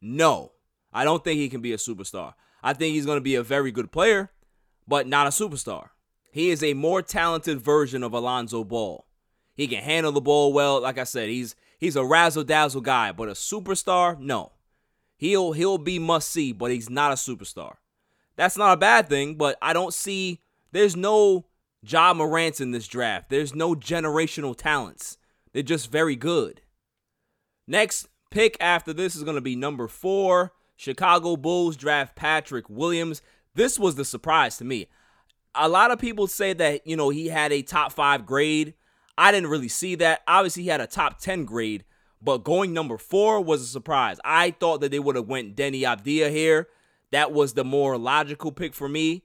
No. 0.00 0.52
I 0.90 1.04
don't 1.04 1.22
think 1.22 1.38
he 1.38 1.50
can 1.50 1.60
be 1.60 1.74
a 1.74 1.78
superstar. 1.78 2.32
I 2.62 2.72
think 2.72 2.94
he's 2.94 3.06
going 3.06 3.18
to 3.18 3.22
be 3.22 3.34
a 3.34 3.42
very 3.42 3.72
good 3.72 3.92
player, 3.92 4.30
but 4.88 5.06
not 5.06 5.26
a 5.26 5.30
superstar. 5.30 5.90
He 6.36 6.50
is 6.50 6.62
a 6.62 6.74
more 6.74 7.00
talented 7.00 7.62
version 7.62 8.02
of 8.02 8.12
Alonzo 8.12 8.62
Ball. 8.62 9.06
He 9.54 9.66
can 9.66 9.82
handle 9.82 10.12
the 10.12 10.20
ball 10.20 10.52
well. 10.52 10.82
Like 10.82 10.98
I 10.98 11.04
said, 11.04 11.30
he's 11.30 11.56
he's 11.78 11.96
a 11.96 12.04
razzle 12.04 12.44
dazzle 12.44 12.82
guy, 12.82 13.10
but 13.10 13.30
a 13.30 13.32
superstar, 13.32 14.20
no. 14.20 14.52
He'll 15.16 15.52
he'll 15.52 15.78
be 15.78 15.98
must 15.98 16.28
see, 16.28 16.52
but 16.52 16.70
he's 16.70 16.90
not 16.90 17.10
a 17.10 17.14
superstar. 17.14 17.76
That's 18.36 18.58
not 18.58 18.74
a 18.74 18.76
bad 18.76 19.08
thing, 19.08 19.36
but 19.36 19.56
I 19.62 19.72
don't 19.72 19.94
see 19.94 20.42
there's 20.72 20.94
no 20.94 21.46
Ja 21.80 22.12
Morant 22.12 22.60
in 22.60 22.70
this 22.70 22.86
draft. 22.86 23.30
There's 23.30 23.54
no 23.54 23.74
generational 23.74 24.54
talents. 24.54 25.16
They're 25.54 25.62
just 25.62 25.90
very 25.90 26.16
good. 26.16 26.60
Next 27.66 28.08
pick 28.30 28.58
after 28.60 28.92
this 28.92 29.16
is 29.16 29.24
going 29.24 29.36
to 29.36 29.40
be 29.40 29.56
number 29.56 29.88
four. 29.88 30.52
Chicago 30.76 31.38
Bulls 31.38 31.78
draft 31.78 32.14
Patrick 32.14 32.68
Williams. 32.68 33.22
This 33.54 33.78
was 33.78 33.94
the 33.94 34.04
surprise 34.04 34.58
to 34.58 34.66
me 34.66 34.88
a 35.56 35.68
lot 35.68 35.90
of 35.90 35.98
people 35.98 36.26
say 36.26 36.52
that, 36.54 36.86
you 36.86 36.96
know, 36.96 37.10
he 37.10 37.28
had 37.28 37.52
a 37.52 37.62
top 37.62 37.92
five 37.92 38.26
grade. 38.26 38.74
I 39.18 39.32
didn't 39.32 39.50
really 39.50 39.68
see 39.68 39.94
that. 39.96 40.22
Obviously, 40.26 40.64
he 40.64 40.68
had 40.68 40.80
a 40.80 40.86
top 40.86 41.18
10 41.18 41.44
grade, 41.44 41.84
but 42.20 42.44
going 42.44 42.72
number 42.72 42.98
four 42.98 43.40
was 43.40 43.62
a 43.62 43.66
surprise. 43.66 44.18
I 44.24 44.50
thought 44.50 44.80
that 44.80 44.90
they 44.90 44.98
would 44.98 45.16
have 45.16 45.28
went 45.28 45.56
Deni 45.56 45.80
Avdija 45.80 46.30
here. 46.30 46.68
That 47.12 47.32
was 47.32 47.54
the 47.54 47.64
more 47.64 47.96
logical 47.96 48.52
pick 48.52 48.74
for 48.74 48.88
me. 48.88 49.22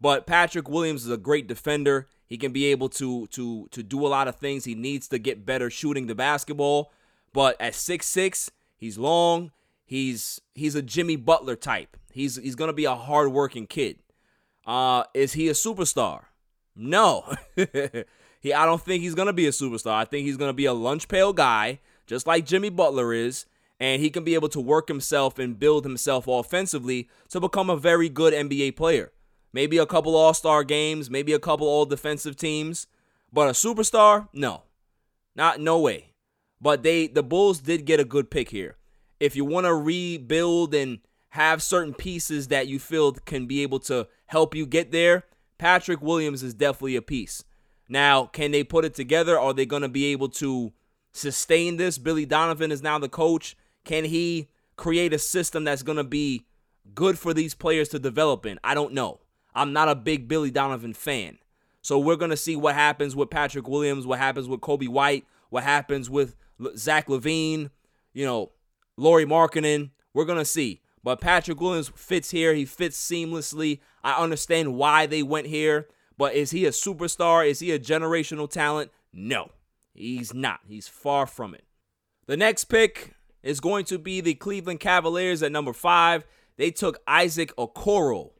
But 0.00 0.26
Patrick 0.26 0.68
Williams 0.68 1.04
is 1.04 1.10
a 1.10 1.16
great 1.16 1.46
defender. 1.46 2.08
He 2.26 2.36
can 2.36 2.52
be 2.52 2.66
able 2.66 2.88
to 2.90 3.26
to 3.28 3.68
to 3.70 3.82
do 3.82 4.06
a 4.06 4.08
lot 4.08 4.28
of 4.28 4.36
things. 4.36 4.64
He 4.64 4.74
needs 4.74 5.08
to 5.08 5.18
get 5.18 5.46
better 5.46 5.70
shooting 5.70 6.06
the 6.06 6.14
basketball. 6.14 6.92
But 7.32 7.60
at 7.60 7.74
six 7.74 8.06
six, 8.06 8.50
he's 8.76 8.98
long. 8.98 9.52
He's 9.84 10.40
he's 10.54 10.74
a 10.74 10.82
Jimmy 10.82 11.16
Butler 11.16 11.56
type. 11.56 11.96
He's 12.12 12.36
he's 12.36 12.56
gonna 12.56 12.72
be 12.72 12.84
a 12.84 12.94
hardworking 12.94 13.66
kid. 13.66 13.98
Uh, 14.66 15.04
is 15.14 15.34
he 15.34 15.48
a 15.48 15.52
superstar? 15.52 16.24
No. 16.74 17.34
he 18.40 18.52
I 18.52 18.66
don't 18.66 18.82
think 18.82 19.02
he's 19.02 19.14
gonna 19.14 19.32
be 19.32 19.46
a 19.46 19.50
superstar. 19.50 19.92
I 19.92 20.04
think 20.04 20.26
he's 20.26 20.36
gonna 20.36 20.52
be 20.52 20.66
a 20.66 20.72
lunch 20.72 21.08
pail 21.08 21.32
guy, 21.32 21.80
just 22.06 22.26
like 22.26 22.44
Jimmy 22.44 22.68
Butler 22.68 23.12
is, 23.12 23.46
and 23.78 24.02
he 24.02 24.10
can 24.10 24.24
be 24.24 24.34
able 24.34 24.48
to 24.50 24.60
work 24.60 24.88
himself 24.88 25.38
and 25.38 25.58
build 25.58 25.84
himself 25.84 26.26
offensively 26.26 27.08
to 27.28 27.40
become 27.40 27.70
a 27.70 27.76
very 27.76 28.08
good 28.08 28.34
NBA 28.34 28.76
player. 28.76 29.12
Maybe 29.52 29.78
a 29.78 29.86
couple 29.86 30.16
all-star 30.16 30.64
games, 30.64 31.08
maybe 31.08 31.32
a 31.32 31.38
couple 31.38 31.66
all 31.66 31.86
defensive 31.86 32.36
teams, 32.36 32.86
but 33.32 33.48
a 33.48 33.52
superstar? 33.52 34.28
No. 34.32 34.64
Not 35.34 35.60
no 35.60 35.78
way. 35.78 36.12
But 36.60 36.82
they 36.82 37.06
the 37.06 37.22
Bulls 37.22 37.60
did 37.60 37.84
get 37.84 38.00
a 38.00 38.04
good 38.04 38.30
pick 38.30 38.50
here. 38.50 38.76
If 39.20 39.36
you 39.36 39.44
want 39.44 39.66
to 39.66 39.74
rebuild 39.74 40.74
and 40.74 40.98
have 41.36 41.62
certain 41.62 41.94
pieces 41.94 42.48
that 42.48 42.66
you 42.66 42.78
feel 42.78 43.12
can 43.12 43.46
be 43.46 43.62
able 43.62 43.78
to 43.80 44.08
help 44.26 44.54
you 44.54 44.66
get 44.66 44.90
there, 44.90 45.24
Patrick 45.58 46.02
Williams 46.02 46.42
is 46.42 46.54
definitely 46.54 46.96
a 46.96 47.02
piece. 47.02 47.44
Now, 47.88 48.24
can 48.24 48.50
they 48.50 48.64
put 48.64 48.84
it 48.84 48.94
together? 48.94 49.38
Are 49.38 49.52
they 49.52 49.66
going 49.66 49.82
to 49.82 49.88
be 49.88 50.06
able 50.06 50.28
to 50.30 50.72
sustain 51.12 51.76
this? 51.76 51.98
Billy 51.98 52.26
Donovan 52.26 52.72
is 52.72 52.82
now 52.82 52.98
the 52.98 53.08
coach. 53.08 53.56
Can 53.84 54.04
he 54.04 54.48
create 54.76 55.12
a 55.12 55.18
system 55.18 55.64
that's 55.64 55.82
going 55.82 55.98
to 55.98 56.04
be 56.04 56.46
good 56.94 57.18
for 57.18 57.32
these 57.32 57.54
players 57.54 57.88
to 57.90 57.98
develop 57.98 58.44
in? 58.44 58.58
I 58.64 58.74
don't 58.74 58.92
know. 58.92 59.20
I'm 59.54 59.72
not 59.72 59.88
a 59.88 59.94
big 59.94 60.28
Billy 60.28 60.50
Donovan 60.50 60.94
fan. 60.94 61.38
So 61.82 61.98
we're 61.98 62.16
going 62.16 62.32
to 62.32 62.36
see 62.36 62.56
what 62.56 62.74
happens 62.74 63.14
with 63.14 63.30
Patrick 63.30 63.68
Williams, 63.68 64.06
what 64.06 64.18
happens 64.18 64.48
with 64.48 64.60
Coby 64.60 64.88
White, 64.88 65.24
what 65.50 65.62
happens 65.62 66.10
with 66.10 66.34
Zach 66.76 67.06
LaVine, 67.06 67.70
you 68.12 68.26
know, 68.26 68.52
Lauri 68.96 69.24
Markkanen. 69.24 69.90
We're 70.12 70.24
going 70.24 70.38
to 70.38 70.44
see. 70.44 70.80
But 71.06 71.20
Patrick 71.20 71.60
Williams 71.60 71.92
fits 71.94 72.32
here. 72.32 72.52
He 72.52 72.64
fits 72.64 73.00
seamlessly. 73.00 73.78
I 74.02 74.20
understand 74.20 74.74
why 74.74 75.06
they 75.06 75.22
went 75.22 75.46
here. 75.46 75.86
But 76.18 76.34
is 76.34 76.50
he 76.50 76.66
a 76.66 76.70
superstar? 76.70 77.48
Is 77.48 77.60
he 77.60 77.70
a 77.70 77.78
generational 77.78 78.50
talent? 78.50 78.90
No, 79.12 79.52
he's 79.94 80.34
not. 80.34 80.58
He's 80.66 80.88
far 80.88 81.28
from 81.28 81.54
it. 81.54 81.62
The 82.26 82.36
next 82.36 82.64
pick 82.64 83.14
is 83.44 83.60
going 83.60 83.84
to 83.84 84.00
be 84.00 84.20
the 84.20 84.34
Cleveland 84.34 84.80
Cavaliers 84.80 85.44
at 85.44 85.52
number 85.52 85.72
five. 85.72 86.24
They 86.56 86.72
took 86.72 86.98
Isaac 87.06 87.54
Okoro. 87.54 88.32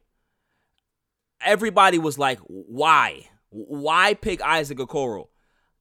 Everybody 1.39 1.97
was 1.97 2.19
like, 2.19 2.39
why? 2.47 3.29
Why 3.47 4.13
pick 4.13 4.41
Isaac 4.41 4.79
Okoro? 4.79 5.29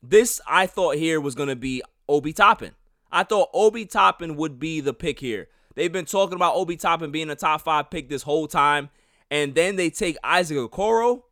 This 0.04 0.40
I 0.46 0.68
thought 0.68 0.94
here 0.94 1.20
was 1.20 1.34
going 1.34 1.48
to 1.48 1.56
be 1.56 1.82
Obi 2.08 2.32
Toppin. 2.32 2.76
I 3.10 3.24
thought 3.24 3.50
Obi 3.52 3.86
Toppin 3.86 4.36
would 4.36 4.60
be 4.60 4.78
the 4.78 4.94
pick 4.94 5.18
here. 5.18 5.48
They've 5.76 5.92
been 5.92 6.06
talking 6.06 6.34
about 6.34 6.56
Obi 6.56 6.76
Toppin 6.76 7.12
being 7.12 7.30
a 7.30 7.36
top 7.36 7.60
five 7.60 7.90
pick 7.90 8.08
this 8.08 8.22
whole 8.22 8.48
time, 8.48 8.88
and 9.30 9.54
then 9.54 9.76
they 9.76 9.90
take 9.90 10.16
Isaac 10.24 10.56
Okoro. 10.56 11.22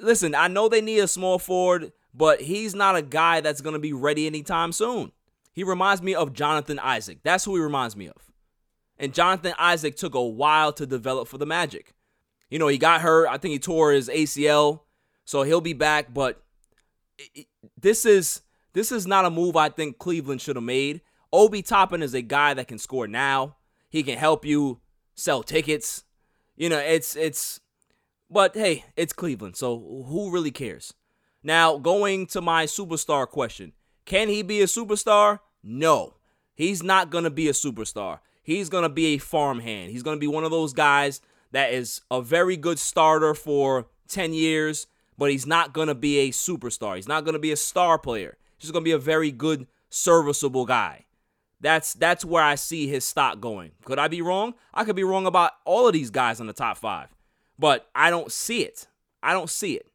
Listen, 0.00 0.34
I 0.34 0.48
know 0.48 0.68
they 0.68 0.80
need 0.80 0.98
a 0.98 1.08
small 1.08 1.38
forward, 1.38 1.92
but 2.12 2.42
he's 2.42 2.74
not 2.74 2.96
a 2.96 3.02
guy 3.02 3.40
that's 3.40 3.60
going 3.60 3.74
to 3.74 3.80
be 3.80 3.92
ready 3.92 4.26
anytime 4.26 4.72
soon. 4.72 5.12
He 5.52 5.62
reminds 5.64 6.02
me 6.02 6.14
of 6.14 6.32
Jonathan 6.32 6.78
Isaac. 6.80 7.20
That's 7.22 7.44
who 7.44 7.54
he 7.54 7.62
reminds 7.62 7.96
me 7.96 8.08
of. 8.08 8.30
And 8.98 9.14
Jonathan 9.14 9.54
Isaac 9.58 9.96
took 9.96 10.14
a 10.14 10.22
while 10.22 10.72
to 10.72 10.84
develop 10.84 11.28
for 11.28 11.38
the 11.38 11.46
Magic. 11.46 11.94
You 12.50 12.58
know, 12.58 12.68
he 12.68 12.78
got 12.78 13.00
hurt. 13.00 13.28
I 13.28 13.38
think 13.38 13.52
he 13.52 13.58
tore 13.58 13.92
his 13.92 14.08
ACL, 14.08 14.80
so 15.24 15.42
he'll 15.42 15.60
be 15.60 15.72
back. 15.72 16.12
But 16.12 16.42
this 17.80 18.04
is 18.04 18.42
this 18.72 18.90
is 18.90 19.06
not 19.06 19.24
a 19.24 19.30
move 19.30 19.54
I 19.54 19.68
think 19.68 19.98
Cleveland 19.98 20.40
should 20.40 20.56
have 20.56 20.64
made. 20.64 21.00
Obi 21.32 21.62
Toppin 21.62 22.02
is 22.02 22.14
a 22.14 22.22
guy 22.22 22.54
that 22.54 22.68
can 22.68 22.78
score 22.78 23.06
now. 23.06 23.56
He 23.88 24.02
can 24.02 24.18
help 24.18 24.44
you 24.44 24.80
sell 25.14 25.42
tickets. 25.42 26.04
You 26.56 26.68
know, 26.68 26.78
it's 26.78 27.16
it's 27.16 27.60
but 28.30 28.54
hey, 28.54 28.84
it's 28.96 29.12
Cleveland, 29.12 29.56
so 29.56 30.04
who 30.08 30.30
really 30.30 30.50
cares? 30.50 30.94
Now, 31.42 31.78
going 31.78 32.26
to 32.28 32.40
my 32.40 32.66
superstar 32.66 33.26
question. 33.26 33.72
Can 34.04 34.28
he 34.28 34.42
be 34.42 34.60
a 34.60 34.66
superstar? 34.66 35.40
No. 35.62 36.14
He's 36.54 36.82
not 36.82 37.10
going 37.10 37.24
to 37.24 37.30
be 37.30 37.48
a 37.48 37.52
superstar. 37.52 38.18
He's 38.42 38.68
going 38.68 38.82
to 38.82 38.88
be 38.88 39.14
a 39.14 39.18
farmhand. 39.18 39.90
He's 39.90 40.02
going 40.02 40.16
to 40.16 40.20
be 40.20 40.26
one 40.26 40.44
of 40.44 40.50
those 40.50 40.72
guys 40.72 41.20
that 41.52 41.72
is 41.72 42.00
a 42.10 42.20
very 42.20 42.56
good 42.56 42.78
starter 42.78 43.34
for 43.34 43.86
10 44.08 44.32
years, 44.32 44.86
but 45.16 45.30
he's 45.30 45.46
not 45.46 45.72
going 45.72 45.88
to 45.88 45.94
be 45.94 46.18
a 46.18 46.30
superstar. 46.30 46.96
He's 46.96 47.08
not 47.08 47.24
going 47.24 47.34
to 47.34 47.38
be 47.38 47.52
a 47.52 47.56
star 47.56 47.98
player. 47.98 48.36
He's 48.58 48.70
going 48.70 48.82
to 48.82 48.88
be 48.88 48.92
a 48.92 48.98
very 48.98 49.30
good, 49.30 49.66
serviceable 49.88 50.66
guy. 50.66 51.04
That's 51.60 51.94
that's 51.94 52.24
where 52.24 52.42
I 52.42 52.54
see 52.54 52.86
his 52.86 53.04
stock 53.04 53.40
going. 53.40 53.72
Could 53.84 53.98
I 53.98 54.08
be 54.08 54.22
wrong? 54.22 54.54
I 54.72 54.84
could 54.84 54.96
be 54.96 55.04
wrong 55.04 55.26
about 55.26 55.52
all 55.64 55.86
of 55.86 55.92
these 55.92 56.10
guys 56.10 56.40
in 56.40 56.46
the 56.46 56.52
top 56.52 56.76
5. 56.76 57.08
But 57.58 57.88
I 57.94 58.10
don't 58.10 58.30
see 58.30 58.62
it. 58.62 58.86
I 59.22 59.32
don't 59.32 59.50
see 59.50 59.74
it. 59.74 59.86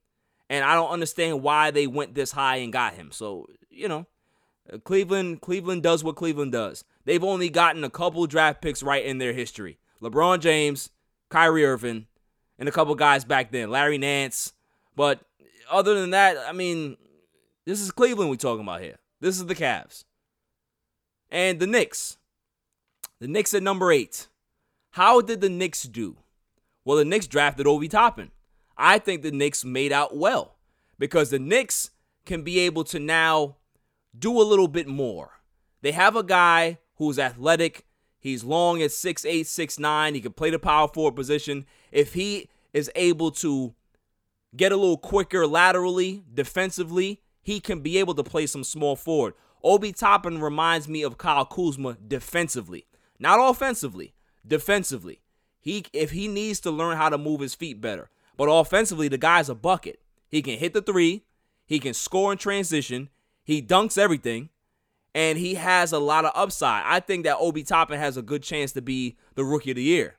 And 0.49 0.65
I 0.65 0.75
don't 0.75 0.91
understand 0.91 1.41
why 1.41 1.71
they 1.71 1.87
went 1.87 2.15
this 2.15 2.33
high 2.33 2.57
and 2.57 2.73
got 2.73 2.95
him. 2.95 3.11
So, 3.11 3.47
you 3.69 3.87
know, 3.87 4.05
uh, 4.71 4.77
Cleveland 4.79 5.41
Cleveland 5.41 5.83
does 5.83 6.03
what 6.03 6.17
Cleveland 6.17 6.51
does. 6.51 6.83
They've 7.05 7.23
only 7.23 7.49
gotten 7.49 7.83
a 7.83 7.89
couple 7.89 8.25
draft 8.27 8.61
picks 8.61 8.83
right 8.83 9.03
in 9.03 9.17
their 9.17 9.33
history. 9.33 9.77
LeBron 10.01 10.41
James, 10.41 10.89
Kyrie 11.29 11.65
Irving, 11.65 12.07
and 12.59 12.67
a 12.67 12.71
couple 12.71 12.93
guys 12.95 13.23
back 13.23 13.51
then, 13.51 13.71
Larry 13.71 13.97
Nance. 13.97 14.53
But 14.95 15.21
other 15.71 15.99
than 15.99 16.11
that, 16.11 16.37
I 16.37 16.51
mean, 16.51 16.97
this 17.65 17.79
is 17.79 17.91
Cleveland 17.91 18.29
we 18.29 18.37
talking 18.37 18.63
about 18.63 18.81
here. 18.81 18.97
This 19.21 19.37
is 19.37 19.45
the 19.45 19.55
Cavs. 19.55 20.03
And 21.33 21.59
the 21.59 21.65
Knicks. 21.65 22.17
The 23.19 23.27
Knicks 23.27 23.55
at 23.55 23.63
number 23.63 23.91
eight. 23.91 24.27
How 24.91 25.19
did 25.19 25.41
the 25.41 25.49
Knicks 25.49 25.81
do? 25.81 26.17
Well, 26.85 26.97
the 26.97 27.05
Knicks 27.05 27.25
drafted 27.25 27.65
Obi 27.65 27.87
Toppin. 27.87 28.29
I 28.77 28.99
think 28.99 29.23
the 29.23 29.31
Knicks 29.31 29.65
made 29.65 29.91
out 29.91 30.15
well 30.15 30.57
because 30.99 31.31
the 31.31 31.39
Knicks 31.39 31.89
can 32.23 32.43
be 32.43 32.59
able 32.59 32.83
to 32.83 32.99
now 32.99 33.55
do 34.17 34.39
a 34.39 34.43
little 34.43 34.67
bit 34.67 34.87
more. 34.87 35.39
They 35.81 35.91
have 35.91 36.15
a 36.15 36.23
guy 36.23 36.77
who's 36.97 37.17
athletic. 37.17 37.87
He's 38.19 38.43
long 38.43 38.83
at 38.83 38.91
6'8, 38.91 39.41
6'9. 39.41 40.13
He 40.13 40.21
can 40.21 40.33
play 40.33 40.51
the 40.51 40.59
power 40.59 40.87
forward 40.87 41.15
position. 41.15 41.65
If 41.91 42.13
he 42.13 42.47
is 42.73 42.91
able 42.93 43.31
to 43.31 43.73
get 44.55 44.71
a 44.71 44.77
little 44.77 44.97
quicker 44.97 45.47
laterally, 45.47 46.23
defensively, 46.31 47.21
he 47.41 47.59
can 47.59 47.79
be 47.79 47.97
able 47.97 48.13
to 48.13 48.23
play 48.23 48.45
some 48.45 48.63
small 48.63 48.95
forward. 48.95 49.33
Obi 49.63 49.91
Toppin 49.91 50.41
reminds 50.41 50.87
me 50.87 51.03
of 51.03 51.17
Kyle 51.17 51.45
Kuzma 51.45 51.97
defensively, 52.05 52.87
not 53.19 53.39
offensively, 53.39 54.13
defensively. 54.45 55.21
He 55.59 55.85
if 55.93 56.11
he 56.11 56.27
needs 56.27 56.59
to 56.61 56.71
learn 56.71 56.97
how 56.97 57.09
to 57.09 57.17
move 57.17 57.39
his 57.39 57.55
feet 57.55 57.79
better. 57.79 58.09
But 58.35 58.45
offensively, 58.45 59.07
the 59.07 59.17
guy's 59.17 59.49
a 59.49 59.55
bucket. 59.55 60.01
He 60.27 60.41
can 60.41 60.57
hit 60.57 60.73
the 60.73 60.81
three, 60.81 61.23
he 61.65 61.79
can 61.79 61.93
score 61.93 62.31
in 62.31 62.37
transition, 62.37 63.09
he 63.43 63.61
dunks 63.61 63.97
everything, 63.97 64.49
and 65.13 65.37
he 65.37 65.55
has 65.55 65.91
a 65.91 65.99
lot 65.99 66.25
of 66.25 66.31
upside. 66.35 66.83
I 66.85 66.99
think 66.99 67.23
that 67.23 67.37
Obi 67.37 67.63
Toppin 67.63 67.99
has 67.99 68.17
a 68.17 68.21
good 68.21 68.43
chance 68.43 68.71
to 68.73 68.81
be 68.81 69.17
the 69.35 69.43
rookie 69.43 69.71
of 69.71 69.75
the 69.75 69.83
year. 69.83 70.15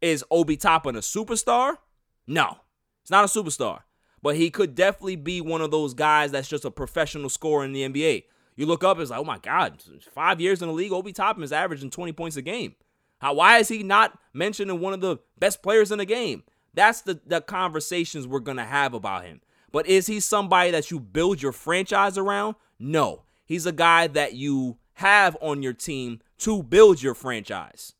Is 0.00 0.24
Obi 0.30 0.56
Toppin 0.56 0.96
a 0.96 1.00
superstar? 1.00 1.78
No. 2.26 2.58
He's 3.02 3.10
not 3.10 3.24
a 3.24 3.28
superstar. 3.28 3.80
But 4.22 4.36
he 4.36 4.50
could 4.50 4.74
definitely 4.74 5.16
be 5.16 5.40
one 5.40 5.60
of 5.60 5.70
those 5.70 5.94
guys 5.94 6.32
that's 6.32 6.48
just 6.48 6.64
a 6.64 6.70
professional 6.70 7.28
scorer 7.28 7.64
in 7.64 7.72
the 7.72 7.88
NBA. 7.88 8.24
You 8.56 8.66
look 8.66 8.82
up, 8.82 8.98
it's 8.98 9.10
like, 9.10 9.20
oh 9.20 9.24
my 9.24 9.38
God, 9.38 9.82
five 10.12 10.40
years 10.40 10.62
in 10.62 10.68
the 10.68 10.74
league, 10.74 10.92
Obi 10.92 11.12
Toppin 11.12 11.42
is 11.42 11.52
averaging 11.52 11.90
20 11.90 12.12
points 12.12 12.36
a 12.36 12.42
game. 12.42 12.74
How, 13.18 13.34
why 13.34 13.58
is 13.58 13.68
he 13.68 13.82
not 13.82 14.18
mentioned 14.32 14.70
in 14.70 14.80
one 14.80 14.92
of 14.92 15.00
the 15.00 15.18
best 15.38 15.62
players 15.62 15.92
in 15.92 15.98
the 15.98 16.04
game? 16.04 16.42
That's 16.74 17.02
the, 17.02 17.20
the 17.26 17.40
conversations 17.40 18.26
we're 18.26 18.40
going 18.40 18.56
to 18.56 18.64
have 18.64 18.94
about 18.94 19.24
him. 19.24 19.40
But 19.72 19.86
is 19.86 20.06
he 20.06 20.20
somebody 20.20 20.70
that 20.70 20.90
you 20.90 20.98
build 20.98 21.42
your 21.42 21.52
franchise 21.52 22.16
around? 22.16 22.56
No. 22.78 23.24
He's 23.44 23.66
a 23.66 23.72
guy 23.72 24.06
that 24.08 24.34
you 24.34 24.78
have 24.94 25.36
on 25.40 25.62
your 25.62 25.72
team 25.72 26.20
to 26.38 26.62
build 26.62 27.02
your 27.02 27.14
franchise. 27.14 27.92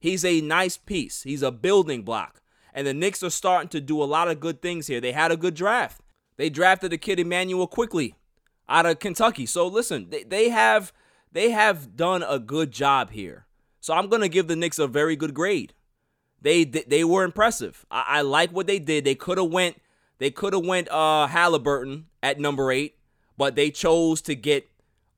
He's 0.00 0.24
a 0.24 0.40
nice 0.40 0.76
piece, 0.76 1.22
he's 1.22 1.42
a 1.42 1.50
building 1.50 2.02
block. 2.02 2.42
And 2.74 2.86
the 2.86 2.94
Knicks 2.94 3.22
are 3.22 3.30
starting 3.30 3.68
to 3.70 3.80
do 3.80 4.02
a 4.02 4.04
lot 4.04 4.28
of 4.28 4.40
good 4.40 4.60
things 4.60 4.88
here. 4.88 5.00
They 5.00 5.12
had 5.12 5.30
a 5.30 5.36
good 5.36 5.54
draft. 5.54 6.00
They 6.36 6.50
drafted 6.50 6.90
the 6.90 6.98
kid 6.98 7.20
Emmanuel 7.20 7.68
Quickley 7.68 8.16
out 8.68 8.86
of 8.86 8.98
Kentucky. 8.98 9.46
So 9.46 9.66
listen, 9.66 10.10
they, 10.10 10.24
they 10.24 10.48
have 10.48 10.92
they 11.32 11.50
have 11.50 11.96
done 11.96 12.22
a 12.22 12.38
good 12.38 12.70
job 12.70 13.10
here. 13.10 13.46
So 13.80 13.94
I'm 13.94 14.08
gonna 14.08 14.28
give 14.28 14.48
the 14.48 14.56
Knicks 14.56 14.78
a 14.78 14.86
very 14.86 15.16
good 15.16 15.34
grade. 15.34 15.74
They 16.40 16.64
they 16.64 17.04
were 17.04 17.24
impressive. 17.24 17.84
I, 17.90 18.04
I 18.08 18.20
like 18.22 18.50
what 18.50 18.66
they 18.66 18.78
did. 18.78 19.04
They 19.04 19.14
could 19.14 19.38
have 19.38 19.50
went 19.50 19.80
they 20.18 20.30
could 20.30 20.52
have 20.52 20.64
went 20.64 20.88
uh 20.90 21.26
Halliburton 21.26 22.06
at 22.22 22.38
number 22.38 22.70
eight, 22.70 22.96
but 23.36 23.56
they 23.56 23.70
chose 23.70 24.22
to 24.22 24.34
get 24.34 24.68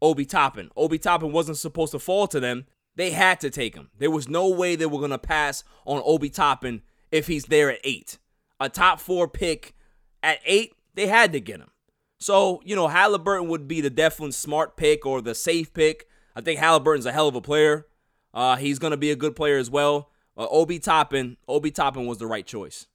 Obi 0.02 0.24
Toppin. 0.24 0.70
Obi 0.76 0.98
Toppin 0.98 1.32
wasn't 1.32 1.58
supposed 1.58 1.92
to 1.92 1.98
fall 1.98 2.26
to 2.28 2.40
them. 2.40 2.66
They 2.96 3.10
had 3.10 3.40
to 3.40 3.50
take 3.50 3.74
him. 3.74 3.90
There 3.98 4.10
was 4.10 4.28
no 4.28 4.48
way 4.48 4.74
they 4.74 4.86
were 4.86 5.00
gonna 5.00 5.18
pass 5.18 5.64
on 5.84 6.02
Obi 6.04 6.30
Toppin 6.30 6.82
if 7.10 7.26
he's 7.26 7.44
there 7.44 7.70
at 7.70 7.80
eight. 7.84 8.18
A 8.58 8.68
top 8.68 9.00
four 9.00 9.28
pick 9.28 9.74
at 10.22 10.40
eight, 10.44 10.74
they 10.94 11.06
had 11.06 11.32
to 11.32 11.40
get 11.40 11.60
him. 11.60 11.70
So, 12.18 12.60
you 12.64 12.74
know, 12.74 12.88
Halliburton 12.88 13.48
would 13.48 13.68
be 13.68 13.80
the 13.80 13.90
definite 13.90 14.34
smart 14.34 14.76
pick 14.76 15.04
or 15.04 15.20
the 15.20 15.34
safe 15.34 15.72
pick. 15.72 16.06
I 16.34 16.40
think 16.40 16.58
Halliburton's 16.58 17.06
a 17.06 17.12
hell 17.12 17.28
of 17.28 17.34
a 17.34 17.40
player. 17.40 17.86
Uh, 18.32 18.56
he's 18.56 18.78
going 18.78 18.90
to 18.90 18.96
be 18.96 19.10
a 19.10 19.16
good 19.16 19.36
player 19.36 19.58
as 19.58 19.70
well. 19.70 20.10
Uh, 20.36 20.46
Obi 20.50 20.78
Toppin, 20.78 21.36
Obi 21.48 21.70
Toppin 21.70 22.06
was 22.06 22.18
the 22.18 22.26
right 22.26 22.46
choice. 22.46 22.86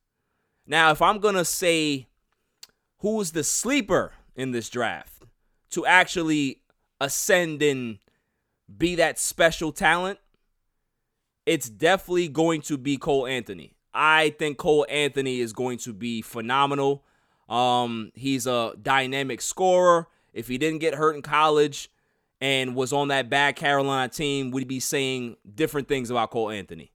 Now, 0.68 0.92
if 0.92 1.02
I'm 1.02 1.20
going 1.20 1.36
to 1.36 1.46
say 1.46 2.08
who's 3.00 3.32
the 3.32 3.44
sleeper 3.44 4.14
in 4.36 4.52
this 4.52 4.70
draft 4.70 5.24
to 5.72 5.86
actually 5.86 6.62
ascend 7.00 7.62
and 7.64 7.98
be 8.78 8.96
that 8.96 9.18
special 9.20 9.72
talent, 9.72 10.20
it's 11.46 11.70
definitely 11.70 12.28
going 12.28 12.62
to 12.62 12.78
be 12.78 12.98
Cole 12.98 13.26
Anthony. 13.26 13.74
I 13.94 14.36
think 14.38 14.58
Cole 14.58 14.86
Anthony 14.90 15.40
is 15.40 15.54
going 15.54 15.80
to 15.80 15.94
be 15.94 16.22
phenomenal. 16.22 17.04
Um, 17.52 18.12
he's 18.16 18.48
a 18.48 18.74
dynamic 18.82 19.42
scorer. 19.42 20.08
If 20.34 20.48
he 20.48 20.58
didn't 20.58 20.80
get 20.80 20.96
hurt 20.96 21.16
in 21.16 21.22
college, 21.22 21.92
and 22.42 22.76
was 22.76 22.92
on 22.92 23.10
that 23.10 23.30
bad 23.30 23.56
Carolina 23.56 24.10
team, 24.12 24.50
we'd 24.52 24.68
be 24.68 24.80
saying 24.80 25.38
different 25.54 25.88
things 25.88 26.10
about 26.10 26.32
Cole 26.32 26.50
Anthony. 26.50 26.92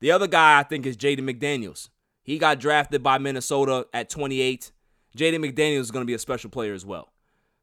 The 0.00 0.10
other 0.10 0.26
guy 0.26 0.58
I 0.58 0.62
think 0.62 0.86
is 0.86 0.96
Jaden 0.96 1.20
McDaniels. 1.20 1.90
He 2.22 2.38
got 2.38 2.58
drafted 2.58 3.02
by 3.02 3.18
Minnesota 3.18 3.86
at 3.92 4.08
28. 4.08 4.72
Jaden 5.16 5.44
McDaniels 5.44 5.80
is 5.80 5.90
going 5.90 6.02
to 6.02 6.06
be 6.06 6.14
a 6.14 6.18
special 6.18 6.50
player 6.50 6.74
as 6.74 6.84
well. 6.84 7.12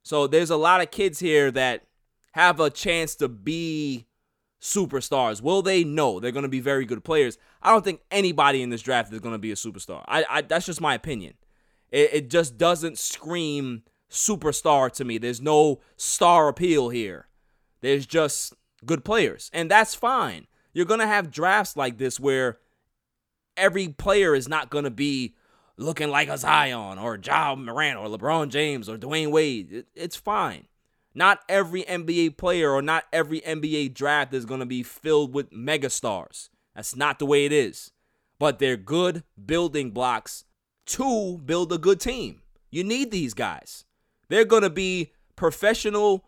So 0.04 0.28
there's 0.28 0.52
a 0.52 0.56
lot 0.56 0.82
of 0.82 0.92
kids 0.92 1.20
here 1.20 1.52
that 1.52 1.84
have 2.34 2.60
a 2.60 2.70
chance 2.70 3.16
to 3.16 3.28
be 3.28 4.06
superstars. 4.62 5.42
Will 5.42 5.62
they? 5.62 5.84
No. 5.84 6.20
They're 6.20 6.32
going 6.32 6.44
to 6.44 6.50
be 6.50 6.60
very 6.60 6.86
good 6.86 7.04
players. 7.04 7.38
I 7.62 7.72
don't 7.72 7.84
think 7.84 8.02
anybody 8.12 8.62
in 8.62 8.70
this 8.70 8.82
draft 8.82 9.12
is 9.12 9.20
going 9.20 9.36
to 9.36 9.40
be 9.40 9.52
a 9.52 9.56
superstar. 9.56 10.04
I, 10.08 10.26
I 10.30 10.42
that's 10.42 10.66
just 10.66 10.82
my 10.82 10.94
opinion. 10.94 11.34
It, 11.94 12.10
it 12.14 12.30
just 12.30 12.58
doesn't 12.58 12.98
scream 12.98 13.84
superstar 14.10 14.92
to 14.94 15.06
me. 15.06 15.18
There's 15.18 15.42
no 15.42 15.80
star 15.96 16.50
appeal 16.50 16.90
here. 16.90 17.28
There's 17.82 18.06
just 18.06 18.54
good 18.86 19.06
players, 19.06 19.50
and 19.54 19.72
that's 19.72 19.96
fine. 19.96 20.48
You're 20.74 20.88
going 20.88 21.00
to 21.00 21.08
have 21.08 21.32
drafts 21.32 21.78
like 21.78 22.00
this 22.00 22.20
where 22.20 22.58
every 23.56 23.88
player 23.90 24.34
is 24.34 24.50
not 24.50 24.72
going 24.72 24.86
to 24.86 24.92
be 24.92 25.36
looking 25.78 26.10
like 26.10 26.30
a 26.30 26.38
Zion 26.38 26.98
or 26.98 27.20
Ja 27.24 27.56
Morant 27.56 28.00
or 28.00 28.08
LeBron 28.08 28.50
James 28.50 28.90
or 28.90 28.98
Dwyane 28.98 29.32
Wade. 29.32 29.72
It, 29.72 29.88
it's 29.94 30.16
fine. 30.16 30.68
Not 31.14 31.42
every 31.48 31.84
NBA 31.84 32.38
player 32.38 32.72
or 32.72 32.82
not 32.82 33.04
every 33.14 33.42
NBA 33.42 33.94
draft 33.94 34.34
is 34.34 34.46
going 34.46 34.62
to 34.62 34.66
be 34.66 34.82
filled 34.82 35.32
with 35.32 35.52
megastars. 35.52 36.50
That's 36.76 36.96
not 36.96 37.20
the 37.20 37.28
way 37.28 37.46
it 37.46 37.52
is. 37.52 37.92
But 38.40 38.58
they're 38.58 38.78
good 38.78 39.24
building 39.46 39.92
blocks 39.92 40.44
to 40.86 41.38
build 41.46 41.72
a 41.72 41.78
good 41.78 42.00
team. 42.00 42.42
You 42.70 42.84
need 42.84 43.12
these 43.12 43.34
guys. 43.34 43.86
They're 44.30 44.46
going 44.46 44.64
to 44.64 44.70
be 44.70 45.12
professional 45.36 46.26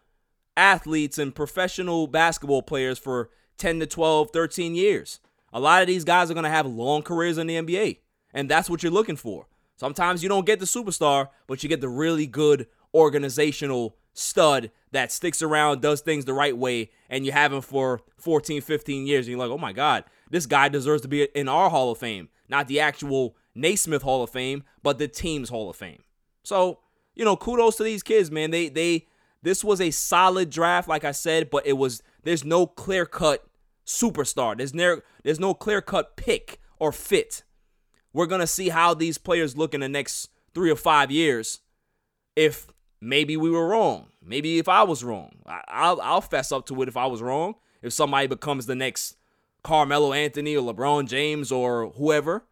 athletes 0.58 1.18
and 1.18 1.34
professional 1.34 2.08
basketball 2.08 2.62
players 2.62 2.98
for 2.98 3.30
10 3.58 3.80
to 3.80 3.86
12, 3.86 4.32
13 4.32 4.76
years. 4.76 5.20
A 5.54 5.60
lot 5.60 5.82
of 5.82 5.88
these 5.88 6.04
guys 6.04 6.30
are 6.30 6.34
going 6.34 6.44
to 6.44 6.50
have 6.50 6.66
long 6.66 7.02
careers 7.02 7.38
in 7.38 7.48
the 7.48 7.56
NBA, 7.56 8.00
and 8.34 8.50
that's 8.50 8.70
what 8.70 8.84
you're 8.84 8.92
looking 8.92 9.16
for. 9.16 9.48
Sometimes 9.78 10.24
you 10.24 10.30
don't 10.30 10.46
get 10.46 10.60
the 10.60 10.66
superstar, 10.66 11.30
but 11.48 11.64
you 11.64 11.70
get 11.70 11.82
the 11.82 11.90
really 11.90 12.28
good 12.28 12.68
organizational 12.94 13.98
stud 14.14 14.72
that 14.92 15.12
sticks 15.12 15.42
around, 15.42 15.82
does 15.82 16.02
things 16.02 16.26
the 16.26 16.34
right 16.34 16.58
way, 16.58 16.90
and 17.10 17.26
you 17.26 17.32
have 17.32 17.52
him 17.52 17.62
for 17.62 18.02
14, 18.18 18.62
15 18.62 19.06
years. 19.06 19.26
And 19.26 19.32
you're 19.32 19.40
like, 19.40 19.52
oh 19.52 19.58
my 19.58 19.74
God, 19.74 20.06
this 20.30 20.46
guy 20.46 20.70
deserves 20.70 21.02
to 21.02 21.08
be 21.08 21.24
in 21.36 21.50
our 21.50 21.70
Hall 21.70 21.92
of 21.92 21.98
Fame, 21.98 22.30
not 22.48 22.68
the 22.68 22.80
actual 22.80 23.36
Naismith 23.56 24.04
Hall 24.04 24.22
of 24.22 24.30
Fame, 24.30 24.64
but 24.84 25.00
the 25.00 25.08
team's 25.08 25.50
Hall 25.50 25.70
of 25.70 25.76
Fame. 25.76 26.04
So 26.44 26.80
you 27.16 27.24
know, 27.24 27.38
kudos 27.38 27.78
to 27.78 27.84
these 27.84 28.04
kids, 28.04 28.30
man. 28.30 28.52
They 28.52 28.70
they 28.70 29.08
this 29.42 29.64
was 29.64 29.80
a 29.82 29.92
solid 29.92 30.50
draft, 30.50 30.88
like 30.88 31.04
I 31.04 31.12
said, 31.12 31.50
but 31.50 31.66
it 31.66 31.74
was 31.74 32.04
there's 32.24 32.44
no 32.44 32.68
clear 32.68 33.06
cut 33.06 33.46
superstar. 33.86 34.58
There's 34.58 34.74
no 34.74 35.02
there's 35.24 35.40
no 35.40 35.54
clear 35.54 35.82
cut 35.82 36.18
pick 36.18 36.60
or 36.78 36.92
fit. 36.92 37.44
We're 38.14 38.26
gonna 38.26 38.48
see 38.48 38.70
how 38.70 38.94
these 38.94 39.18
players 39.18 39.58
look 39.58 39.74
in 39.74 39.82
the 39.82 39.90
next 39.90 40.30
three 40.54 40.70
or 40.70 40.76
five 40.76 41.10
years. 41.10 41.62
If 42.36 42.68
maybe 43.00 43.38
we 43.38 43.50
were 43.50 43.68
wrong, 43.68 44.08
maybe 44.22 44.60
if 44.60 44.68
I 44.68 44.84
was 44.84 45.04
wrong, 45.04 45.38
I, 45.46 45.92
will 45.92 46.02
I'll 46.02 46.22
fess 46.22 46.52
up 46.52 46.66
to 46.68 46.82
it 46.82 46.90
if 46.90 46.98
I 46.98 47.06
was 47.06 47.22
wrong. 47.22 47.56
If 47.82 47.94
somebody 47.94 48.28
becomes 48.28 48.66
the 48.66 48.76
next 48.76 49.16
Carmelo 49.64 50.12
Anthony 50.12 50.56
or 50.56 50.74
LeBron 50.74 51.08
James 51.08 51.52
or 51.52 51.92
whoever, 51.92 52.46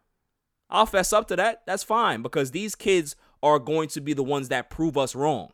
I'll 0.70 0.86
fess 0.86 1.12
up 1.12 1.28
to 1.28 1.36
that. 1.36 1.62
That's 1.66 1.82
fine 1.82 2.22
because 2.22 2.50
these 2.50 2.74
kids 2.74 3.16
are 3.42 3.58
going 3.58 3.88
to 3.88 4.00
be 4.00 4.12
the 4.12 4.22
ones 4.22 4.48
that 4.48 4.70
prove 4.70 4.96
us 4.96 5.14
wrong. 5.14 5.52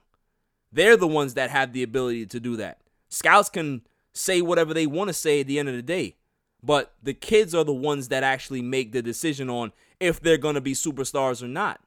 They're 0.73 0.97
the 0.97 1.09
ones 1.09 1.35
that 1.35 1.51
have 1.51 1.73
the 1.73 1.83
ability 1.83 2.27
to 2.27 2.41
do 2.41 2.57
that. 2.57 2.81
Scouts 3.09 3.49
can 3.49 3.83
say 4.13 4.41
whatever 4.41 4.73
they 4.73 4.87
want 4.87 5.09
to 5.09 5.15
say 5.15 5.41
at 5.41 5.47
the 5.47 5.59
end 5.59 5.69
of 5.69 5.75
the 5.75 5.83
day, 5.83 6.17
but 6.63 6.95
the 7.03 7.15
kids 7.15 7.55
are 7.55 7.65
the 7.65 7.73
ones 7.73 8.09
that 8.09 8.23
actually 8.23 8.63
make 8.63 8.93
the 8.93 9.03
decision 9.03 9.51
on 9.51 9.73
if 9.99 10.21
they're 10.21 10.39
going 10.39 10.55
to 10.55 10.61
be 10.61 10.73
superstars 10.73 11.43
or 11.43 11.49
not. 11.49 11.81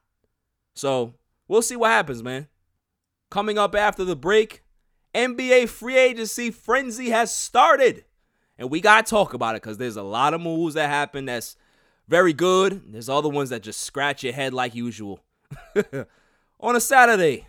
So 0.76 1.14
we'll 1.48 1.62
see 1.62 1.76
what 1.76 1.92
happens, 1.92 2.22
man. 2.22 2.48
Coming 3.32 3.58
up 3.58 3.74
after 3.76 4.04
the 4.04 4.16
break, 4.16 4.64
NBA 5.16 5.70
free 5.70 5.98
agency 5.98 6.52
frenzy 6.52 7.10
has 7.10 7.34
started. 7.34 8.06
And 8.58 8.70
we 8.70 8.82
got 8.82 9.06
to 9.06 9.10
talk 9.10 9.34
about 9.34 9.56
it 9.56 9.62
because 9.62 9.78
there's 9.78 9.96
a 9.96 10.04
lot 10.04 10.34
of 10.34 10.42
moves 10.42 10.76
that 10.76 10.90
happen 10.90 11.26
that's 11.26 11.56
very 12.08 12.34
good. 12.34 12.82
There's 12.92 13.10
other 13.10 13.30
ones 13.30 13.50
that 13.50 13.64
just 13.64 13.82
scratch 13.82 14.24
your 14.24 14.34
head 14.34 14.54
like 14.54 14.76
usual. 14.76 15.20
On 16.60 16.76
a 16.76 16.82
Saturday, 16.82 17.48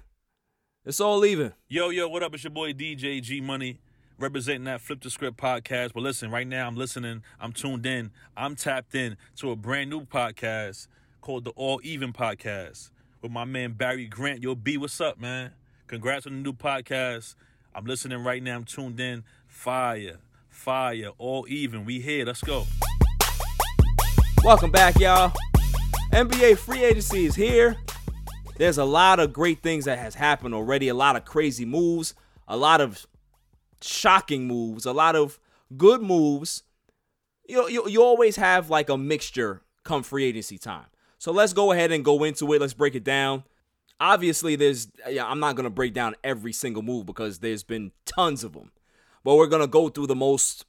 it's 0.85 1.01
all 1.01 1.25
even. 1.25 1.53
Yo, 1.69 1.91
yo, 1.91 2.09
what 2.09 2.23
up? 2.23 2.35
It's 2.35 2.45
your 2.45 2.51
boy 2.51 2.73
DJ 2.73 3.23
G 3.23 3.41
Money 3.41 3.79
representing 4.19 4.65
that 4.65 4.81
Flip 4.81 5.01
the 5.01 5.11
Script 5.11 5.37
podcast. 5.37 5.93
But 5.93 6.03
listen, 6.03 6.31
right 6.31 6.47
now 6.47 6.67
I'm 6.67 6.77
listening, 6.77 7.23
I'm 7.41 7.53
tuned 7.53 7.87
in, 7.87 8.11
I'm 8.37 8.57
tapped 8.57 8.95
in 8.95 9.17
to 9.37 9.51
a 9.51 9.57
brand 9.57 9.91
new 9.91 10.03
podcast 10.05 10.89
called 11.21 11.45
the 11.45 11.51
All 11.51 11.81
Even 11.83 12.13
Podcast 12.13 12.91
with 13.23 13.33
my 13.33 13.45
man 13.45 13.73
Barry 13.73 14.07
Grant. 14.07 14.43
Yo, 14.43 14.55
B, 14.55 14.77
what's 14.77 15.01
up, 15.01 15.19
man? 15.19 15.53
Congrats 15.87 16.27
on 16.27 16.35
the 16.35 16.39
new 16.41 16.53
podcast. 16.53 17.35
I'm 17.75 17.87
listening 17.87 18.23
right 18.23 18.43
now, 18.43 18.57
I'm 18.57 18.65
tuned 18.65 19.01
in. 19.01 19.25
Fire, 19.47 20.19
fire, 20.49 21.11
all 21.19 21.47
even. 21.49 21.85
We 21.85 22.01
here, 22.01 22.25
let's 22.25 22.43
go. 22.43 22.67
Welcome 24.45 24.71
back, 24.71 25.01
y'all. 25.01 25.33
NBA 26.13 26.59
free 26.59 26.85
agency 26.85 27.25
is 27.25 27.35
here. 27.35 27.77
There's 28.59 28.77
a 28.77 28.85
lot 28.85 29.19
of 29.19 29.33
great 29.33 29.63
things 29.63 29.87
that 29.87 29.99
has 29.99 30.15
happened 30.15 30.53
already. 30.53 30.89
A 30.89 30.95
lot 30.95 31.17
of 31.17 31.25
crazy 31.25 31.65
moves, 31.65 32.13
a 32.47 32.55
lot 32.55 32.83
of 32.83 33.07
shocking 33.81 34.47
moves, 34.47 34.85
a 34.85 34.93
lot 34.93 35.17
of 35.17 35.39
good 35.79 36.03
moves. 36.03 36.63
You 37.49 37.71
you, 37.71 37.89
you 37.89 38.03
always 38.03 38.37
have 38.37 38.69
like 38.69 38.91
a 38.91 38.99
mixture 38.99 39.63
come 39.83 40.03
free 40.03 40.25
agency 40.25 40.59
time. 40.59 40.89
So 41.17 41.33
let's 41.33 41.55
go 41.55 41.73
ahead 41.73 41.91
and 41.91 42.05
go 42.05 42.23
into 42.23 42.53
it. 42.53 42.61
Let's 42.61 42.75
break 42.75 42.95
it 42.95 43.03
down. 43.03 43.45
Obviously, 43.99 44.57
there's 44.57 44.89
yeah, 45.09 45.27
I'm 45.27 45.41
not 45.41 45.57
gonna 45.57 45.71
break 45.71 45.95
down 45.95 46.17
every 46.23 46.53
single 46.53 46.83
move 46.83 47.07
because 47.07 47.39
there's 47.39 47.63
been 47.63 47.93
tons 48.05 48.45
of 48.45 48.53
them, 48.53 48.73
but 49.25 49.37
we're 49.37 49.47
gonna 49.47 49.67
go 49.67 49.89
through 49.89 50.09
the 50.09 50.15
most 50.15 50.67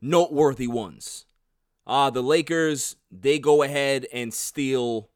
noteworthy 0.00 0.66
ones. 0.66 1.24
Uh, 1.86 2.10
the 2.10 2.22
Lakers, 2.22 2.96
they 3.10 3.38
go 3.38 3.62
ahead 3.62 4.06
and 4.12 4.34
steal 4.34 5.08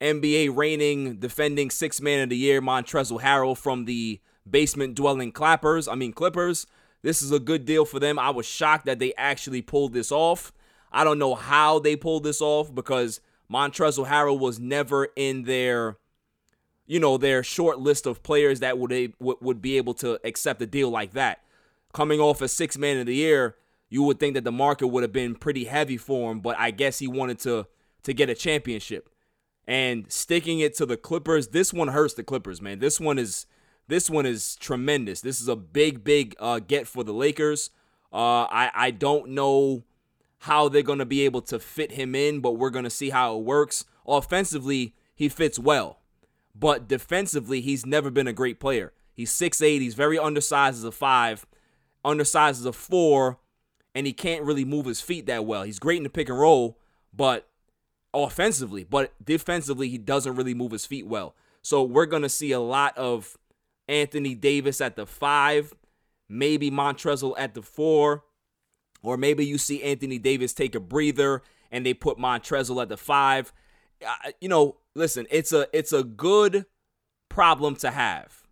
NBA 0.00 0.54
reigning 0.56 1.16
defending 1.16 1.70
six 1.70 2.00
man 2.00 2.20
of 2.20 2.30
the 2.30 2.36
year, 2.36 2.60
Montrezl 2.60 3.20
Harrell 3.20 3.56
from 3.56 3.84
the 3.84 4.20
basement 4.48 4.94
dwelling 4.94 5.32
clappers. 5.32 5.88
I 5.88 5.94
mean 5.94 6.12
Clippers. 6.12 6.66
This 7.02 7.22
is 7.22 7.30
a 7.30 7.38
good 7.38 7.64
deal 7.64 7.84
for 7.84 8.00
them. 8.00 8.18
I 8.18 8.30
was 8.30 8.46
shocked 8.46 8.86
that 8.86 8.98
they 8.98 9.14
actually 9.14 9.62
pulled 9.62 9.92
this 9.92 10.10
off. 10.10 10.52
I 10.90 11.04
don't 11.04 11.18
know 11.18 11.34
how 11.34 11.78
they 11.78 11.94
pulled 11.96 12.24
this 12.24 12.40
off 12.40 12.74
because 12.74 13.20
Montrezl 13.52 14.08
Harrell 14.08 14.38
was 14.38 14.58
never 14.58 15.08
in 15.14 15.44
their, 15.44 15.96
you 16.86 16.98
know, 16.98 17.16
their 17.16 17.42
short 17.42 17.78
list 17.78 18.06
of 18.06 18.22
players 18.22 18.60
that 18.60 18.78
would 18.78 19.14
would 19.20 19.62
be 19.62 19.76
able 19.76 19.94
to 19.94 20.18
accept 20.24 20.62
a 20.62 20.66
deal 20.66 20.90
like 20.90 21.12
that. 21.12 21.42
Coming 21.92 22.20
off 22.20 22.40
a 22.40 22.48
six 22.48 22.76
man 22.76 22.98
of 22.98 23.06
the 23.06 23.14
year, 23.14 23.56
you 23.88 24.02
would 24.02 24.18
think 24.18 24.34
that 24.34 24.44
the 24.44 24.52
market 24.52 24.88
would 24.88 25.02
have 25.02 25.12
been 25.12 25.34
pretty 25.34 25.64
heavy 25.64 25.96
for 25.96 26.30
him, 26.30 26.40
but 26.40 26.58
I 26.58 26.70
guess 26.70 26.98
he 26.98 27.08
wanted 27.08 27.38
to 27.40 27.66
to 28.04 28.12
get 28.12 28.30
a 28.30 28.34
championship. 28.34 29.10
And 29.66 30.10
sticking 30.10 30.60
it 30.60 30.74
to 30.76 30.86
the 30.86 30.96
Clippers, 30.96 31.48
this 31.48 31.74
one 31.74 31.88
hurts 31.88 32.14
the 32.14 32.22
Clippers, 32.22 32.62
man. 32.62 32.78
This 32.78 32.98
one 33.00 33.18
is 33.18 33.46
this 33.86 34.08
one 34.08 34.26
is 34.26 34.56
tremendous. 34.56 35.20
This 35.20 35.40
is 35.40 35.48
a 35.48 35.56
big, 35.56 36.04
big 36.04 36.36
uh, 36.38 36.60
get 36.60 36.86
for 36.86 37.04
the 37.04 37.12
Lakers. 37.12 37.70
Uh, 38.12 38.44
I 38.44 38.70
I 38.74 38.90
don't 38.90 39.30
know 39.30 39.84
how 40.42 40.68
they're 40.68 40.82
gonna 40.82 41.06
be 41.06 41.24
able 41.24 41.42
to 41.42 41.58
fit 41.58 41.92
him 41.92 42.14
in, 42.14 42.40
but 42.40 42.52
we're 42.52 42.70
gonna 42.70 42.90
see 42.90 43.10
how 43.10 43.36
it 43.36 43.44
works. 43.44 43.84
Offensively, 44.06 44.94
he 45.14 45.28
fits 45.28 45.58
well, 45.58 46.00
but 46.54 46.88
defensively, 46.88 47.60
he's 47.60 47.84
never 47.84 48.10
been 48.10 48.28
a 48.28 48.32
great 48.32 48.60
player. 48.60 48.92
He's 49.12 49.32
6'8", 49.32 49.80
he's 49.80 49.94
very 49.94 50.18
undersized 50.18 50.78
as 50.78 50.84
a 50.84 50.92
five, 50.92 51.44
undersized 52.04 52.60
as 52.60 52.66
a 52.66 52.72
four, 52.72 53.40
and 53.98 54.06
he 54.06 54.12
can't 54.12 54.44
really 54.44 54.64
move 54.64 54.86
his 54.86 55.00
feet 55.00 55.26
that 55.26 55.44
well. 55.44 55.64
He's 55.64 55.80
great 55.80 55.96
in 55.96 56.04
the 56.04 56.08
pick 56.08 56.28
and 56.28 56.38
roll, 56.38 56.78
but 57.12 57.48
offensively, 58.14 58.84
but 58.84 59.12
defensively, 59.24 59.88
he 59.88 59.98
doesn't 59.98 60.36
really 60.36 60.54
move 60.54 60.70
his 60.70 60.86
feet 60.86 61.08
well. 61.08 61.34
So 61.62 61.82
we're 61.82 62.06
going 62.06 62.22
to 62.22 62.28
see 62.28 62.52
a 62.52 62.60
lot 62.60 62.96
of 62.96 63.36
Anthony 63.88 64.36
Davis 64.36 64.80
at 64.80 64.94
the 64.94 65.04
five, 65.04 65.74
maybe 66.28 66.70
Montrezl 66.70 67.34
at 67.36 67.54
the 67.54 67.62
four, 67.62 68.22
or 69.02 69.16
maybe 69.16 69.44
you 69.44 69.58
see 69.58 69.82
Anthony 69.82 70.20
Davis 70.20 70.52
take 70.52 70.76
a 70.76 70.80
breather 70.80 71.42
and 71.72 71.84
they 71.84 71.92
put 71.92 72.18
Montrezl 72.18 72.80
at 72.80 72.88
the 72.88 72.96
five. 72.96 73.52
Uh, 74.06 74.30
you 74.40 74.48
know, 74.48 74.76
listen, 74.94 75.26
it's 75.28 75.52
a 75.52 75.66
it's 75.72 75.92
a 75.92 76.04
good 76.04 76.66
problem 77.28 77.74
to 77.74 77.90
have. 77.90 78.44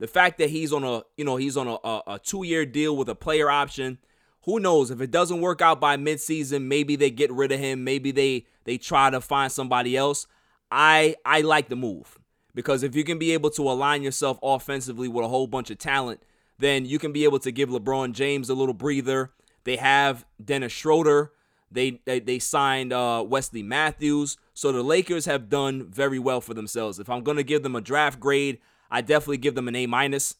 The 0.00 0.08
fact 0.08 0.38
that 0.38 0.50
he's 0.50 0.72
on 0.72 0.82
a 0.82 1.02
you 1.16 1.24
know 1.24 1.36
he's 1.36 1.56
on 1.56 1.68
a, 1.68 1.76
a, 1.84 2.02
a 2.08 2.18
two 2.18 2.42
year 2.42 2.66
deal 2.66 2.96
with 2.96 3.08
a 3.08 3.14
player 3.14 3.48
option 3.48 3.98
who 4.44 4.58
knows 4.58 4.90
if 4.90 5.00
it 5.00 5.10
doesn't 5.10 5.40
work 5.40 5.60
out 5.60 5.80
by 5.80 5.96
midseason, 5.96 6.64
maybe 6.64 6.96
they 6.96 7.10
get 7.10 7.30
rid 7.30 7.52
of 7.52 7.60
him, 7.60 7.84
maybe 7.84 8.10
they 8.10 8.46
they 8.64 8.78
try 8.78 9.10
to 9.10 9.20
find 9.20 9.52
somebody 9.52 9.96
else. 9.96 10.26
I 10.70 11.16
I 11.24 11.42
like 11.42 11.68
the 11.68 11.76
move 11.76 12.18
because 12.54 12.82
if 12.82 12.94
you 12.94 13.04
can 13.04 13.18
be 13.18 13.32
able 13.32 13.50
to 13.50 13.62
align 13.62 14.02
yourself 14.02 14.38
offensively 14.42 15.08
with 15.08 15.24
a 15.24 15.28
whole 15.28 15.46
bunch 15.46 15.70
of 15.70 15.78
talent, 15.78 16.22
then 16.58 16.84
you 16.84 16.98
can 16.98 17.12
be 17.12 17.24
able 17.24 17.38
to 17.40 17.50
give 17.50 17.68
LeBron 17.68 18.12
James 18.12 18.48
a 18.48 18.54
little 18.54 18.74
breather. 18.74 19.32
They 19.64 19.76
have 19.76 20.24
Dennis 20.42 20.72
Schroeder. 20.72 21.32
They 21.70 22.00
they, 22.04 22.20
they 22.20 22.38
signed 22.38 22.92
uh, 22.92 23.24
Wesley 23.26 23.62
Matthews. 23.62 24.36
So 24.54 24.72
the 24.72 24.82
Lakers 24.82 25.26
have 25.26 25.48
done 25.48 25.90
very 25.90 26.18
well 26.18 26.40
for 26.40 26.54
themselves. 26.54 26.98
If 26.98 27.10
I'm 27.10 27.22
gonna 27.22 27.42
give 27.42 27.62
them 27.62 27.76
a 27.76 27.80
draft 27.80 28.18
grade, 28.18 28.58
I 28.90 29.02
definitely 29.02 29.38
give 29.38 29.54
them 29.54 29.68
an 29.68 29.76
A 29.76 29.86
minus. 29.86 30.36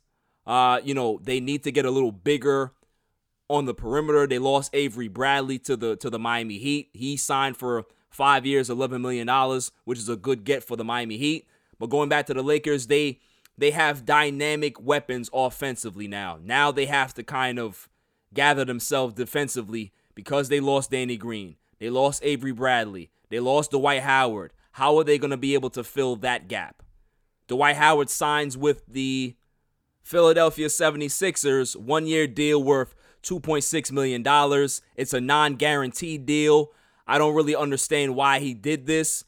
Uh, 0.47 0.81
you 0.83 0.95
know, 0.95 1.21
they 1.23 1.39
need 1.39 1.63
to 1.65 1.71
get 1.71 1.85
a 1.85 1.91
little 1.91 2.13
bigger 2.13 2.73
on 3.51 3.67
the 3.67 3.75
perimeter. 3.75 4.27
They 4.27 4.39
lost 4.39 4.71
Avery 4.73 5.09
Bradley 5.09 5.59
to 5.61 5.77
the 5.77 5.97
to 5.97 6.09
the 6.09 6.19
Miami 6.19 6.59
Heat. 6.59 6.91
He 6.93 7.17
signed 7.17 7.57
for 7.57 7.85
five 8.09 8.47
years, 8.47 8.71
eleven 8.71 9.03
million 9.03 9.27
dollars, 9.27 9.73
which 9.85 9.99
is 9.99 10.09
a 10.09 10.17
good 10.17 10.45
get 10.45 10.63
for 10.63 10.77
the 10.77 10.85
Miami 10.85 11.19
Heat. 11.19 11.47
But 11.79 11.91
going 11.91 12.09
back 12.09 12.27
to 12.27 12.35
the 12.35 12.43
Lakers, 12.43 12.87
they 12.87 13.19
they 13.59 13.73
have 13.73 14.07
dynamic 14.07 14.81
weapons 14.81 15.29
offensively 15.35 16.07
now. 16.07 16.39
Now 16.43 16.71
they 16.71 16.87
have 16.87 17.13
to 17.15 17.23
kind 17.23 17.59
of 17.59 17.89
gather 18.33 18.65
themselves 18.65 19.15
defensively 19.15 19.93
because 20.15 20.49
they 20.49 20.61
lost 20.61 20.93
Danny 20.93 21.17
Green. 21.17 21.57
They 21.79 21.91
lost 21.91 22.23
Avery 22.25 22.53
Bradley. 22.53 23.11
They 23.29 23.41
lost 23.41 23.73
Dwight 23.73 24.03
Howard. 24.03 24.53
How 24.73 24.97
are 24.99 25.05
they 25.05 25.19
going 25.19 25.33
to 25.33 25.37
be 25.37 25.55
able 25.55 25.71
to 25.71 25.83
fill 25.83 26.17
that 26.17 26.47
gap? 26.47 26.83
Dwight 27.49 27.77
Howard 27.77 28.09
signs 28.09 28.57
with 28.57 28.83
the 28.87 29.35
Philadelphia 30.03 30.69
76ers, 30.69 31.77
one 31.77 32.07
year 32.07 32.27
deal 32.27 32.63
worth 32.63 32.95
$2.6 33.23 33.93
million. 33.93 34.69
It's 34.97 35.13
a 35.13 35.21
non 35.21 35.57
guaranteed 35.57 36.27
deal. 36.27 36.73
I 37.07 37.19
don't 37.19 37.35
really 37.35 37.57
understand 37.57 38.15
why 38.15 38.39
he 38.39 38.55
did 38.55 38.87
this. 38.87 39.25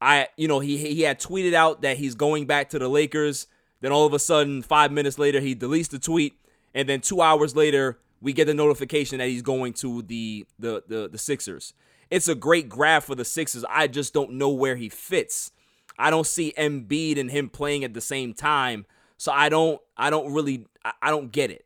I, 0.00 0.28
you 0.36 0.48
know, 0.48 0.60
he 0.60 0.76
he 0.76 1.02
had 1.02 1.20
tweeted 1.20 1.54
out 1.54 1.82
that 1.82 1.96
he's 1.96 2.14
going 2.14 2.46
back 2.46 2.70
to 2.70 2.78
the 2.78 2.88
Lakers. 2.88 3.46
Then 3.80 3.92
all 3.92 4.06
of 4.06 4.14
a 4.14 4.18
sudden, 4.18 4.62
five 4.62 4.90
minutes 4.90 5.18
later, 5.18 5.40
he 5.40 5.54
deletes 5.54 5.88
the 5.88 5.98
tweet, 5.98 6.38
and 6.74 6.88
then 6.88 7.00
two 7.00 7.20
hours 7.20 7.54
later, 7.54 7.98
we 8.20 8.32
get 8.32 8.46
the 8.46 8.54
notification 8.54 9.18
that 9.18 9.28
he's 9.28 9.42
going 9.42 9.72
to 9.74 10.02
the 10.02 10.46
the 10.58 10.82
the, 10.86 11.08
the 11.08 11.18
Sixers. 11.18 11.74
It's 12.10 12.28
a 12.28 12.34
great 12.34 12.68
grab 12.68 13.02
for 13.02 13.14
the 13.14 13.24
Sixers. 13.24 13.64
I 13.68 13.86
just 13.86 14.14
don't 14.14 14.32
know 14.32 14.50
where 14.50 14.76
he 14.76 14.88
fits. 14.88 15.50
I 15.98 16.10
don't 16.10 16.26
see 16.26 16.54
Embiid 16.56 17.18
and 17.18 17.30
him 17.30 17.48
playing 17.48 17.84
at 17.84 17.94
the 17.94 18.00
same 18.00 18.32
time, 18.32 18.86
so 19.16 19.32
I 19.32 19.48
don't 19.48 19.80
I 19.96 20.08
don't 20.08 20.32
really 20.32 20.66
I 21.02 21.10
don't 21.10 21.32
get 21.32 21.50
it 21.50 21.65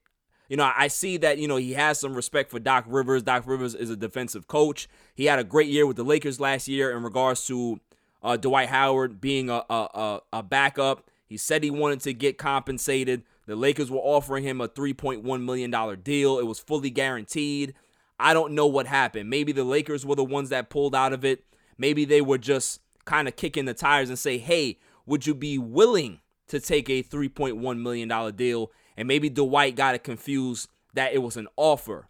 you 0.51 0.57
know, 0.57 0.71
I 0.77 0.89
see 0.89 1.17
that, 1.19 1.39
you 1.39 1.47
know, 1.47 1.57
he 1.57 1.75
has 1.75 2.01
some 2.01 2.13
respect 2.13 2.51
for 2.51 2.59
Doc 2.59 2.85
Rivers. 2.89 3.23
Doc 3.23 3.45
Rivers 3.47 3.73
is 3.77 3.89
a 3.89 3.97
defensive 3.97 4.49
coach. 4.49 4.89
He 5.15 5.27
had 5.27 5.39
a 5.39 5.45
great 5.45 5.69
year 5.69 5.87
with 5.87 5.97
the 5.97 6.03
Lakers 6.03 6.41
last 6.41 6.67
year 6.67 6.91
in 6.91 7.05
regards 7.05 7.47
to 7.47 7.79
uh, 8.21 8.37
Dwight 8.37 8.69
Howard 8.69 9.21
being 9.21 9.49
a, 9.49 9.63
a, 9.71 10.21
a 10.33 10.43
backup. 10.43 11.09
He 11.25 11.37
said 11.37 11.63
he 11.63 11.71
wanted 11.71 12.01
to 12.01 12.13
get 12.13 12.37
compensated. 12.37 13.23
The 13.47 13.55
Lakers 13.55 13.93
were 13.93 14.01
offering 14.01 14.43
him 14.43 14.61
a 14.61 14.67
$3.1 14.67 15.45
million 15.45 16.01
deal. 16.03 16.41
It 16.41 16.47
was 16.47 16.59
fully 16.59 16.91
guaranteed. 16.91 17.73
I 18.19 18.35
don't 18.35 18.53
know 18.53 18.67
what 18.67 18.89
happened. 18.89 19.31
Maybe 19.31 19.53
the 19.53 19.63
Lakers 19.63 20.05
were 20.05 20.17
the 20.17 20.25
ones 20.25 20.49
that 20.49 20.69
pulled 20.69 20.97
out 20.97 21.13
of 21.13 21.25
it. 21.25 21.45
Maybe 21.79 22.05
they 22.05 22.21
were 22.21 22.39
just 22.39 22.81
kind 23.05 23.29
of 23.29 23.37
kicking 23.37 23.67
the 23.67 23.75
tires 23.75 24.09
and 24.09 24.19
say, 24.19 24.39
hey, 24.39 24.81
would 25.07 25.29
you 25.29 25.35
be 25.35 25.59
willing 25.59 26.19
to 26.49 26.59
take 26.59 26.91
a 26.91 27.05
$3.1 27.05 27.81
million 27.81 28.35
deal 28.35 28.73
and 28.97 29.09
maybe 29.09 29.29
Dwight 29.29 29.77
got 29.77 29.95
it 29.95 30.05
confused 30.05 30.69
that 30.95 31.13
it 31.13 31.19
was 31.19 31.37
an 31.37 31.49
offer. 31.57 32.09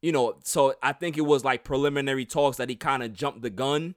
You 0.00 0.12
know, 0.12 0.36
so 0.44 0.74
I 0.82 0.92
think 0.92 1.16
it 1.16 1.22
was 1.22 1.44
like 1.44 1.64
preliminary 1.64 2.26
talks 2.26 2.58
that 2.58 2.68
he 2.68 2.76
kind 2.76 3.02
of 3.02 3.14
jumped 3.14 3.42
the 3.42 3.50
gun. 3.50 3.94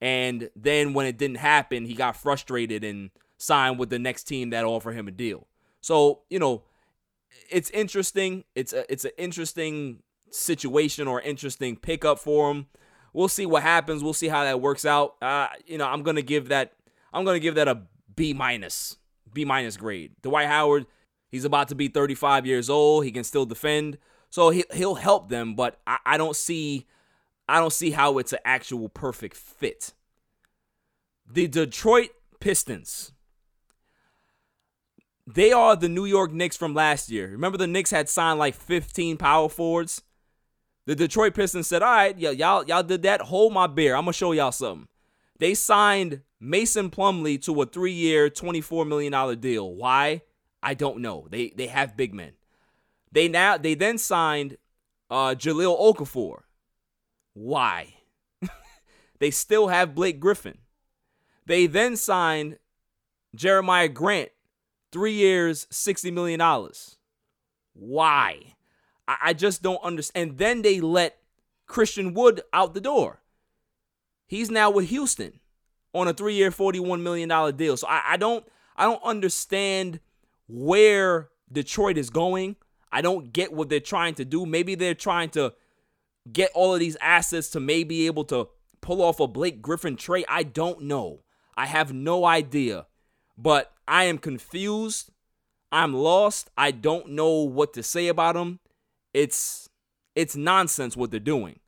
And 0.00 0.48
then 0.56 0.94
when 0.94 1.04
it 1.04 1.18
didn't 1.18 1.36
happen, 1.36 1.84
he 1.84 1.94
got 1.94 2.16
frustrated 2.16 2.82
and 2.82 3.10
signed 3.36 3.78
with 3.78 3.90
the 3.90 3.98
next 3.98 4.24
team 4.24 4.50
that 4.50 4.64
offered 4.64 4.92
him 4.92 5.06
a 5.06 5.10
deal. 5.10 5.46
So, 5.82 6.20
you 6.30 6.38
know, 6.38 6.62
it's 7.50 7.70
interesting. 7.70 8.44
It's 8.54 8.72
a 8.72 8.90
it's 8.90 9.04
an 9.04 9.12
interesting 9.18 10.02
situation 10.30 11.08
or 11.08 11.20
interesting 11.20 11.76
pickup 11.76 12.18
for 12.18 12.50
him. 12.50 12.66
We'll 13.12 13.28
see 13.28 13.46
what 13.46 13.62
happens. 13.62 14.02
We'll 14.02 14.12
see 14.12 14.28
how 14.28 14.44
that 14.44 14.60
works 14.60 14.84
out. 14.84 15.16
Uh, 15.20 15.48
you 15.66 15.78
know, 15.78 15.86
I'm 15.86 16.02
gonna 16.02 16.22
give 16.22 16.48
that 16.48 16.72
I'm 17.12 17.24
gonna 17.24 17.40
give 17.40 17.56
that 17.56 17.68
a 17.68 17.82
B 18.14 18.32
minus, 18.32 18.96
B 19.32 19.44
minus 19.44 19.76
grade. 19.76 20.12
Dwight 20.22 20.46
Howard, 20.46 20.86
he's 21.30 21.44
about 21.44 21.68
to 21.68 21.74
be 21.74 21.88
35 21.88 22.46
years 22.46 22.68
old. 22.68 23.04
He 23.04 23.12
can 23.12 23.24
still 23.24 23.46
defend, 23.46 23.98
so 24.28 24.50
he 24.50 24.64
he'll 24.72 24.96
help 24.96 25.28
them. 25.28 25.54
But 25.54 25.80
I, 25.86 25.98
I 26.04 26.16
don't 26.16 26.36
see 26.36 26.86
I 27.48 27.58
don't 27.58 27.72
see 27.72 27.90
how 27.90 28.18
it's 28.18 28.32
an 28.32 28.40
actual 28.44 28.88
perfect 28.88 29.36
fit. 29.36 29.92
The 31.26 31.48
Detroit 31.48 32.10
Pistons. 32.38 33.12
They 35.26 35.52
are 35.52 35.76
the 35.76 35.88
New 35.88 36.06
York 36.06 36.32
Knicks 36.32 36.56
from 36.56 36.74
last 36.74 37.08
year. 37.08 37.28
Remember 37.28 37.56
the 37.56 37.66
Knicks 37.66 37.90
had 37.90 38.08
signed 38.08 38.38
like 38.38 38.54
15 38.54 39.16
power 39.16 39.48
forwards? 39.48 40.02
The 40.86 40.96
Detroit 40.96 41.34
Pistons 41.34 41.68
said, 41.68 41.82
"All 41.82 41.92
right, 41.92 42.18
yeah, 42.18 42.30
y'all 42.30 42.64
y'all 42.66 42.82
did 42.82 43.02
that. 43.02 43.20
Hold 43.22 43.52
my 43.52 43.66
beer. 43.66 43.94
I'm 43.94 44.02
gonna 44.02 44.12
show 44.12 44.32
y'all 44.32 44.50
something." 44.50 44.88
They 45.38 45.54
signed 45.54 46.20
Mason 46.38 46.90
Plumlee 46.90 47.40
to 47.42 47.62
a 47.62 47.66
three-year, 47.66 48.28
$24 48.28 48.86
million 48.86 49.40
deal. 49.40 49.74
Why? 49.74 50.22
I 50.62 50.74
don't 50.74 50.98
know. 50.98 51.26
They 51.30 51.50
they 51.50 51.66
have 51.68 51.96
big 51.96 52.14
men. 52.14 52.32
They 53.12 53.28
now 53.28 53.56
they 53.56 53.74
then 53.74 53.98
signed 53.98 54.56
uh, 55.10 55.34
Jahlil 55.34 55.78
Okafor. 55.80 56.42
Why? 57.34 57.94
they 59.18 59.30
still 59.30 59.68
have 59.68 59.94
Blake 59.94 60.20
Griffin. 60.20 60.58
They 61.46 61.66
then 61.66 61.96
signed 61.96 62.58
Jeremiah 63.34 63.88
Grant, 63.88 64.30
three 64.92 65.12
years, 65.12 65.66
$60 65.66 66.12
million. 66.12 66.40
Why? 67.72 68.54
I, 69.08 69.16
I 69.22 69.32
just 69.32 69.62
don't 69.62 69.82
understand. 69.82 70.30
And 70.30 70.38
then 70.38 70.62
they 70.62 70.80
let 70.80 71.18
Christian 71.66 72.14
Wood 72.14 72.42
out 72.52 72.74
the 72.74 72.80
door. 72.80 73.20
He's 74.26 74.50
now 74.50 74.70
with 74.70 74.88
Houston 74.90 75.40
on 75.92 76.06
a 76.06 76.12
three-year, 76.12 76.50
$41 76.50 77.00
million 77.00 77.56
deal. 77.56 77.76
So 77.76 77.88
I, 77.88 78.02
I 78.10 78.16
don't 78.16 78.44
I 78.76 78.84
don't 78.84 79.02
understand 79.02 80.00
where 80.50 81.28
Detroit 81.50 81.98
is 81.98 82.10
going. 82.10 82.56
I 82.92 83.02
don't 83.02 83.32
get 83.32 83.52
what 83.52 83.68
they're 83.68 83.80
trying 83.80 84.14
to 84.16 84.24
do. 84.24 84.46
Maybe 84.46 84.74
they're 84.74 84.94
trying 84.94 85.30
to 85.30 85.54
get 86.30 86.50
all 86.54 86.74
of 86.74 86.80
these 86.80 86.96
assets 87.00 87.48
to 87.50 87.60
maybe 87.60 88.06
able 88.06 88.24
to 88.24 88.48
pull 88.80 89.02
off 89.02 89.20
a 89.20 89.28
Blake 89.28 89.62
Griffin 89.62 89.96
trade. 89.96 90.24
I 90.28 90.42
don't 90.42 90.82
know. 90.82 91.20
I 91.56 91.66
have 91.66 91.92
no 91.92 92.24
idea. 92.24 92.86
But 93.36 93.72
I 93.86 94.04
am 94.04 94.18
confused. 94.18 95.10
I'm 95.72 95.94
lost. 95.94 96.50
I 96.58 96.72
don't 96.72 97.10
know 97.10 97.42
what 97.42 97.72
to 97.74 97.82
say 97.82 98.08
about 98.08 98.34
them. 98.34 98.60
It's 99.14 99.68
it's 100.14 100.36
nonsense 100.36 100.96
what 100.96 101.10
they're 101.10 101.20
doing. 101.20 101.60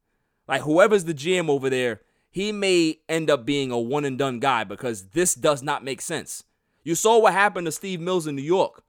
Like 0.48 0.62
whoever's 0.62 1.04
the 1.04 1.14
GM 1.14 1.48
over 1.48 1.70
there, 1.70 2.00
he 2.30 2.50
may 2.50 2.98
end 3.08 3.30
up 3.30 3.46
being 3.46 3.70
a 3.70 3.78
one 3.78 4.04
and 4.04 4.18
done 4.18 4.40
guy 4.40 4.64
because 4.64 5.10
this 5.10 5.34
does 5.34 5.62
not 5.62 5.84
make 5.84 6.00
sense. 6.00 6.44
You 6.82 6.94
saw 6.94 7.18
what 7.18 7.32
happened 7.32 7.66
to 7.66 7.72
Steve 7.72 8.00
Mills 8.00 8.26
in 8.26 8.36
New 8.36 8.42
York 8.42 8.82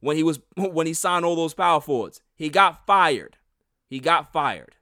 when 0.00 0.16
he 0.16 0.22
was 0.22 0.40
when 0.56 0.86
he 0.86 0.94
signed 0.94 1.24
all 1.24 1.36
those 1.36 1.54
power 1.54 1.80
forwards. 1.80 2.20
He 2.34 2.48
got 2.48 2.86
fired. 2.86 3.36
He 3.88 4.00
got 4.00 4.32
fired. 4.32 4.76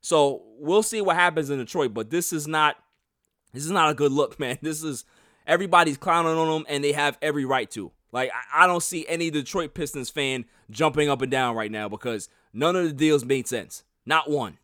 So 0.00 0.42
we'll 0.58 0.82
see 0.82 1.00
what 1.00 1.16
happens 1.16 1.50
in 1.50 1.58
Detroit, 1.58 1.94
but 1.94 2.10
this 2.10 2.32
is 2.32 2.48
not 2.48 2.76
this 3.52 3.64
is 3.64 3.70
not 3.70 3.90
a 3.90 3.94
good 3.94 4.12
look, 4.12 4.38
man. 4.40 4.58
This 4.62 4.82
is 4.82 5.04
everybody's 5.46 5.96
clowning 5.96 6.36
on 6.36 6.48
them, 6.48 6.66
and 6.68 6.82
they 6.82 6.92
have 6.92 7.18
every 7.22 7.44
right 7.44 7.70
to. 7.72 7.92
Like 8.12 8.30
I, 8.32 8.64
I 8.64 8.66
don't 8.66 8.82
see 8.82 9.06
any 9.08 9.30
Detroit 9.30 9.74
Pistons 9.74 10.10
fan 10.10 10.44
jumping 10.70 11.08
up 11.08 11.22
and 11.22 11.30
down 11.30 11.54
right 11.54 11.70
now 11.70 11.88
because 11.88 12.28
none 12.52 12.76
of 12.76 12.84
the 12.84 12.92
deals 12.92 13.24
made 13.24 13.46
sense. 13.46 13.84
Not 14.06 14.30
one. 14.30 14.58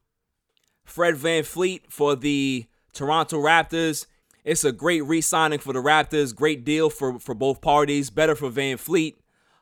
Fred 0.84 1.16
VanVleet 1.16 1.82
for 1.88 2.16
the 2.16 2.66
Toronto 2.92 3.42
Raptors. 3.42 4.06
It's 4.46 4.62
a 4.62 4.70
great 4.70 5.04
re-signing 5.04 5.58
for 5.58 5.72
the 5.72 5.82
Raptors. 5.82 6.32
Great 6.32 6.64
deal 6.64 6.88
for, 6.88 7.18
for 7.18 7.34
both 7.34 7.60
parties. 7.60 8.10
Better 8.10 8.36
for 8.36 8.48
VanVleet. 8.48 9.16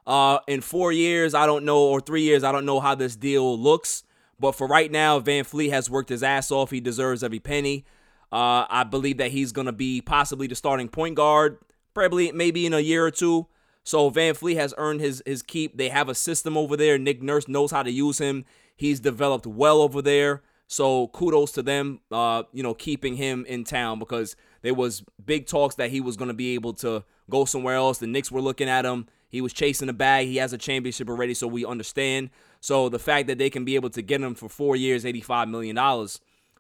Uh, 0.07 0.41
in 0.47 0.61
four 0.61 0.93
years, 0.93 1.35
I 1.35 1.47
don't 1.47 1.65
know, 1.65 1.85
or 1.85 2.03
three 2.03 2.21
years, 2.21 2.45
I 2.45 2.53
don't 2.53 2.67
know 2.67 2.81
how 2.81 2.95
this 2.95 3.17
deal 3.17 3.59
looks. 3.59 4.03
But 4.39 4.53
for 4.53 4.67
right 4.67 4.93
now, 4.93 5.19
VanVleet 5.21 5.71
has 5.71 5.89
worked 5.89 6.11
his 6.11 6.23
ass 6.23 6.51
off. 6.51 6.71
He 6.71 6.81
deserves 6.81 7.25
every 7.25 7.41
penny. 7.41 7.87
Uh, 8.31 8.67
I 8.69 8.85
believe 8.85 9.17
that 9.17 9.31
he's 9.31 9.53
going 9.53 9.65
to 9.65 9.73
be 9.73 10.03
possibly 10.03 10.49
the 10.49 10.55
starting 10.55 10.89
point 10.89 11.15
guard, 11.15 11.57
probably 11.95 12.31
maybe 12.33 12.67
in 12.67 12.75
a 12.75 12.81
year 12.81 13.07
or 13.07 13.11
two. 13.11 13.47
So 13.85 14.11
VanVleet 14.11 14.57
has 14.57 14.75
earned 14.77 15.01
his 15.01 15.23
his 15.25 15.41
keep. 15.43 15.79
They 15.79 15.89
have 15.89 16.11
a 16.11 16.15
system 16.15 16.59
over 16.59 16.77
there. 16.77 16.99
Nick 16.99 17.23
Nurse 17.23 17.49
knows 17.49 17.71
how 17.71 17.83
to 17.83 17.91
use 17.91 18.19
him. 18.19 18.45
He's 18.77 19.01
developed 19.01 19.47
well 19.47 19.81
over 19.81 20.03
there. 20.03 20.43
So 20.67 21.09
kudos 21.09 21.53
to 21.53 21.63
them, 21.63 22.01
uh, 22.11 22.45
you 22.53 22.63
know, 22.63 22.75
keeping 22.75 23.17
him 23.17 23.45
in 23.47 23.65
town 23.65 23.99
because 23.99 24.37
there 24.65 24.75
was 24.75 25.05
big 25.25 25.47
talks 25.47 25.75
that 25.75 25.91
he 25.91 26.01
was 26.01 26.17
going 26.17 26.29
to 26.29 26.35
be 26.35 26.55
able 26.55 26.73
to 26.73 27.05
go 27.29 27.45
somewhere 27.45 27.75
else. 27.75 27.99
The 27.99 28.07
Knicks 28.07 28.33
were 28.33 28.41
looking 28.41 28.69
at 28.69 28.87
him. 28.87 29.07
He 29.29 29.43
was 29.43 29.53
chasing 29.53 29.91
a 29.91 29.93
bag. 29.93 30.27
He 30.27 30.39
has 30.39 30.55
a 30.55 30.59
championship 30.59 31.11
already, 31.11 31.35
so 31.35 31.47
we 31.47 31.67
understand. 31.67 32.31
So 32.61 32.89
the 32.89 32.99
fact 32.99 33.27
that 33.27 33.37
they 33.37 33.51
can 33.51 33.67
be 33.67 33.75
able 33.75 33.91
to 33.91 34.01
get 34.01 34.23
him 34.23 34.35
for 34.35 34.49
four 34.49 34.75
years, 34.75 35.05
eighty-five 35.05 35.49
million 35.49 35.77
dollars, 35.77 36.19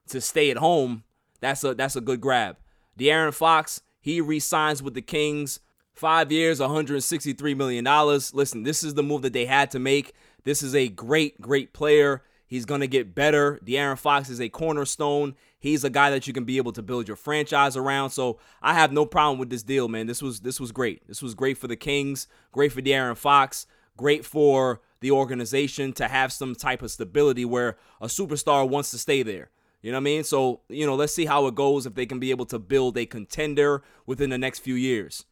to 0.09 0.21
stay 0.21 0.51
at 0.51 0.59
home, 0.59 1.05
that's 1.41 1.65
a 1.65 1.75
that's 1.75 1.97
a 1.97 2.03
good 2.03 2.21
grab. 2.21 2.59
De'Aaron 2.99 3.33
Fox, 3.33 3.81
he 4.01 4.21
resigns 4.21 4.83
with 4.83 4.93
the 4.93 5.03
Kings, 5.03 5.61
five 5.95 6.31
years, 6.31 6.61
one 6.61 6.69
hundred 6.69 7.03
sixty-three 7.03 7.55
million 7.55 7.85
dollars. 7.85 8.35
Listen, 8.35 8.65
this 8.65 8.85
is 8.85 8.95
the 8.95 9.03
move 9.03 9.23
that 9.23 9.33
they 9.33 9.47
had 9.47 9.71
to 9.71 9.79
make. 9.79 10.13
This 10.45 10.63
is 10.63 10.75
a 10.75 10.89
great, 10.89 11.41
great 11.41 11.73
player. 11.73 12.23
He's 12.47 12.67
going 12.67 12.83
to 12.83 12.87
get 12.87 13.15
better. 13.15 13.59
De'Aaron 13.65 13.99
Fox 13.99 14.29
is 14.29 14.41
a 14.41 14.51
cornerstone. 14.51 15.37
He's 15.65 15.83
a 15.83 15.89
guy 15.89 16.11
that 16.11 16.27
you 16.27 16.35
can 16.35 16.45
be 16.45 16.59
able 16.59 16.73
to 16.73 16.83
build 16.83 17.09
your 17.09 17.17
franchise 17.17 17.75
around. 17.75 18.11
So 18.11 18.39
I 18.61 18.75
have 18.75 18.93
no 18.93 19.07
problem 19.07 19.39
with 19.39 19.49
this 19.49 19.63
deal, 19.63 19.89
man. 19.89 20.07
This 20.07 20.21
was 20.21 20.41
this 20.41 20.61
was 20.61 20.73
great. 20.73 21.09
This 21.09 21.23
was 21.23 21.35
great 21.35 21.57
for 21.57 21.69
the 21.69 21.75
Kings, 21.75 22.29
great 22.53 22.71
for 22.71 22.83
De'Aaron 22.83 23.17
Fox, 23.17 23.67
great 23.97 24.27
for 24.27 24.83
the 25.01 25.11
organization 25.11 25.95
to 25.95 26.07
have 26.07 26.35
some 26.35 26.55
type 26.55 26.83
of 26.83 26.91
stability 26.91 27.47
where 27.47 27.79
a 27.99 28.09
superstar 28.09 28.69
wants 28.69 28.91
to 28.91 28.99
stay 28.99 29.23
there. 29.23 29.49
You 29.81 29.91
know 29.91 29.97
what 29.97 30.03
I 30.03 30.05
mean? 30.05 30.25
So, 30.25 30.61
you 30.69 30.85
know, 30.85 30.97
let's 30.97 31.15
see 31.15 31.25
how 31.25 31.47
it 31.47 31.55
goes 31.55 31.87
if 31.87 31.95
they 31.95 32.05
can 32.05 32.19
be 32.19 32.31
able 32.31 32.45
to 32.47 32.59
build 32.59 32.99
a 32.99 33.07
contender 33.07 33.83
within 34.05 34.29
the 34.29 34.37
next 34.37 34.59
few 34.59 34.75
years. 34.75 35.25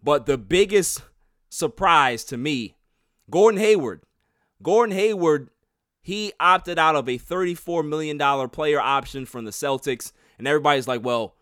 But 0.00 0.26
the 0.26 0.38
biggest 0.38 1.02
surprise 1.48 2.22
to 2.26 2.36
me, 2.36 2.76
Gordon 3.28 3.58
Hayward. 3.58 4.02
Gordon 4.62 4.94
Hayward 4.94 5.50
he 6.02 6.32
opted 6.40 6.78
out 6.78 6.96
of 6.96 7.08
a 7.08 7.18
$34 7.18 7.86
million 7.86 8.18
player 8.48 8.80
option 8.80 9.26
from 9.26 9.44
the 9.44 9.50
Celtics. 9.50 10.12
And 10.38 10.48
everybody's 10.48 10.88
like, 10.88 11.04
well, 11.04 11.34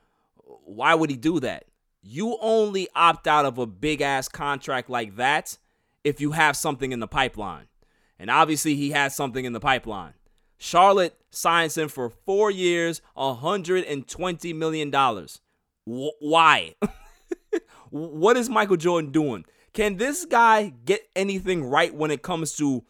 why 0.64 0.94
would 0.94 1.11
he 1.11 1.16
do 1.16 1.40
that? 1.40 1.64
You 2.02 2.38
only 2.40 2.88
opt 2.94 3.26
out 3.26 3.44
of 3.44 3.59
a 3.59 3.66
big 3.66 4.00
ass 4.00 4.28
contract 4.28 4.90
like 4.90 5.16
that 5.16 5.59
if 6.04 6.20
you 6.20 6.32
have 6.32 6.56
something 6.56 6.92
in 6.92 7.00
the 7.00 7.09
pipeline. 7.09 7.66
And 8.18 8.30
obviously, 8.30 8.74
he 8.74 8.90
has 8.90 9.14
something 9.14 9.44
in 9.44 9.52
the 9.52 9.61
pipeline. 9.61 10.14
Charlotte 10.59 11.16
signs 11.30 11.76
him 11.76 11.88
for 11.88 12.11
four 12.11 12.50
years, 12.50 13.00
$120 13.16 14.54
million. 14.56 14.90
W- 14.90 16.11
why? 16.18 16.74
what 17.90 18.36
is 18.36 18.48
Michael 18.50 18.76
Jordan 18.76 19.12
doing? 19.12 19.44
Can 19.72 19.96
this 19.96 20.24
guy 20.24 20.72
get 20.84 21.09
anything 21.14 21.64
right 21.64 21.94
when 21.94 22.11
it 22.11 22.22
comes 22.22 22.56
to 22.56 22.84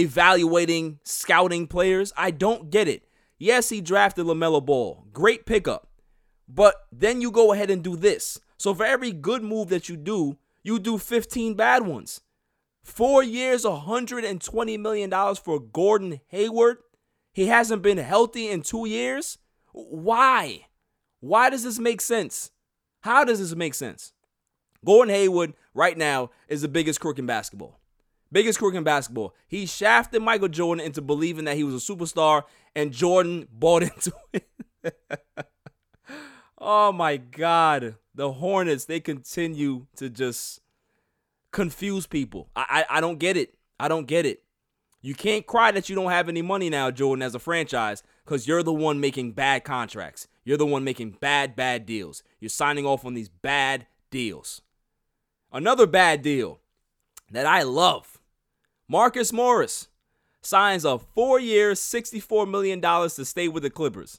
evaluating, 0.00 0.98
scouting 1.04 1.66
players. 1.66 2.12
I 2.16 2.30
don't 2.30 2.70
get 2.70 2.88
it. 2.88 3.04
Yes, 3.38 3.68
he 3.68 3.80
drafted 3.80 4.26
LaMelo 4.26 4.64
Ball. 4.64 5.06
Great 5.12 5.46
pickup. 5.46 5.88
But 6.48 6.74
then 6.90 7.20
you 7.20 7.30
go 7.30 7.52
ahead 7.52 7.70
and 7.70 7.82
do 7.82 7.96
this. 7.96 8.40
So 8.58 8.74
for 8.74 8.84
every 8.84 9.12
good 9.12 9.42
move 9.42 9.68
that 9.68 9.88
you 9.88 9.96
do, 9.96 10.36
you 10.62 10.78
do 10.78 10.98
15 10.98 11.54
bad 11.54 11.86
ones. 11.86 12.20
Four 12.82 13.22
years, 13.22 13.64
$120 13.64 14.78
million 14.78 15.34
for 15.36 15.60
Gordon 15.60 16.20
Hayward. 16.28 16.78
He 17.32 17.46
hasn't 17.46 17.82
been 17.82 17.98
healthy 17.98 18.48
in 18.48 18.62
two 18.62 18.86
years. 18.86 19.38
Why? 19.72 20.66
Why 21.20 21.50
does 21.50 21.62
this 21.62 21.78
make 21.78 22.00
sense? 22.00 22.50
How 23.00 23.24
does 23.24 23.38
this 23.38 23.54
make 23.54 23.74
sense? 23.74 24.12
Gordon 24.84 25.14
Hayward 25.14 25.54
right 25.74 25.96
now 25.96 26.30
is 26.48 26.62
the 26.62 26.68
biggest 26.68 27.00
crook 27.00 27.18
in 27.18 27.26
basketball. 27.26 27.79
Biggest 28.32 28.58
crook 28.58 28.74
in 28.74 28.84
basketball. 28.84 29.34
He 29.48 29.66
shafted 29.66 30.22
Michael 30.22 30.48
Jordan 30.48 30.84
into 30.84 31.02
believing 31.02 31.44
that 31.46 31.56
he 31.56 31.64
was 31.64 31.74
a 31.74 31.92
superstar, 31.92 32.44
and 32.76 32.92
Jordan 32.92 33.48
bought 33.52 33.82
into 33.82 34.12
it. 34.32 34.48
oh 36.58 36.92
my 36.92 37.16
God. 37.16 37.96
The 38.14 38.32
Hornets, 38.32 38.84
they 38.84 39.00
continue 39.00 39.86
to 39.96 40.10
just 40.10 40.60
confuse 41.52 42.06
people. 42.06 42.50
I, 42.54 42.84
I, 42.90 42.98
I 42.98 43.00
don't 43.00 43.18
get 43.18 43.36
it. 43.36 43.54
I 43.78 43.88
don't 43.88 44.06
get 44.06 44.26
it. 44.26 44.42
You 45.02 45.14
can't 45.14 45.46
cry 45.46 45.70
that 45.70 45.88
you 45.88 45.96
don't 45.96 46.10
have 46.10 46.28
any 46.28 46.42
money 46.42 46.68
now, 46.68 46.90
Jordan, 46.90 47.22
as 47.22 47.34
a 47.34 47.38
franchise, 47.38 48.02
because 48.24 48.46
you're 48.46 48.62
the 48.62 48.72
one 48.72 49.00
making 49.00 49.32
bad 49.32 49.64
contracts. 49.64 50.28
You're 50.44 50.58
the 50.58 50.66
one 50.66 50.84
making 50.84 51.16
bad, 51.20 51.56
bad 51.56 51.86
deals. 51.86 52.22
You're 52.38 52.50
signing 52.50 52.84
off 52.84 53.04
on 53.04 53.14
these 53.14 53.28
bad 53.28 53.86
deals. 54.10 54.60
Another 55.52 55.86
bad 55.86 56.22
deal 56.22 56.60
that 57.30 57.46
I 57.46 57.62
love. 57.62 58.19
Marcus 58.90 59.32
Morris 59.32 59.86
signs 60.42 60.84
a 60.84 60.98
four-year, 60.98 61.74
$64 61.74 62.50
million 62.50 62.80
to 62.80 63.24
stay 63.24 63.46
with 63.46 63.62
the 63.62 63.70
Clippers. 63.70 64.18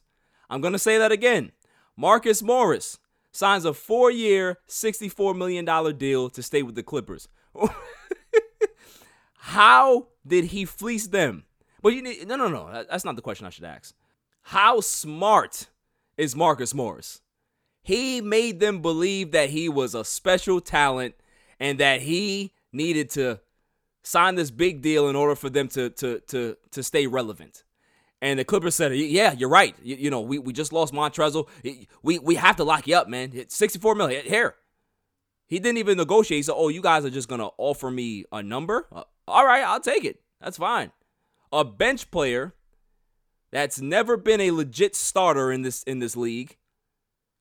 I'm 0.50 0.62
going 0.62 0.72
to 0.72 0.80
say 0.80 0.98
that 0.98 1.12
again. 1.12 1.52
Marcus 1.98 2.42
Morris 2.42 2.98
signs 3.34 3.66
a 3.66 3.74
four-year, 3.74 4.60
$64 4.70 5.36
million 5.36 5.66
deal 5.98 6.30
to 6.30 6.42
stay 6.42 6.64
with 6.64 6.76
the 6.76 6.84
Clippers. 6.84 7.28
How 9.34 10.08
did 10.26 10.46
he 10.46 10.64
fleece 10.64 11.08
them? 11.08 11.44
But 11.82 11.90
you 11.90 12.02
need, 12.02 12.26
no, 12.26 12.38
no, 12.38 12.48
no. 12.48 12.86
That's 12.90 13.04
not 13.04 13.18
the 13.18 13.22
question 13.22 13.46
I 13.46 13.50
should 13.50 13.66
ask. 13.66 13.94
How 14.42 14.80
smart 14.80 15.68
is 16.16 16.34
Marcus 16.34 16.74
Morris? 16.74 17.20
He 17.84 18.22
made 18.22 18.62
them 18.62 18.82
believe 18.82 19.32
that 19.34 19.50
he 19.50 19.68
was 19.68 19.94
a 19.94 20.06
special 20.06 20.62
talent 20.62 21.16
and 21.60 21.78
that 21.80 22.04
he 22.04 22.54
needed 22.72 23.10
to 23.10 23.42
sign 24.04 24.36
this 24.36 24.52
big 24.52 24.82
deal 24.82 25.08
in 25.10 25.16
order 25.16 25.36
for 25.36 25.50
them 25.50 25.68
to 25.70 25.90
to 25.92 26.20
to 26.28 26.58
to 26.72 26.84
stay 26.84 27.08
relevant. 27.08 27.64
And 28.22 28.40
the 28.40 28.46
Clippers 28.46 28.76
said, 28.76 28.96
"Yeah, 28.96 29.32
you're 29.34 29.50
right. 29.50 29.76
You, 29.82 29.96
you 29.96 30.10
know, 30.10 30.22
we, 30.22 30.38
we 30.38 30.54
just 30.54 30.72
lost 30.72 30.94
Montrezl. 30.94 31.48
We 32.04 32.20
we 32.20 32.36
have 32.36 32.56
to 32.58 32.64
lock 32.64 32.88
you 32.88 32.96
up, 32.96 33.08
man. 33.08 33.32
It's 33.34 33.56
64 33.56 33.96
million 33.96 34.26
here." 34.26 34.56
He 35.48 35.60
didn't 35.60 35.80
even 35.80 35.98
negotiate. 35.98 36.38
He 36.38 36.44
said, 36.44 36.56
"Oh, 36.56 36.70
you 36.70 36.82
guys 36.82 37.04
are 37.04 37.10
just 37.10 37.28
gonna 37.28 37.50
offer 37.58 37.90
me 37.90 38.26
a 38.32 38.44
number? 38.44 38.88
Uh, 38.92 39.04
all 39.28 39.46
right, 39.46 39.64
I'll 39.64 39.80
take 39.80 40.06
it. 40.06 40.22
That's 40.40 40.58
fine." 40.58 40.92
A 41.52 41.66
bench 41.66 42.12
player 42.12 42.54
that's 43.52 43.82
never 43.82 44.16
been 44.18 44.40
a 44.40 44.52
legit 44.52 44.96
starter 44.96 45.52
in 45.52 45.64
this 45.64 45.84
in 45.84 46.00
this 46.00 46.16
league 46.16 46.58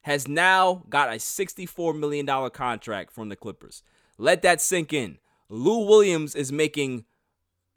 has 0.02 0.26
now 0.26 0.82
got 0.88 1.10
a 1.10 1.16
$64 1.16 1.98
million 1.98 2.26
contract 2.50 3.12
from 3.12 3.28
the 3.28 3.36
Clippers. 3.36 3.82
Let 4.18 4.42
that 4.42 4.60
sink 4.60 4.92
in. 4.92 5.18
Lou 5.50 5.84
Williams 5.84 6.36
is 6.36 6.52
making 6.52 7.04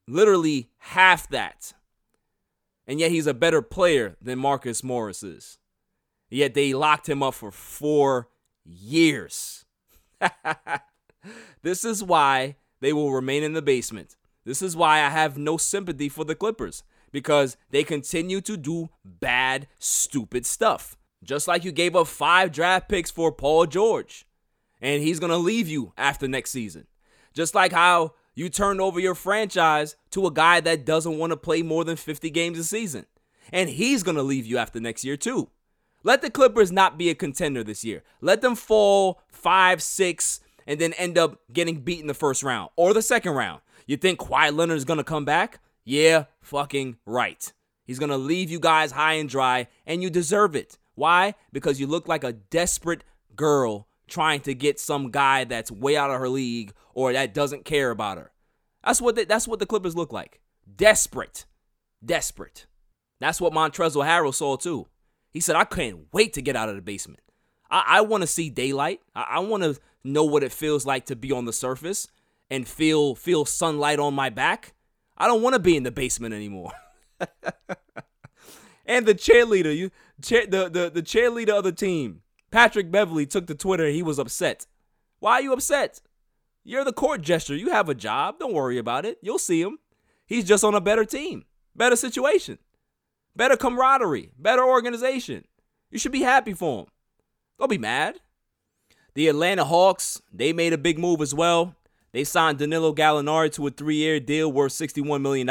literally 0.07 0.69
half 0.77 1.27
that. 1.29 1.73
And 2.85 2.99
yet 2.99 3.11
he's 3.11 3.27
a 3.27 3.33
better 3.33 3.61
player 3.61 4.15
than 4.21 4.37
Marcus 4.37 4.83
Morris 4.83 5.23
is. 5.23 5.57
Yet 6.29 6.53
they 6.53 6.73
locked 6.73 7.09
him 7.09 7.23
up 7.23 7.33
for 7.33 7.51
four 7.51 8.29
years. 8.63 9.65
this 11.63 11.83
is 11.83 12.03
why 12.03 12.57
they 12.79 12.93
will 12.93 13.11
remain 13.11 13.43
in 13.43 13.53
the 13.53 13.61
basement. 13.61 14.15
This 14.45 14.61
is 14.61 14.75
why 14.75 14.99
I 14.99 15.09
have 15.09 15.37
no 15.37 15.57
sympathy 15.57 16.09
for 16.09 16.23
the 16.23 16.35
Clippers 16.35 16.83
because 17.11 17.57
they 17.71 17.83
continue 17.83 18.41
to 18.41 18.57
do 18.57 18.89
bad, 19.03 19.67
stupid 19.79 20.45
stuff. 20.45 20.97
Just 21.23 21.47
like 21.47 21.63
you 21.63 21.71
gave 21.71 21.95
up 21.95 22.07
five 22.07 22.51
draft 22.51 22.89
picks 22.89 23.09
for 23.09 23.31
Paul 23.31 23.65
George, 23.65 24.25
and 24.81 25.01
he's 25.01 25.19
going 25.19 25.31
to 25.31 25.37
leave 25.37 25.69
you 25.69 25.93
after 25.97 26.27
next 26.27 26.51
season. 26.51 26.85
Just 27.33 27.55
like 27.55 27.71
how 27.71 28.13
you 28.35 28.49
turned 28.49 28.81
over 28.81 28.99
your 28.99 29.15
franchise 29.15 29.95
to 30.11 30.25
a 30.25 30.31
guy 30.31 30.59
that 30.61 30.85
doesn't 30.85 31.17
want 31.17 31.31
to 31.31 31.37
play 31.37 31.61
more 31.61 31.83
than 31.83 31.95
50 31.95 32.29
games 32.29 32.59
a 32.59 32.63
season, 32.63 33.05
and 33.51 33.69
he's 33.69 34.03
going 34.03 34.17
to 34.17 34.23
leave 34.23 34.45
you 34.45 34.57
after 34.57 34.79
next 34.79 35.03
year, 35.03 35.17
too. 35.17 35.49
Let 36.03 36.21
the 36.21 36.29
Clippers 36.29 36.71
not 36.71 36.97
be 36.97 37.09
a 37.09 37.15
contender 37.15 37.63
this 37.63 37.83
year. 37.83 38.03
Let 38.21 38.41
them 38.41 38.55
fall 38.55 39.21
five, 39.29 39.81
six, 39.81 40.41
and 40.67 40.79
then 40.79 40.93
end 40.93 41.17
up 41.17 41.39
getting 41.51 41.81
beat 41.81 42.01
in 42.01 42.07
the 42.07 42.13
first 42.13 42.43
round 42.43 42.69
or 42.75 42.93
the 42.93 43.01
second 43.01 43.33
round. 43.33 43.61
You 43.85 43.97
think 43.97 44.19
Kawhi 44.19 44.55
Leonard 44.55 44.77
is 44.77 44.85
going 44.85 44.97
to 44.97 45.03
come 45.03 45.25
back? 45.25 45.59
Yeah, 45.83 46.25
fucking 46.41 46.97
right. 47.05 47.51
He's 47.85 47.99
going 47.99 48.09
to 48.09 48.17
leave 48.17 48.49
you 48.49 48.59
guys 48.59 48.91
high 48.91 49.13
and 49.13 49.29
dry, 49.29 49.67
and 49.85 50.01
you 50.01 50.09
deserve 50.09 50.55
it. 50.55 50.77
Why? 50.95 51.35
Because 51.51 51.79
you 51.79 51.87
look 51.87 52.07
like 52.07 52.23
a 52.23 52.33
desperate 52.33 53.03
girl 53.35 53.87
trying 54.07 54.41
to 54.41 54.53
get 54.53 54.79
some 54.79 55.09
guy 55.11 55.43
that's 55.43 55.71
way 55.71 55.97
out 55.97 56.11
of 56.11 56.19
her 56.19 56.29
league 56.29 56.73
or 56.93 57.13
that 57.13 57.33
doesn't 57.33 57.65
care 57.65 57.91
about 57.91 58.17
her. 58.17 58.31
That's 58.83 59.01
what 59.01 59.27
that's 59.27 59.47
what 59.47 59.59
the 59.59 59.65
Clippers 59.65 59.95
look 59.95 60.11
like. 60.11 60.41
Desperate. 60.75 61.45
Desperate. 62.03 62.65
That's 63.19 63.39
what 63.39 63.53
Montrezl 63.53 64.05
Harrell 64.05 64.33
saw 64.33 64.57
too. 64.57 64.87
He 65.31 65.39
said, 65.39 65.55
I 65.55 65.63
can't 65.63 66.07
wait 66.11 66.33
to 66.33 66.41
get 66.41 66.55
out 66.55 66.69
of 66.69 66.75
the 66.75 66.81
basement. 66.81 67.21
I, 67.71 67.83
I 67.87 68.01
want 68.01 68.21
to 68.21 68.27
see 68.27 68.49
daylight. 68.49 69.01
I, 69.15 69.21
I 69.21 69.39
want 69.39 69.63
to 69.63 69.79
know 70.03 70.23
what 70.23 70.43
it 70.43 70.51
feels 70.51 70.85
like 70.85 71.05
to 71.07 71.15
be 71.15 71.31
on 71.31 71.45
the 71.45 71.53
surface 71.53 72.07
and 72.49 72.67
feel 72.67 73.15
feel 73.15 73.45
sunlight 73.45 73.99
on 73.99 74.13
my 74.13 74.29
back. 74.29 74.73
I 75.17 75.27
don't 75.27 75.41
want 75.41 75.53
to 75.53 75.59
be 75.59 75.77
in 75.77 75.83
the 75.83 75.91
basement 75.91 76.33
anymore. 76.33 76.71
and 78.85 79.05
the 79.05 79.15
cheerleader, 79.15 79.75
you 79.75 79.91
the, 80.19 80.69
the 80.71 80.91
the 80.93 81.01
cheerleader 81.01 81.57
of 81.57 81.63
the 81.63 81.71
team, 81.71 82.21
Patrick 82.51 82.91
Beverley, 82.91 83.25
took 83.25 83.47
to 83.47 83.55
Twitter. 83.55 83.87
He 83.87 84.03
was 84.03 84.19
upset. 84.19 84.67
Why 85.19 85.33
are 85.33 85.41
you 85.41 85.53
upset? 85.53 86.01
You're 86.63 86.85
the 86.85 86.93
court 86.93 87.21
gesture. 87.21 87.55
You 87.55 87.69
have 87.71 87.89
a 87.89 87.95
job. 87.95 88.39
Don't 88.39 88.53
worry 88.53 88.77
about 88.77 89.05
it. 89.05 89.17
You'll 89.21 89.39
see 89.39 89.61
him. 89.61 89.79
He's 90.25 90.45
just 90.45 90.63
on 90.63 90.75
a 90.75 90.81
better 90.81 91.05
team, 91.05 91.45
better 91.75 91.95
situation, 91.95 92.57
better 93.35 93.57
camaraderie, 93.57 94.31
better 94.37 94.63
organization. 94.63 95.45
You 95.91 95.99
should 95.99 96.13
be 96.13 96.21
happy 96.21 96.53
for 96.53 96.81
him. 96.81 96.85
Don't 97.59 97.69
be 97.69 97.77
mad. 97.77 98.19
The 99.13 99.27
Atlanta 99.27 99.65
Hawks, 99.65 100.21
they 100.31 100.53
made 100.53 100.73
a 100.73 100.77
big 100.77 100.97
move 100.97 101.21
as 101.21 101.35
well. 101.35 101.75
They 102.13 102.23
signed 102.23 102.59
Danilo 102.59 102.93
Gallinari 102.93 103.51
to 103.53 103.67
a 103.67 103.71
three-year 103.71 104.19
deal 104.19 104.51
worth 104.51 104.71
$61 104.73 105.21
million. 105.21 105.47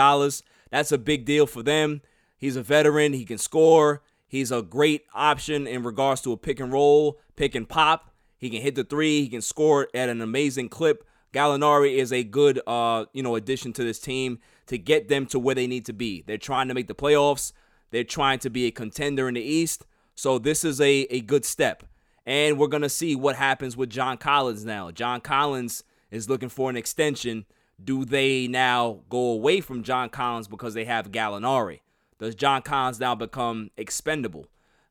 That's 0.70 0.92
a 0.92 0.98
big 0.98 1.24
deal 1.24 1.46
for 1.46 1.62
them. 1.62 2.02
He's 2.38 2.56
a 2.56 2.62
veteran. 2.62 3.12
He 3.12 3.24
can 3.24 3.38
score. 3.38 4.02
He's 4.26 4.50
a 4.50 4.62
great 4.62 5.04
option 5.14 5.66
in 5.66 5.82
regards 5.82 6.22
to 6.22 6.32
a 6.32 6.36
pick 6.36 6.58
and 6.58 6.72
roll, 6.72 7.20
pick 7.36 7.54
and 7.54 7.68
pop. 7.68 8.11
He 8.42 8.50
can 8.50 8.60
hit 8.60 8.74
the 8.74 8.82
three. 8.82 9.20
He 9.20 9.28
can 9.28 9.40
score 9.40 9.86
at 9.94 10.08
an 10.08 10.20
amazing 10.20 10.68
clip. 10.68 11.06
Gallinari 11.32 11.94
is 11.94 12.12
a 12.12 12.24
good, 12.24 12.60
uh, 12.66 13.04
you 13.12 13.22
know, 13.22 13.36
addition 13.36 13.72
to 13.74 13.84
this 13.84 14.00
team 14.00 14.40
to 14.66 14.76
get 14.76 15.06
them 15.06 15.26
to 15.26 15.38
where 15.38 15.54
they 15.54 15.68
need 15.68 15.86
to 15.86 15.92
be. 15.92 16.24
They're 16.26 16.38
trying 16.38 16.66
to 16.66 16.74
make 16.74 16.88
the 16.88 16.94
playoffs. 16.94 17.52
They're 17.92 18.02
trying 18.02 18.40
to 18.40 18.50
be 18.50 18.66
a 18.66 18.72
contender 18.72 19.28
in 19.28 19.34
the 19.34 19.40
East. 19.40 19.86
So 20.16 20.40
this 20.40 20.64
is 20.64 20.80
a, 20.80 21.02
a 21.02 21.20
good 21.20 21.44
step. 21.44 21.84
And 22.26 22.58
we're 22.58 22.66
going 22.66 22.82
to 22.82 22.88
see 22.88 23.14
what 23.14 23.36
happens 23.36 23.76
with 23.76 23.90
John 23.90 24.16
Collins 24.16 24.64
now. 24.64 24.90
John 24.90 25.20
Collins 25.20 25.84
is 26.10 26.28
looking 26.28 26.48
for 26.48 26.68
an 26.68 26.76
extension. 26.76 27.46
Do 27.82 28.04
they 28.04 28.48
now 28.48 29.02
go 29.08 29.30
away 29.30 29.60
from 29.60 29.84
John 29.84 30.08
Collins 30.08 30.48
because 30.48 30.74
they 30.74 30.84
have 30.86 31.12
Gallinari? 31.12 31.78
Does 32.18 32.34
John 32.34 32.62
Collins 32.62 32.98
now 32.98 33.14
become 33.14 33.70
expendable? 33.76 34.46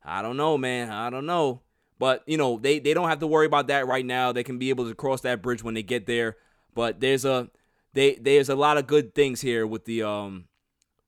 I 0.06 0.22
don't 0.22 0.38
know, 0.38 0.58
man. 0.58 0.90
I 0.90 1.10
don't 1.10 1.26
know. 1.26 1.60
But, 2.02 2.24
you 2.26 2.36
know, 2.36 2.58
they, 2.58 2.80
they 2.80 2.96
don't 2.96 3.10
have 3.10 3.20
to 3.20 3.28
worry 3.28 3.46
about 3.46 3.68
that 3.68 3.86
right 3.86 4.04
now. 4.04 4.32
They 4.32 4.44
can 4.44 4.58
be 4.58 4.72
able 4.72 4.90
to 4.90 4.96
cross 4.96 5.22
that 5.22 5.44
bridge 5.44 5.64
when 5.64 5.76
they 5.76 5.84
get 5.84 6.08
there. 6.08 6.36
But 6.74 7.00
there's 7.00 7.26
a 7.26 7.52
they 7.94 8.16
there's 8.16 8.50
a 8.50 8.56
lot 8.56 8.78
of 8.78 8.88
good 8.88 9.14
things 9.14 9.42
here 9.42 9.68
with 9.68 9.86
the 9.86 10.02
um 10.02 10.46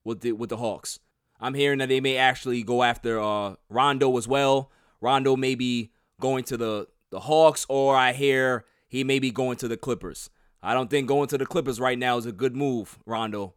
with 0.04 0.22
the 0.22 0.34
with 0.34 0.52
the 0.52 0.58
Hawks. 0.58 1.00
I'm 1.40 1.56
hearing 1.56 1.80
that 1.80 1.90
they 1.90 2.00
may 2.00 2.18
actually 2.18 2.62
go 2.62 2.84
after 2.84 3.20
uh 3.20 3.56
Rondo 3.70 4.16
as 4.20 4.28
well. 4.28 4.70
Rondo 5.02 5.36
may 5.36 5.56
be 5.56 5.92
going 6.20 6.44
to 6.44 6.58
the 6.58 6.88
the 7.10 7.22
Hawks, 7.22 7.66
or 7.70 7.96
I 7.96 8.14
hear 8.14 8.64
he 8.88 9.04
may 9.04 9.18
be 9.18 9.32
going 9.32 9.58
to 9.58 9.68
the 9.68 9.78
Clippers. 9.78 10.30
I 10.62 10.76
don't 10.76 10.92
think 10.92 11.08
going 11.08 11.28
to 11.30 11.40
the 11.40 11.48
Clippers 11.48 11.80
right 11.80 11.98
now 11.98 12.18
is 12.18 12.28
a 12.28 12.32
good 12.32 12.56
move, 12.56 13.00
Rondo. 13.08 13.56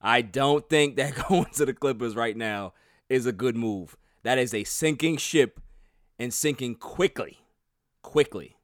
I 0.00 0.22
don't 0.22 0.68
think 0.68 0.94
that 0.98 1.14
going 1.28 1.46
to 1.54 1.66
the 1.66 1.74
Clippers 1.74 2.14
right 2.14 2.36
now 2.36 2.74
is 3.08 3.26
a 3.26 3.32
good 3.32 3.56
move. 3.56 3.96
That 4.22 4.38
is 4.38 4.54
a 4.54 4.62
sinking 4.62 5.16
ship 5.16 5.58
and 6.20 6.32
sinking 6.34 6.74
quickly. 6.76 7.38
Quickly. 8.02 8.58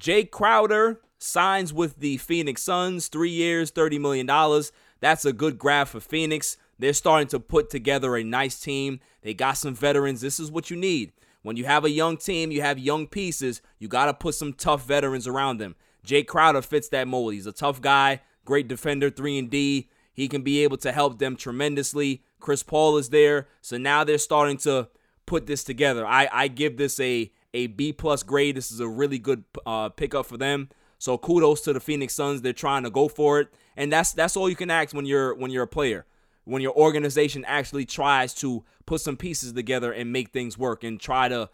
Jae 0.00 0.30
Crowder 0.30 1.00
signs 1.18 1.74
with 1.74 1.96
the 1.96 2.16
Phoenix 2.16 2.62
Suns, 2.62 3.08
three 3.08 3.30
years, 3.30 3.72
$30 3.72 4.00
million. 4.00 4.62
That's 5.00 5.24
a 5.24 5.32
good 5.32 5.58
grab 5.58 5.88
for 5.88 6.00
Phoenix. 6.00 6.56
They're 6.78 6.92
starting 6.94 7.28
to 7.28 7.40
put 7.40 7.68
together 7.68 8.16
a 8.16 8.24
nice 8.24 8.58
team. 8.58 9.00
They 9.20 9.34
got 9.34 9.58
some 9.58 9.74
veterans. 9.74 10.20
This 10.20 10.38
is 10.38 10.50
what 10.50 10.70
you 10.70 10.76
need. 10.76 11.12
When 11.42 11.56
you 11.56 11.64
have 11.64 11.84
a 11.84 11.90
young 11.90 12.16
team, 12.16 12.52
you 12.52 12.62
have 12.62 12.78
young 12.78 13.06
pieces, 13.06 13.60
you 13.78 13.88
got 13.88 14.06
to 14.06 14.14
put 14.14 14.34
some 14.34 14.52
tough 14.52 14.86
veterans 14.86 15.26
around 15.26 15.58
them. 15.58 15.74
Jae 16.06 16.26
Crowder 16.26 16.62
fits 16.62 16.88
that 16.90 17.08
mold. 17.08 17.34
He's 17.34 17.46
a 17.46 17.52
tough 17.52 17.80
guy, 17.80 18.20
great 18.44 18.68
defender, 18.68 19.10
3 19.10 19.38
and 19.38 19.50
D. 19.50 19.90
He 20.12 20.28
can 20.28 20.42
be 20.42 20.62
able 20.62 20.76
to 20.78 20.92
help 20.92 21.18
them 21.18 21.36
tremendously. 21.36 22.22
Chris 22.38 22.62
Paul 22.62 22.96
is 22.96 23.10
there. 23.10 23.48
So 23.60 23.76
now 23.76 24.04
they're 24.04 24.18
starting 24.18 24.56
to 24.58 24.88
put 25.30 25.46
this 25.46 25.62
together. 25.62 26.04
I, 26.04 26.28
I 26.32 26.48
give 26.48 26.76
this 26.76 26.98
a, 26.98 27.30
a 27.54 27.68
B 27.68 27.92
plus 27.92 28.24
grade. 28.24 28.56
This 28.56 28.72
is 28.72 28.80
a 28.80 28.88
really 28.88 29.18
good 29.18 29.44
uh, 29.64 29.88
pickup 29.88 30.26
for 30.26 30.36
them. 30.36 30.68
So 30.98 31.16
kudos 31.16 31.60
to 31.62 31.72
the 31.72 31.80
Phoenix 31.80 32.14
Suns. 32.14 32.42
They're 32.42 32.52
trying 32.52 32.82
to 32.82 32.90
go 32.90 33.08
for 33.08 33.40
it. 33.40 33.48
And 33.76 33.92
that's 33.92 34.12
that's 34.12 34.36
all 34.36 34.50
you 34.50 34.56
can 34.56 34.70
ask 34.70 34.94
when 34.94 35.06
you're 35.06 35.34
when 35.34 35.50
you're 35.50 35.62
a 35.62 35.68
player 35.68 36.04
when 36.44 36.62
your 36.62 36.74
organization 36.74 37.44
actually 37.46 37.86
tries 37.86 38.34
to 38.34 38.64
put 38.86 39.00
some 39.00 39.16
pieces 39.16 39.52
together 39.52 39.92
and 39.92 40.12
make 40.12 40.30
things 40.30 40.58
work 40.58 40.82
and 40.82 40.98
try 40.98 41.28
to 41.28 41.48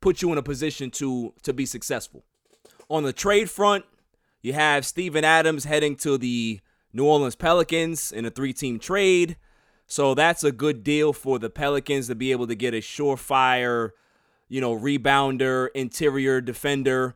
put 0.00 0.20
you 0.20 0.30
in 0.32 0.38
a 0.38 0.42
position 0.42 0.90
to 0.90 1.32
to 1.42 1.52
be 1.52 1.64
successful. 1.64 2.24
On 2.88 3.02
the 3.02 3.12
trade 3.12 3.48
front, 3.48 3.84
you 4.42 4.52
have 4.52 4.84
Steven 4.84 5.24
Adams 5.24 5.64
heading 5.64 5.96
to 5.96 6.18
the 6.18 6.60
New 6.92 7.06
Orleans 7.06 7.36
Pelicans 7.36 8.12
in 8.12 8.26
a 8.26 8.30
three-team 8.30 8.78
trade. 8.78 9.36
So 9.92 10.14
that's 10.14 10.42
a 10.42 10.52
good 10.52 10.82
deal 10.82 11.12
for 11.12 11.38
the 11.38 11.50
Pelicans 11.50 12.06
to 12.06 12.14
be 12.14 12.32
able 12.32 12.46
to 12.46 12.54
get 12.54 12.72
a 12.72 12.78
surefire, 12.78 13.90
you 14.48 14.58
know, 14.58 14.74
rebounder, 14.74 15.68
interior 15.74 16.40
defender. 16.40 17.14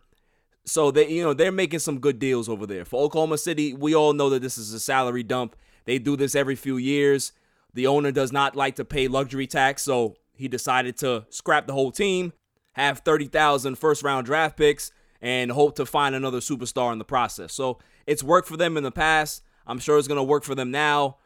So 0.67 0.91
they, 0.91 1.09
you 1.09 1.23
know, 1.23 1.33
they're 1.33 1.51
making 1.51 1.79
some 1.79 2.01
good 2.01 2.19
deals 2.19 2.51
over 2.51 2.67
there. 2.67 2.85
For 2.85 3.03
Oklahoma 3.03 3.39
City, 3.39 3.73
we 3.73 3.95
all 3.95 4.13
know 4.13 4.29
that 4.29 4.43
this 4.43 4.59
is 4.59 4.75
a 4.75 4.79
salary 4.79 5.23
dump. 5.23 5.57
They 5.87 5.99
do 5.99 6.19
this 6.19 6.35
every 6.35 6.55
few 6.55 6.77
years. 6.77 7.33
The 7.73 7.87
owner 7.87 8.13
does 8.13 8.31
not 8.31 8.55
like 8.57 8.77
to 8.77 8.85
pay 8.85 9.09
luxury 9.09 9.47
tax, 9.47 9.83
so 9.83 10.17
he 10.35 10.47
decided 10.47 10.99
to 10.99 11.25
scrap 11.31 11.67
the 11.67 11.73
whole 11.73 11.93
team, 11.93 12.35
have 12.73 12.99
30,000 12.99 13.77
first 13.77 14.03
round 14.03 14.27
draft 14.27 14.59
picks, 14.59 14.93
and 15.23 15.51
hope 15.51 15.77
to 15.77 15.87
find 15.87 16.15
another 16.15 16.41
superstar 16.41 16.93
in 16.93 16.99
the 16.99 17.07
process. 17.07 17.55
So 17.55 17.79
it's 18.07 18.23
worked 18.23 18.49
for 18.49 18.59
them 18.59 18.77
in 18.77 18.83
the 18.83 18.93
past. 18.93 19.43
I'm 19.67 19.79
sure 19.79 19.97
it's 19.97 20.09
going 20.09 20.19
to 20.19 20.23
work 20.23 20.45
for 20.45 20.55
them 20.55 20.71
now. 20.71 21.17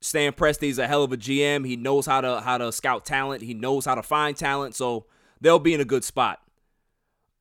Stan 0.00 0.32
Presti's 0.32 0.78
a 0.78 0.86
hell 0.86 1.02
of 1.02 1.12
a 1.12 1.16
GM. 1.16 1.66
He 1.66 1.76
knows 1.76 2.06
how 2.06 2.20
to 2.20 2.40
how 2.40 2.58
to 2.58 2.72
scout 2.72 3.04
talent. 3.04 3.42
He 3.42 3.54
knows 3.54 3.84
how 3.84 3.94
to 3.94 4.02
find 4.02 4.36
talent. 4.36 4.74
So 4.74 5.06
they'll 5.40 5.58
be 5.58 5.74
in 5.74 5.80
a 5.80 5.84
good 5.84 6.04
spot. 6.04 6.40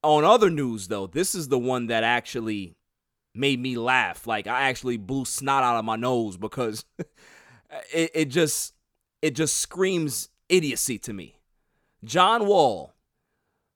On 0.04 0.24
other 0.24 0.50
news, 0.50 0.88
though, 0.88 1.08
this 1.08 1.36
is 1.36 1.50
the 1.50 1.60
one 1.60 1.88
that 1.88 2.04
actually 2.04 2.76
made 3.34 3.60
me 3.60 3.78
laugh. 3.78 4.26
Like 4.26 4.48
I 4.48 4.70
actually 4.70 4.98
blew 4.98 5.26
snot 5.26 5.64
out 5.64 5.78
of 5.78 5.86
my 5.86 5.96
nose 5.96 6.38
because 6.38 6.86
it, 7.94 8.12
it 8.14 8.26
just 8.26 8.74
it 9.22 9.32
just 9.32 9.58
screams 9.58 10.30
idiocy 10.50 10.98
to 11.00 11.14
me. 11.14 11.40
John 12.04 12.48
Wall 12.48 12.94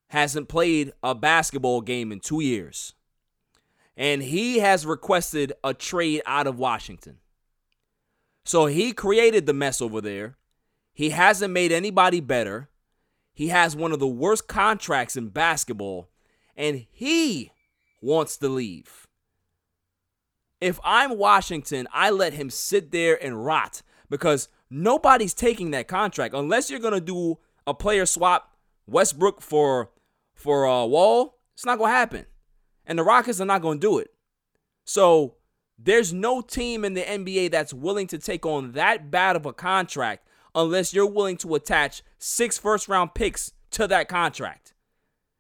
hasn't 0.10 0.50
played 0.50 0.92
a 1.02 1.16
basketball 1.16 1.82
game 1.82 2.12
in 2.12 2.20
two 2.20 2.42
years. 2.42 2.94
And 3.96 4.22
he 4.22 4.60
has 4.60 4.86
requested 4.86 5.54
a 5.64 5.74
trade 5.74 6.22
out 6.26 6.48
of 6.48 6.60
Washington. 6.60 7.18
So 8.44 8.66
he 8.66 8.92
created 8.92 9.46
the 9.46 9.54
mess 9.54 9.82
over 9.82 10.02
there. 10.02 10.38
He 10.94 11.12
hasn't 11.12 11.54
made 11.54 11.72
anybody 11.72 12.20
better. 12.20 12.70
He 13.34 13.48
has 13.48 13.76
one 13.76 13.92
of 13.92 14.00
the 14.00 14.08
worst 14.08 14.48
contracts 14.48 15.16
in 15.16 15.30
basketball, 15.30 16.10
and 16.56 16.86
he 16.92 17.52
wants 18.02 18.38
to 18.38 18.50
leave. 18.50 19.08
If 20.60 20.80
I'm 20.84 21.18
Washington, 21.18 21.88
I 21.92 22.10
let 22.12 22.34
him 22.34 22.50
sit 22.50 22.92
there 22.92 23.22
and 23.24 23.44
rot 23.44 23.82
because 24.10 24.50
nobody's 24.70 25.34
taking 25.34 25.72
that 25.72 25.88
contract 25.88 26.36
unless 26.36 26.70
you're 26.70 26.80
to 26.94 27.02
do 27.02 27.40
a 27.66 27.74
player 27.74 28.06
swap 28.06 28.56
Westbrook 28.86 29.42
for 29.42 29.92
for 30.36 30.68
uh, 30.68 30.86
Wall. 30.86 31.40
It's 31.54 31.66
not 31.66 31.80
to 31.92 31.96
happen. 31.96 32.26
And 32.86 33.00
the 33.00 33.04
Rockets 33.04 33.40
are 33.40 33.46
not 33.46 33.62
to 33.80 33.88
do 33.88 34.00
it. 34.00 34.12
So 34.84 35.36
there's 35.84 36.14
no 36.14 36.42
team 36.42 36.86
in 36.86 36.94
the 36.94 37.02
NBA 37.02 37.52
that's 37.52 37.74
willing 37.74 38.08
to 38.08 38.18
take 38.18 38.46
on 38.46 38.74
that 38.74 39.10
bad 39.10 39.36
of 39.36 39.46
a 39.46 39.54
contract 39.54 40.28
unless 40.54 40.94
you're 40.94 41.08
willing 41.08 41.38
to 41.38 41.56
attach 41.56 42.04
six 42.20 42.58
first 42.58 42.88
round 42.88 43.14
picks 43.14 43.54
to 43.72 43.88
that 43.88 44.08
contract. 44.08 44.74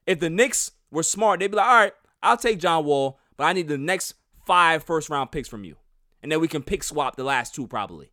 If 0.07 0.19
the 0.19 0.29
Knicks 0.29 0.71
were 0.89 1.03
smart, 1.03 1.39
they'd 1.39 1.51
be 1.51 1.57
like, 1.57 1.67
all 1.67 1.75
right, 1.75 1.93
I'll 2.23 2.37
take 2.37 2.59
John 2.59 2.85
Wall, 2.85 3.19
but 3.37 3.45
I 3.45 3.53
need 3.53 3.67
the 3.67 3.77
next 3.77 4.15
five 4.45 4.83
first 4.83 5.09
round 5.09 5.31
picks 5.31 5.49
from 5.49 5.63
you. 5.63 5.75
And 6.23 6.31
then 6.31 6.39
we 6.39 6.47
can 6.47 6.63
pick 6.63 6.83
swap 6.83 7.15
the 7.15 7.23
last 7.23 7.53
two 7.53 7.67
probably. 7.67 8.11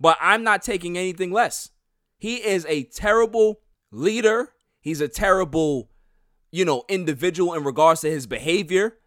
But 0.00 0.18
I'm 0.20 0.44
not 0.44 0.62
taking 0.62 0.96
anything 0.96 1.32
less. 1.32 1.70
He 2.18 2.36
is 2.36 2.66
a 2.68 2.84
terrible 2.84 3.60
leader. 3.90 4.52
He's 4.80 5.00
a 5.00 5.08
terrible, 5.08 5.90
you 6.50 6.64
know, 6.64 6.84
individual 6.88 7.54
in 7.54 7.64
regards 7.64 8.00
to 8.02 8.10
his 8.10 8.26
behavior. 8.26 8.98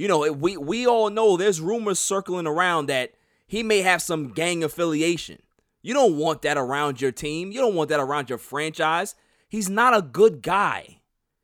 You 0.00 0.08
know, 0.08 0.32
we 0.32 0.56
we 0.56 0.86
all 0.86 1.10
know 1.10 1.36
there's 1.36 1.60
rumors 1.60 1.98
circling 1.98 2.46
around 2.46 2.86
that 2.86 3.12
he 3.46 3.62
may 3.62 3.82
have 3.82 4.00
some 4.00 4.28
gang 4.28 4.64
affiliation. 4.64 5.42
You 5.82 5.92
don't 5.92 6.16
want 6.16 6.40
that 6.40 6.56
around 6.56 7.02
your 7.02 7.12
team. 7.12 7.52
You 7.52 7.60
don't 7.60 7.74
want 7.74 7.90
that 7.90 8.00
around 8.00 8.30
your 8.30 8.38
franchise. 8.38 9.14
He's 9.46 9.68
not 9.68 9.94
a 9.94 10.00
good 10.00 10.40
guy. 10.40 11.02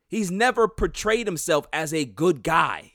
He's 0.09 0.31
never 0.31 0.69
portrayed 0.69 1.27
himself 1.27 1.67
as 1.71 1.93
a 1.93 2.07
good 2.07 2.43
guy. 2.43 2.93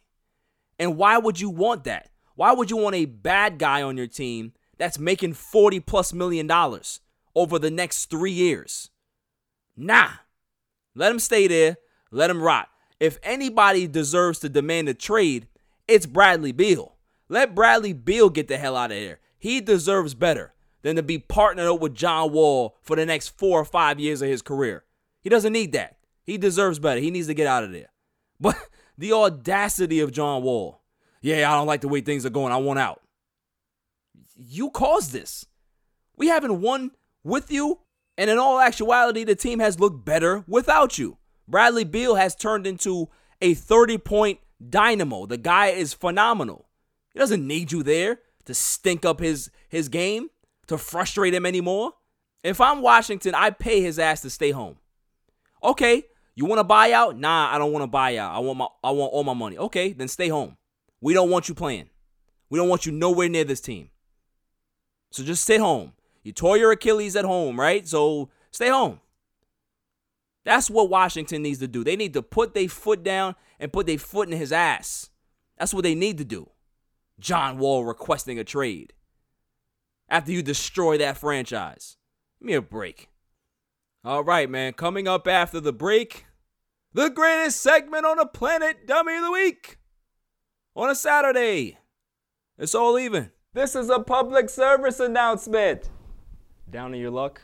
And 0.80 0.98
why 0.98 1.20
would 1.20 1.40
you 1.40 1.52
want 1.52 1.84
that? 1.84 2.10
Why 2.34 2.54
would 2.54 2.72
you 2.72 2.78
want 2.78 2.96
a 2.96 3.06
bad 3.06 3.60
guy 3.60 3.84
on 3.84 3.98
your 3.98 4.08
team 4.08 4.54
that's 4.80 4.98
making 4.98 5.34
40 5.34 5.80
plus 5.82 6.12
million 6.12 6.48
dollars 6.48 7.02
over 7.36 7.60
the 7.60 7.70
next 7.70 8.10
three 8.10 8.32
years? 8.32 8.90
Nah. 9.78 10.10
Let 10.96 11.12
him 11.12 11.20
stay 11.20 11.46
there. 11.46 11.78
Let 12.10 12.32
him 12.32 12.42
rot. 12.42 12.68
If 13.00 13.20
anybody 13.22 13.88
deserves 13.88 14.40
to 14.40 14.50
demand 14.50 14.90
a 14.90 14.96
trade, 14.96 15.48
it's 15.88 16.06
Bradley 16.06 16.52
Beal. 16.52 16.96
Let 17.30 17.56
Bradley 17.56 17.94
Beal 17.94 18.30
get 18.30 18.48
the 18.48 18.58
hell 18.58 18.76
out 18.76 18.92
of 18.92 18.98
here. 18.98 19.20
He 19.38 19.62
deserves 19.62 20.14
better 20.14 20.54
than 20.82 20.96
to 20.96 21.04
be 21.04 21.18
partnered 21.18 21.68
up 21.68 21.80
with 21.80 21.96
John 21.96 22.32
Wall 22.32 22.78
for 22.82 22.96
the 22.96 23.06
next 23.06 23.38
four 23.38 23.60
or 23.60 23.66
five 23.66 24.00
years 24.00 24.22
of 24.22 24.30
his 24.30 24.42
career. 24.42 24.84
He 25.22 25.30
doesn't 25.30 25.54
need 25.54 25.72
that. 25.74 25.98
He 26.24 26.38
deserves 26.38 26.80
better. 26.80 27.00
He 27.00 27.12
needs 27.12 27.28
to 27.28 27.34
get 27.34 27.48
out 27.48 27.64
of 27.64 27.72
there. 27.72 27.88
But 28.40 28.58
the 28.98 29.14
audacity 29.14 30.00
of 30.00 30.12
John 30.12 30.42
Wall. 30.42 30.82
Yeah, 31.22 31.52
I 31.52 31.56
don't 31.56 31.68
like 31.68 31.82
the 31.82 31.88
way 31.88 32.02
things 32.02 32.26
are 32.26 32.32
going. 32.32 32.52
I 32.52 32.58
want 32.58 32.80
out. 32.80 33.02
You 34.36 34.72
caused 34.72 35.12
this. 35.12 35.46
We 36.18 36.28
haven't 36.28 36.62
won 36.62 36.92
with 37.24 37.52
you. 37.52 37.82
And 38.18 38.30
in 38.30 38.40
all 38.40 38.60
actuality, 38.60 39.24
the 39.24 39.36
team 39.36 39.60
has 39.60 39.80
looked 39.80 40.04
better 40.04 40.44
without 40.48 40.98
you. 40.98 41.18
Bradley 41.48 41.84
Beal 41.84 42.16
has 42.16 42.36
turned 42.36 42.66
into 42.66 43.10
a 43.42 43.54
30 43.54 43.98
point 44.00 44.40
dynamo. 44.70 45.26
The 45.26 45.38
guy 45.38 45.68
is 45.68 45.94
phenomenal. 45.94 46.68
He 47.14 47.20
doesn't 47.20 47.46
need 47.46 47.72
you 47.72 47.84
there 47.84 48.20
to 48.46 48.54
stink 48.54 49.06
up 49.06 49.20
his 49.20 49.50
his 49.70 49.90
game, 49.90 50.30
to 50.68 50.78
frustrate 50.78 51.34
him 51.34 51.46
anymore. 51.46 51.94
If 52.44 52.60
I'm 52.60 52.82
Washington, 52.82 53.36
I 53.36 53.52
pay 53.52 53.82
his 53.82 54.00
ass 54.00 54.22
to 54.22 54.30
stay 54.30 54.52
home. 54.52 54.78
Okay, 55.64 56.06
you 56.36 56.46
want 56.46 56.60
to 56.60 56.64
buy 56.64 56.92
out? 56.92 57.18
Nah, 57.18 57.54
I 57.54 57.58
don't 57.58 57.72
want 57.72 57.84
to 57.84 57.88
buy 57.88 58.18
out. 58.18 58.34
I 58.34 58.40
want 58.40 58.58
my 58.58 58.68
I 58.84 58.92
want 58.92 59.14
all 59.14 59.24
my 59.24 59.34
money. 59.34 59.58
Okay, 59.58 59.94
then 59.94 60.08
stay 60.08 60.30
home. 60.30 60.58
We 61.02 61.14
don't 61.14 61.30
want 61.30 61.50
you 61.50 61.56
playing. 61.56 61.90
We 62.50 62.58
don't 62.58 62.70
want 62.70 62.86
you 62.86 62.92
nowhere 62.92 63.30
near 63.30 63.44
this 63.44 63.62
team. 63.62 63.90
So 65.12 65.24
just 65.24 65.44
stay 65.44 65.58
home. 65.58 65.94
You 66.24 66.32
tore 66.32 66.58
your 66.58 66.72
Achilles 66.72 67.16
at 67.16 67.26
home, 67.26 67.60
right? 67.60 67.88
So 67.88 68.30
stay 68.52 68.70
home. 68.70 69.00
That's 70.44 70.70
what 70.70 70.90
Washington 70.90 71.44
needs 71.44 71.60
to 71.60 71.68
do. 71.68 71.84
They 71.84 71.96
need 71.96 72.14
to 72.14 72.22
put 72.22 72.54
their 72.54 72.68
foot 72.68 73.04
down 73.04 73.36
and 73.60 73.72
put 73.72 73.86
their 73.88 73.98
foot 73.98 74.30
in 74.30 74.38
his 74.38 74.52
ass. 74.52 75.10
That's 75.58 75.74
what 75.74 75.84
they 75.84 75.96
need 75.96 76.18
to 76.18 76.26
do. 76.26 76.50
John 77.20 77.60
Wall 77.60 77.86
requesting 77.86 78.40
a 78.40 78.44
trade 78.44 78.94
after 80.10 80.32
you 80.32 80.42
destroy 80.42 80.98
that 80.98 81.18
franchise. 81.18 81.98
Give 82.40 82.48
me 82.48 82.54
a 82.54 82.62
break. 82.62 83.10
All 84.04 84.24
right, 84.24 84.50
man. 84.50 84.74
Coming 84.74 85.08
up 85.08 85.28
after 85.28 85.60
the 85.60 85.72
break, 85.72 86.26
the 86.94 87.10
greatest 87.10 87.62
segment 87.62 88.06
on 88.06 88.18
the 88.18 88.26
planet, 88.26 88.88
Dummy 88.88 89.18
of 89.18 89.24
the 89.24 89.32
Week. 89.32 89.78
On 90.76 90.90
a 90.90 90.96
Saturday. 90.96 91.78
It's 92.58 92.74
all 92.74 92.98
even. 92.98 93.32
This 93.54 93.76
is 93.76 93.90
a 93.90 94.00
public 94.00 94.50
service 94.50 95.00
announcement. 95.00 95.90
Down 96.70 96.94
in 96.94 97.02
your 97.02 97.12
luck? 97.12 97.44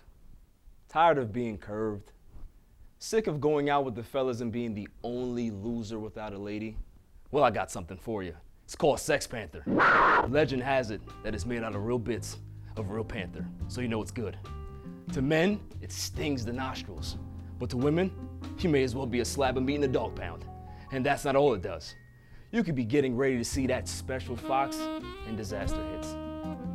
Tired 0.89 1.17
of 1.17 1.31
being 1.33 1.57
curved? 1.57 2.13
Sick 2.99 3.27
of 3.27 3.39
going 3.39 3.69
out 3.69 3.85
with 3.85 3.93
the 3.93 4.01
fellas 4.01 4.41
and 4.41 4.51
being 4.51 4.73
the 4.73 4.87
only 5.03 5.51
loser 5.51 5.99
without 5.99 6.33
a 6.33 6.37
lady? 6.37 6.75
Well, 7.29 7.43
I 7.43 7.51
got 7.51 7.69
something 7.69 7.97
for 7.97 8.23
you. 8.23 8.33
It's 8.65 8.75
called 8.75 8.99
Sex 8.99 9.27
Panther. 9.27 9.61
Legend 10.29 10.63
has 10.63 10.89
it 10.89 10.99
that 11.23 11.35
it's 11.35 11.45
made 11.45 11.63
out 11.63 11.75
of 11.75 11.85
real 11.85 11.99
bits 11.99 12.39
of 12.75 12.89
real 12.89 13.03
panther, 13.03 13.45
so 13.67 13.81
you 13.81 13.87
know 13.87 14.01
it's 14.01 14.11
good. 14.11 14.35
To 15.13 15.21
men, 15.21 15.59
it 15.79 15.91
stings 15.91 16.43
the 16.43 16.53
nostrils. 16.53 17.17
But 17.59 17.69
to 17.69 17.77
women, 17.77 18.11
you 18.57 18.69
may 18.69 18.83
as 18.83 18.95
well 18.95 19.05
be 19.05 19.19
a 19.19 19.25
slab 19.25 19.57
of 19.57 19.63
meat 19.63 19.75
in 19.75 19.83
a 19.83 19.87
dog 19.87 20.15
pound. 20.15 20.45
And 20.91 21.05
that's 21.05 21.23
not 21.23 21.35
all 21.35 21.53
it 21.53 21.61
does. 21.61 21.95
You 22.51 22.63
could 22.63 22.75
be 22.75 22.83
getting 22.83 23.15
ready 23.15 23.37
to 23.37 23.45
see 23.45 23.67
that 23.67 23.87
special 23.87 24.35
fox 24.35 24.79
and 25.27 25.37
disaster 25.37 25.83
hits. 25.93 26.15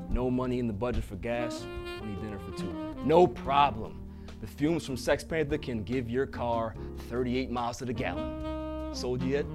No 0.09 0.31
money 0.31 0.61
in 0.61 0.69
the 0.69 0.73
budget 0.73 1.03
for 1.03 1.17
gas, 1.17 1.65
only 2.01 2.15
dinner 2.23 2.39
for 2.39 2.57
two. 2.57 2.73
No 3.05 3.27
problem. 3.27 4.02
The 4.43 4.49
fumes 4.49 4.85
from 4.85 4.97
Sex 4.97 5.23
Panther 5.23 5.57
can 5.57 5.85
give 5.85 6.11
your 6.11 6.27
car 6.27 6.75
38 7.09 7.53
miles 7.53 7.77
to 7.77 7.85
the 7.85 7.93
gallon. 7.93 8.93
Sold 8.93 9.23
yet? 9.23 9.47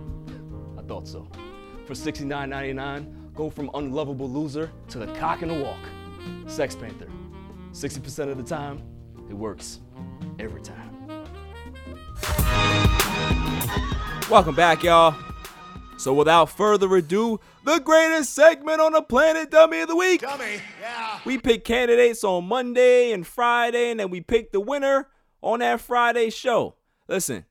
I 0.78 0.82
thought 0.82 1.10
so. 1.10 1.28
For 1.86 1.94
$69.99, 1.94 3.34
go 3.34 3.50
from 3.50 3.70
unlovable 3.74 4.30
loser 4.30 4.72
to 4.88 5.00
the 5.00 5.08
cock 5.08 5.42
in 5.42 5.50
the 5.50 5.62
walk. 5.62 5.82
Sex 6.46 6.74
Panther. 6.74 7.10
60% 7.74 8.32
of 8.32 8.38
the 8.38 8.44
time, 8.44 8.82
it 9.30 9.34
works. 9.34 9.82
Every 10.40 10.62
time. 10.62 10.96
Welcome 14.30 14.56
back, 14.56 14.84
y'all. 14.84 15.16
So 15.98 16.14
without 16.14 16.46
further 16.50 16.96
ado, 16.96 17.42
the 17.68 17.80
greatest 17.80 18.34
segment 18.34 18.80
on 18.80 18.94
the 18.94 19.02
planet, 19.02 19.52
Dummy 19.52 19.82
of 19.82 19.90
the 19.90 19.96
Week. 19.96 20.22
Dummy, 20.22 20.62
yeah. 20.82 21.20
We 21.26 21.38
pick 21.38 21.66
candidates 21.66 22.24
on 22.24 22.46
Monday 22.46 23.12
and 23.12 23.28
Friday, 23.28 23.92
and 23.92 24.00
then 24.00 24.10
we 24.10 24.22
pick 24.22 24.54
the 24.54 24.62
winner 24.62 25.10
on 25.42 25.60
that 25.60 25.82
Friday 25.82 26.30
show. 26.30 26.76
Listen, 27.10 27.44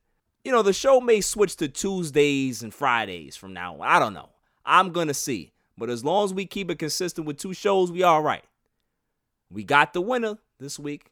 you 0.43 0.51
know, 0.51 0.63
the 0.63 0.73
show 0.73 0.99
may 0.99 1.21
switch 1.21 1.55
to 1.57 1.67
Tuesdays 1.67 2.63
and 2.63 2.73
Fridays 2.73 3.35
from 3.35 3.53
now 3.53 3.75
on. 3.75 3.81
I 3.81 3.99
don't 3.99 4.15
know. 4.15 4.29
I'm 4.65 4.91
going 4.91 5.07
to 5.07 5.13
see. 5.13 5.53
But 5.77 5.91
as 5.91 6.03
long 6.03 6.25
as 6.25 6.33
we 6.33 6.47
keep 6.47 6.71
it 6.71 6.79
consistent 6.79 7.27
with 7.27 7.37
two 7.37 7.53
shows, 7.53 7.91
we 7.91 8.01
all 8.01 8.23
right. 8.23 8.43
We 9.51 9.63
got 9.63 9.93
the 9.93 10.01
winner 10.01 10.39
this 10.59 10.79
week. 10.79 11.11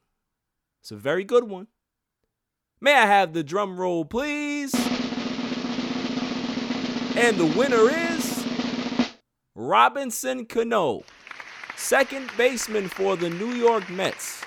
It's 0.82 0.90
a 0.90 0.96
very 0.96 1.24
good 1.24 1.44
one. 1.44 1.68
May 2.82 2.96
I 2.96 3.06
have 3.06 3.34
the 3.34 3.44
drum 3.44 3.80
roll, 3.80 4.04
please? 4.04 4.74
And 7.16 7.38
the 7.38 7.54
winner 7.56 7.90
is 7.90 8.15
Robinson 9.58 10.46
Cano, 10.46 11.04
second 11.78 12.30
baseman 12.38 12.90
for 12.90 13.16
the 13.16 13.30
New 13.30 13.54
York 13.54 13.90
Mets. 13.90 14.44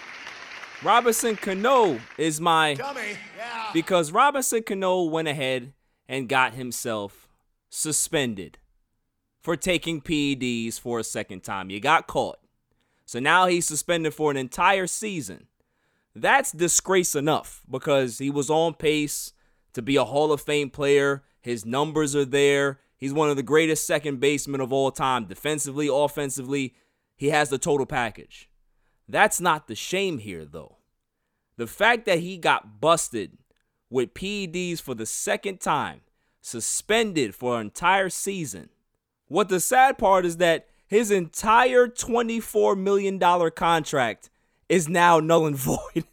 Robinson 0.82 1.34
Cano 1.34 1.98
is 2.18 2.42
my 2.42 2.76
because 3.72 4.12
Robinson 4.12 4.62
Cano 4.62 5.04
went 5.04 5.26
ahead 5.26 5.72
and 6.10 6.28
got 6.28 6.52
himself 6.52 7.26
suspended 7.70 8.58
for 9.40 9.56
taking 9.56 10.02
PEDs 10.02 10.78
for 10.78 10.98
a 10.98 11.04
second 11.04 11.42
time. 11.42 11.70
You 11.70 11.80
got 11.80 12.06
caught. 12.06 12.40
So 13.06 13.18
now 13.18 13.46
he's 13.46 13.66
suspended 13.66 14.12
for 14.12 14.30
an 14.30 14.36
entire 14.36 14.86
season. 14.86 15.46
That's 16.14 16.52
disgrace 16.52 17.14
enough 17.14 17.62
because 17.70 18.18
he 18.18 18.28
was 18.28 18.50
on 18.50 18.74
pace 18.74 19.32
to 19.72 19.80
be 19.80 19.96
a 19.96 20.04
Hall 20.04 20.32
of 20.32 20.42
Fame 20.42 20.68
player. 20.68 21.22
His 21.40 21.64
numbers 21.64 22.14
are 22.14 22.26
there. 22.26 22.80
He's 22.98 23.12
one 23.12 23.30
of 23.30 23.36
the 23.36 23.44
greatest 23.44 23.86
second 23.86 24.18
basemen 24.18 24.60
of 24.60 24.72
all 24.72 24.90
time, 24.90 25.26
defensively, 25.26 25.88
offensively. 25.90 26.74
He 27.16 27.30
has 27.30 27.48
the 27.48 27.56
total 27.58 27.86
package. 27.86 28.50
That's 29.08 29.40
not 29.40 29.68
the 29.68 29.76
shame 29.76 30.18
here, 30.18 30.44
though. 30.44 30.78
The 31.56 31.68
fact 31.68 32.06
that 32.06 32.18
he 32.18 32.36
got 32.38 32.80
busted 32.80 33.38
with 33.88 34.14
PEDs 34.14 34.82
for 34.82 34.94
the 34.94 35.06
second 35.06 35.60
time, 35.60 36.00
suspended 36.40 37.34
for 37.34 37.56
an 37.56 37.66
entire 37.66 38.08
season. 38.08 38.68
What 39.28 39.48
the 39.48 39.60
sad 39.60 39.96
part 39.96 40.26
is 40.26 40.38
that 40.38 40.66
his 40.86 41.10
entire 41.10 41.86
$24 41.86 42.76
million 42.76 43.20
contract 43.52 44.30
is 44.68 44.88
now 44.88 45.20
null 45.20 45.46
and 45.46 45.56
void. 45.56 46.04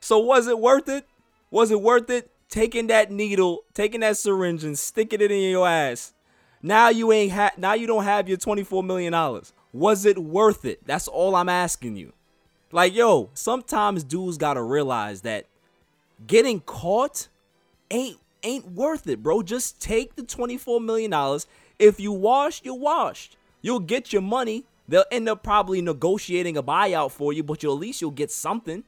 so 0.00 0.18
was 0.18 0.48
it 0.48 0.58
worth 0.58 0.88
it? 0.88 1.06
Was 1.50 1.70
it 1.70 1.80
worth 1.80 2.10
it 2.10 2.30
taking 2.48 2.86
that 2.88 3.10
needle, 3.10 3.64
taking 3.74 4.00
that 4.00 4.16
syringe 4.16 4.64
and 4.64 4.78
sticking 4.78 5.20
it 5.20 5.30
in 5.30 5.50
your 5.50 5.68
ass? 5.68 6.12
Now 6.62 6.88
you 6.88 7.12
ain't 7.12 7.32
ha- 7.32 7.52
now 7.56 7.74
you 7.74 7.86
don't 7.86 8.04
have 8.04 8.28
your 8.28 8.38
24 8.38 8.82
million 8.82 9.12
dollars. 9.12 9.52
Was 9.72 10.04
it 10.04 10.18
worth 10.18 10.64
it? 10.64 10.86
That's 10.86 11.08
all 11.08 11.34
I'm 11.34 11.48
asking 11.48 11.96
you. 11.96 12.12
Like 12.72 12.94
yo, 12.94 13.30
sometimes 13.34 14.04
dudes 14.04 14.38
got 14.38 14.54
to 14.54 14.62
realize 14.62 15.22
that 15.22 15.46
getting 16.26 16.60
caught 16.60 17.28
ain't 17.90 18.18
ain't 18.42 18.72
worth 18.72 19.06
it, 19.06 19.22
bro. 19.22 19.42
Just 19.42 19.80
take 19.80 20.16
the 20.16 20.22
24 20.22 20.80
million 20.80 21.10
dollars. 21.10 21.46
If 21.78 22.00
you 22.00 22.12
wash, 22.12 22.60
you 22.64 22.74
washed. 22.74 23.36
You'll 23.62 23.80
get 23.80 24.12
your 24.12 24.22
money. 24.22 24.64
They'll 24.88 25.04
end 25.10 25.28
up 25.28 25.42
probably 25.42 25.82
negotiating 25.82 26.56
a 26.56 26.62
buyout 26.62 27.12
for 27.12 27.32
you, 27.32 27.42
but 27.42 27.62
at 27.62 27.70
least 27.70 28.00
you'll 28.00 28.10
get 28.10 28.30
something. 28.30 28.84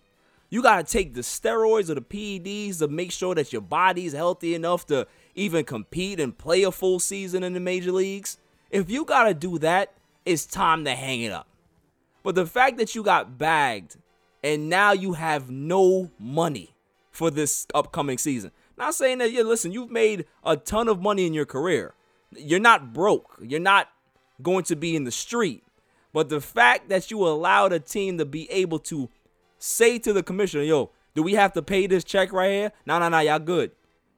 You 0.50 0.62
got 0.62 0.84
to 0.84 0.92
take 0.92 1.14
the 1.14 1.20
steroids 1.20 1.88
or 1.88 1.94
the 1.94 2.00
PEDs 2.00 2.80
to 2.80 2.88
make 2.88 3.12
sure 3.12 3.34
that 3.36 3.52
your 3.52 3.62
body's 3.62 4.12
healthy 4.12 4.54
enough 4.54 4.84
to 4.86 5.06
even 5.34 5.64
compete 5.64 6.18
and 6.18 6.36
play 6.36 6.64
a 6.64 6.72
full 6.72 6.98
season 6.98 7.42
in 7.44 7.54
the 7.54 7.60
major 7.60 7.92
leagues. 7.92 8.36
If 8.70 8.90
you 8.90 9.04
got 9.04 9.24
to 9.24 9.34
do 9.34 9.58
that, 9.58 9.94
it's 10.26 10.44
time 10.44 10.84
to 10.84 10.94
hang 10.94 11.22
it 11.22 11.32
up. 11.32 11.46
But 12.22 12.34
the 12.34 12.46
fact 12.46 12.78
that 12.78 12.94
you 12.94 13.02
got 13.02 13.38
bagged 13.38 13.96
and 14.42 14.68
now 14.68 14.92
you 14.92 15.14
have 15.14 15.50
no 15.50 16.10
money 16.18 16.74
for 17.10 17.30
this 17.30 17.66
upcoming 17.74 18.18
season. 18.18 18.50
Not 18.76 18.94
saying 18.94 19.18
that, 19.18 19.32
yeah, 19.32 19.42
listen, 19.42 19.72
you've 19.72 19.90
made 19.90 20.24
a 20.44 20.56
ton 20.56 20.88
of 20.88 21.00
money 21.00 21.26
in 21.26 21.34
your 21.34 21.44
career. 21.44 21.94
You're 22.34 22.60
not 22.60 22.92
broke. 22.92 23.36
You're 23.42 23.60
not 23.60 23.88
going 24.42 24.64
to 24.64 24.76
be 24.76 24.96
in 24.96 25.04
the 25.04 25.10
street. 25.10 25.64
But 26.12 26.28
the 26.28 26.40
fact 26.40 26.88
that 26.88 27.10
you 27.10 27.26
allowed 27.26 27.72
a 27.72 27.78
team 27.78 28.18
to 28.18 28.24
be 28.24 28.50
able 28.50 28.78
to 28.80 29.10
say 29.60 29.98
to 30.00 30.12
the 30.12 30.22
commissioner, 30.22 30.64
yo, 30.64 30.90
do 31.14 31.22
we 31.22 31.34
have 31.34 31.52
to 31.52 31.62
pay 31.62 31.86
this 31.86 32.02
check 32.02 32.32
right 32.32 32.50
here? 32.50 32.72
No, 32.86 32.98
no, 32.98 33.08
no, 33.08 33.20
y'all 33.20 33.38
good. 33.38 33.70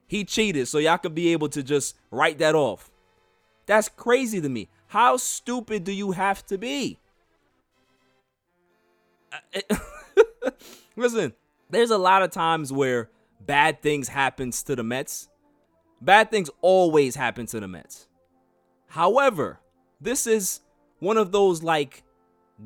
He 0.06 0.24
cheated, 0.24 0.68
so 0.68 0.78
y'all 0.78 0.98
could 0.98 1.14
be 1.14 1.32
able 1.32 1.48
to 1.50 1.62
just 1.62 1.96
write 2.10 2.38
that 2.38 2.54
off. 2.54 2.90
That's 3.66 3.88
crazy 3.88 4.40
to 4.40 4.48
me. 4.48 4.68
How 4.88 5.16
stupid 5.16 5.84
do 5.84 5.92
you 5.92 6.12
have 6.12 6.44
to 6.46 6.58
be? 6.58 6.98
Listen, 10.96 11.32
there's 11.70 11.90
a 11.90 11.98
lot 11.98 12.22
of 12.22 12.30
times 12.30 12.72
where 12.72 13.08
bad 13.40 13.80
things 13.80 14.08
happens 14.08 14.62
to 14.64 14.76
the 14.76 14.82
Mets. 14.82 15.28
Bad 16.00 16.30
things 16.30 16.50
always 16.60 17.14
happen 17.14 17.46
to 17.46 17.60
the 17.60 17.68
Mets. 17.68 18.08
However, 18.88 19.60
this 20.00 20.26
is 20.26 20.60
one 20.98 21.16
of 21.16 21.32
those 21.32 21.62
like 21.62 22.02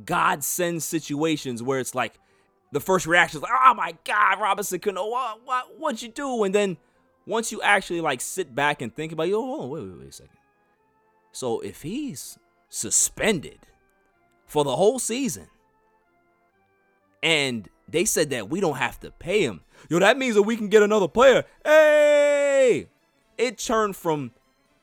God 0.05 0.43
sends 0.43 0.85
situations 0.85 1.63
where 1.63 1.79
it's 1.79 1.95
like 1.95 2.19
the 2.73 2.81
first 2.81 3.07
reaction 3.07 3.39
is 3.39 3.43
like, 3.43 3.53
"Oh 3.65 3.75
my 3.75 3.97
God, 4.05 4.41
Robinson 4.41 4.81
Cano, 4.81 5.09
what, 5.09 5.41
what, 5.45 5.79
what'd 5.79 6.03
you 6.03 6.09
do?" 6.09 6.45
And 6.45 6.55
then 6.55 6.77
once 7.27 7.51
you 7.51 7.61
actually 7.63 8.01
like 8.01 8.21
sit 8.21 8.55
back 8.55 8.81
and 8.81 8.95
think 8.95 9.13
about, 9.13 9.29
yo, 9.29 9.41
hold 9.43 9.63
on, 9.63 9.71
wait, 9.71 9.83
wait, 9.83 9.99
wait 9.99 10.09
a 10.09 10.13
second. 10.13 10.37
So 11.33 11.61
if 11.61 11.83
he's 11.83 12.39
suspended 12.69 13.59
for 14.47 14.65
the 14.65 14.77
whole 14.77 14.99
season, 14.99 15.49
and 17.23 17.69
they 17.89 18.05
said 18.05 18.31
that 18.31 18.49
we 18.49 18.61
don't 18.61 18.77
have 18.77 19.01
to 19.01 19.11
pay 19.11 19.43
him, 19.43 19.63
yo, 19.89 19.99
that 19.99 20.17
means 20.17 20.37
that 20.37 20.43
we 20.43 20.57
can 20.57 20.69
get 20.69 20.83
another 20.83 21.09
player. 21.09 21.45
Hey, 21.65 22.87
it 23.37 23.59
turned 23.59 23.97
from 23.97 24.31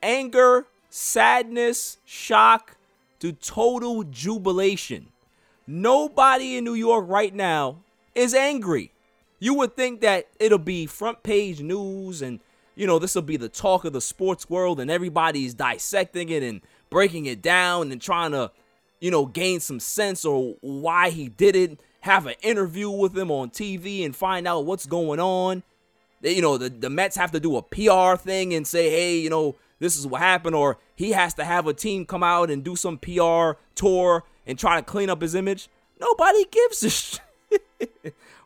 anger, 0.01 0.67
sadness, 0.89 1.97
shock 2.03 2.75
to 3.19 3.31
total 3.31 4.03
jubilation. 4.03 5.12
Nobody 5.65 6.57
in 6.57 6.63
New 6.63 6.73
York 6.73 7.05
right 7.07 7.33
now 7.33 7.77
is 8.15 8.33
angry. 8.33 8.91
You 9.39 9.53
would 9.55 9.75
think 9.75 10.01
that 10.01 10.27
it'll 10.39 10.57
be 10.57 10.85
front 10.85 11.23
page 11.23 11.61
news 11.61 12.21
and, 12.21 12.39
you 12.75 12.87
know, 12.87 12.99
this 12.99 13.15
will 13.15 13.21
be 13.21 13.37
the 13.37 13.49
talk 13.49 13.85
of 13.85 13.93
the 13.93 14.01
sports 14.01 14.49
world 14.49 14.79
and 14.79 14.91
everybody's 14.91 15.53
dissecting 15.53 16.29
it 16.29 16.43
and 16.43 16.61
breaking 16.89 17.25
it 17.25 17.41
down 17.41 17.91
and 17.91 18.01
trying 18.01 18.31
to, 18.31 18.51
you 18.99 19.11
know, 19.11 19.25
gain 19.25 19.59
some 19.59 19.79
sense 19.79 20.25
or 20.25 20.55
why 20.61 21.09
he 21.09 21.29
did 21.29 21.55
it, 21.55 21.79
have 22.01 22.25
an 22.25 22.35
interview 22.41 22.89
with 22.89 23.17
him 23.17 23.31
on 23.31 23.49
TV 23.49 24.05
and 24.05 24.15
find 24.15 24.47
out 24.47 24.65
what's 24.65 24.85
going 24.85 25.19
on. 25.19 25.63
You 26.21 26.41
know, 26.41 26.57
the, 26.57 26.69
the 26.69 26.89
Mets 26.89 27.17
have 27.17 27.31
to 27.31 27.39
do 27.39 27.57
a 27.57 27.61
PR 27.61 28.17
thing 28.17 28.53
and 28.53 28.65
say, 28.65 28.89
hey, 28.89 29.17
you 29.17 29.29
know, 29.29 29.55
this 29.79 29.97
is 29.97 30.07
what 30.07 30.21
happened, 30.21 30.55
or 30.55 30.77
he 30.95 31.11
has 31.11 31.33
to 31.33 31.43
have 31.43 31.67
a 31.67 31.73
team 31.73 32.05
come 32.05 32.23
out 32.23 32.49
and 32.49 32.63
do 32.63 32.77
some 32.77 32.97
PR 32.97 33.51
tour 33.75 34.23
and 34.45 34.57
try 34.57 34.77
to 34.77 34.83
clean 34.83 35.09
up 35.09 35.21
his 35.21 35.35
image. 35.35 35.69
Nobody 35.99 36.45
gives 36.51 36.83
a 36.83 36.89
shit. 36.89 37.21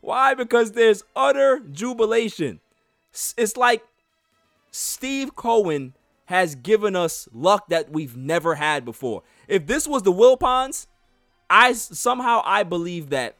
Why? 0.01 0.33
Because 0.33 0.73
there's 0.73 1.03
utter 1.15 1.59
jubilation. 1.59 2.59
It's 3.37 3.57
like 3.57 3.83
Steve 4.71 5.35
Cohen 5.35 5.93
has 6.25 6.55
given 6.55 6.95
us 6.95 7.27
luck 7.33 7.67
that 7.69 7.89
we've 7.89 8.15
never 8.15 8.55
had 8.55 8.85
before. 8.85 9.23
If 9.47 9.65
this 9.65 9.87
was 9.87 10.03
the 10.03 10.11
Wilpons, 10.11 10.87
I 11.49 11.73
somehow 11.73 12.41
I 12.45 12.63
believe 12.63 13.09
that 13.09 13.35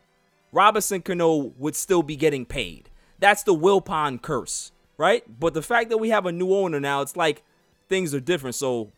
Robinson 0.51 1.01
Cano 1.01 1.53
would 1.57 1.75
still 1.75 2.01
be 2.01 2.15
getting 2.15 2.45
paid. 2.45 2.89
That's 3.19 3.43
the 3.43 3.53
Wilpon 3.53 4.21
curse, 4.21 4.71
right? 4.97 5.23
But 5.39 5.53
the 5.53 5.61
fact 5.61 5.89
that 5.89 5.97
we 5.97 6.09
have 6.09 6.25
a 6.25 6.31
new 6.31 6.53
owner 6.53 6.79
now, 6.79 7.01
it's 7.01 7.17
like 7.17 7.43
things 7.89 8.13
are 8.13 8.19
different. 8.19 8.55
So 8.55 8.91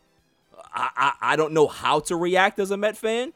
I, 0.73 0.89
I, 0.95 1.33
I 1.33 1.35
don't 1.35 1.53
know 1.53 1.67
how 1.67 1.99
to 2.01 2.15
react 2.15 2.59
as 2.59 2.71
a 2.71 2.77
Met 2.77 2.95
fan, 2.97 3.33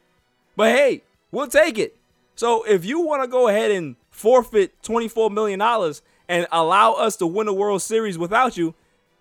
but 0.55 0.75
hey, 0.75 1.03
we'll 1.31 1.47
take 1.47 1.77
it. 1.77 1.97
So 2.35 2.63
if 2.63 2.85
you 2.85 3.01
want 3.01 3.23
to 3.23 3.27
go 3.27 3.47
ahead 3.47 3.71
and 3.71 3.95
forfeit 4.09 4.81
$24 4.81 5.31
million 5.31 5.61
and 6.27 6.47
allow 6.51 6.93
us 6.93 7.15
to 7.17 7.27
win 7.27 7.47
a 7.47 7.53
World 7.53 7.81
Series 7.81 8.17
without 8.17 8.57
you, 8.57 8.73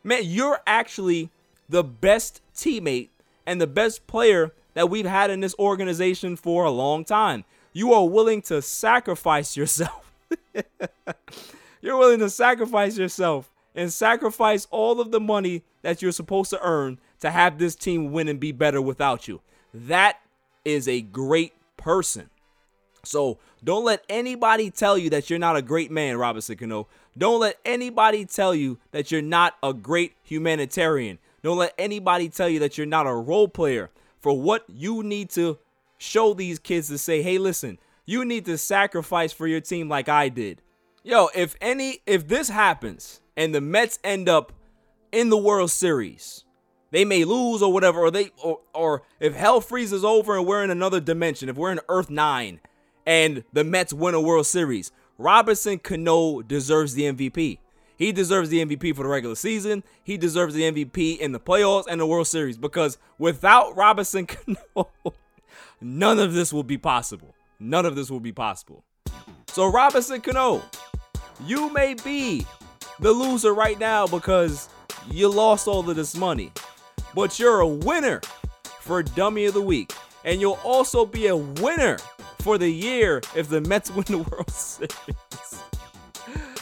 man, 0.02 0.22
you're 0.24 0.60
actually 0.66 1.30
the 1.68 1.84
best 1.84 2.40
teammate 2.54 3.08
and 3.46 3.60
the 3.60 3.66
best 3.66 4.06
player 4.06 4.52
that 4.74 4.88
we've 4.88 5.06
had 5.06 5.30
in 5.30 5.40
this 5.40 5.54
organization 5.58 6.36
for 6.36 6.64
a 6.64 6.70
long 6.70 7.04
time. 7.04 7.44
You 7.72 7.92
are 7.92 8.06
willing 8.06 8.42
to 8.42 8.62
sacrifice 8.62 9.56
yourself. 9.56 10.12
you're 11.80 11.96
willing 11.96 12.20
to 12.20 12.30
sacrifice 12.30 12.96
yourself 12.96 13.50
and 13.74 13.92
sacrifice 13.92 14.66
all 14.70 15.00
of 15.00 15.10
the 15.10 15.20
money 15.20 15.62
that 15.82 16.02
you're 16.02 16.12
supposed 16.12 16.50
to 16.50 16.60
earn 16.62 16.98
to 17.20 17.30
have 17.30 17.58
this 17.58 17.74
team 17.74 18.12
win 18.12 18.28
and 18.28 18.40
be 18.40 18.52
better 18.52 18.80
without 18.80 19.26
you. 19.28 19.40
That 19.72 20.18
is 20.64 20.88
a 20.88 21.00
great 21.00 21.52
person. 21.76 22.30
So 23.04 23.38
don't 23.64 23.84
let 23.84 24.04
anybody 24.08 24.70
tell 24.70 24.96
you 24.96 25.10
that 25.10 25.28
you're 25.28 25.38
not 25.38 25.56
a 25.56 25.62
great 25.62 25.90
man, 25.90 26.16
Robinson 26.16 26.56
Cano. 26.56 26.88
Don't 27.16 27.40
let 27.40 27.58
anybody 27.64 28.24
tell 28.24 28.54
you 28.54 28.78
that 28.92 29.10
you're 29.10 29.22
not 29.22 29.54
a 29.62 29.74
great 29.74 30.14
humanitarian. 30.22 31.18
Don't 31.42 31.58
let 31.58 31.74
anybody 31.76 32.28
tell 32.28 32.48
you 32.48 32.60
that 32.60 32.78
you're 32.78 32.86
not 32.86 33.06
a 33.06 33.14
role 33.14 33.48
player 33.48 33.90
for 34.20 34.40
what 34.40 34.64
you 34.68 35.02
need 35.02 35.30
to 35.30 35.58
show 35.98 36.32
these 36.34 36.58
kids 36.58 36.88
to 36.88 36.98
say, 36.98 37.22
hey, 37.22 37.38
listen, 37.38 37.78
you 38.06 38.24
need 38.24 38.44
to 38.44 38.56
sacrifice 38.56 39.32
for 39.32 39.46
your 39.46 39.60
team 39.60 39.88
like 39.88 40.08
I 40.08 40.28
did. 40.28 40.62
Yo, 41.02 41.28
if 41.34 41.56
any, 41.60 41.98
if 42.06 42.28
this 42.28 42.48
happens 42.48 43.20
and 43.36 43.54
the 43.54 43.60
Mets 43.60 43.98
end 44.04 44.28
up 44.28 44.52
in 45.10 45.28
the 45.28 45.36
World 45.36 45.70
Series, 45.70 46.44
they 46.92 47.04
may 47.04 47.24
lose 47.24 47.62
or 47.62 47.72
whatever, 47.72 47.98
or 48.00 48.10
they, 48.10 48.30
or, 48.42 48.60
or 48.72 49.02
if 49.18 49.34
hell 49.34 49.60
freezes 49.60 50.04
over 50.04 50.36
and 50.36 50.46
we're 50.46 50.62
in 50.62 50.70
another 50.70 51.00
dimension, 51.00 51.48
if 51.48 51.56
we're 51.56 51.72
in 51.72 51.80
Earth 51.88 52.10
9 52.10 52.60
and 53.04 53.44
the 53.52 53.64
Mets 53.64 53.92
win 53.92 54.14
a 54.14 54.20
World 54.20 54.46
Series, 54.46 54.92
Robinson 55.18 55.78
Cano 55.78 56.42
deserves 56.42 56.94
the 56.94 57.04
MVP. 57.04 57.58
He 57.96 58.12
deserves 58.12 58.50
the 58.50 58.64
MVP 58.64 58.94
for 58.94 59.04
the 59.04 59.08
regular 59.08 59.34
season. 59.34 59.82
He 60.02 60.16
deserves 60.16 60.54
the 60.54 60.62
MVP 60.62 61.18
in 61.18 61.32
the 61.32 61.40
playoffs 61.40 61.84
and 61.88 62.00
the 62.00 62.06
World 62.06 62.26
Series 62.26 62.58
because 62.58 62.98
without 63.18 63.76
Robinson 63.76 64.26
Cano, 64.74 64.90
none 65.80 66.18
of 66.18 66.34
this 66.34 66.52
will 66.52 66.62
be 66.62 66.78
possible. 66.78 67.34
None 67.58 67.86
of 67.86 67.96
this 67.96 68.10
will 68.10 68.20
be 68.20 68.32
possible. 68.32 68.84
So, 69.48 69.70
Robinson 69.70 70.20
Cano, 70.20 70.62
you 71.46 71.72
may 71.72 71.94
be 71.94 72.46
the 73.00 73.12
loser 73.12 73.54
right 73.54 73.78
now 73.78 74.06
because 74.06 74.68
you 75.10 75.28
lost 75.28 75.68
all 75.68 75.88
of 75.88 75.96
this 75.96 76.16
money, 76.16 76.52
but 77.14 77.38
you're 77.38 77.60
a 77.60 77.66
winner 77.66 78.20
for 78.80 79.02
Dummy 79.02 79.46
of 79.46 79.54
the 79.54 79.62
Week. 79.62 79.92
And 80.24 80.40
you'll 80.40 80.60
also 80.64 81.04
be 81.04 81.26
a 81.26 81.36
winner 81.36 81.98
for 82.40 82.58
the 82.58 82.68
year 82.68 83.22
if 83.34 83.48
the 83.48 83.60
Mets 83.60 83.90
win 83.90 84.04
the 84.08 84.18
World 84.30 84.50
Series. 84.50 85.62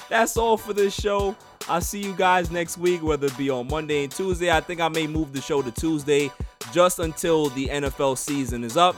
That's 0.09 0.37
all 0.37 0.57
for 0.57 0.73
this 0.73 0.99
show. 0.99 1.37
I'll 1.69 1.81
see 1.81 2.01
you 2.01 2.15
guys 2.15 2.51
next 2.51 2.79
week, 2.79 3.03
whether 3.03 3.27
it 3.27 3.39
be 3.39 3.49
on 3.49 3.69
Monday 3.69 4.05
and 4.05 4.13
Tuesday. 4.13 4.51
I 4.51 4.61
think 4.61 4.81
I 4.81 4.89
may 4.89 5.07
move 5.07 5.33
the 5.33 5.41
show 5.41 5.63
to 5.63 5.71
Tuesday 5.71 6.31
just 6.73 6.99
until 6.99 7.49
the 7.51 7.69
NFL 7.69 8.19
season 8.19 8.65
is 8.65 8.77
up. 8.77 8.97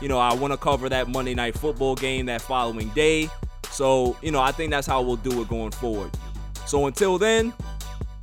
You 0.00 0.08
know, 0.08 0.18
I 0.18 0.34
want 0.34 0.52
to 0.52 0.56
cover 0.58 0.88
that 0.88 1.08
Monday 1.08 1.34
night 1.34 1.56
football 1.56 1.96
game 1.96 2.26
that 2.26 2.42
following 2.42 2.90
day. 2.90 3.28
So, 3.70 4.16
you 4.22 4.30
know, 4.30 4.40
I 4.40 4.52
think 4.52 4.70
that's 4.70 4.86
how 4.86 5.02
we'll 5.02 5.16
do 5.16 5.42
it 5.42 5.48
going 5.48 5.72
forward. 5.72 6.10
So 6.66 6.86
until 6.86 7.18
then, 7.18 7.52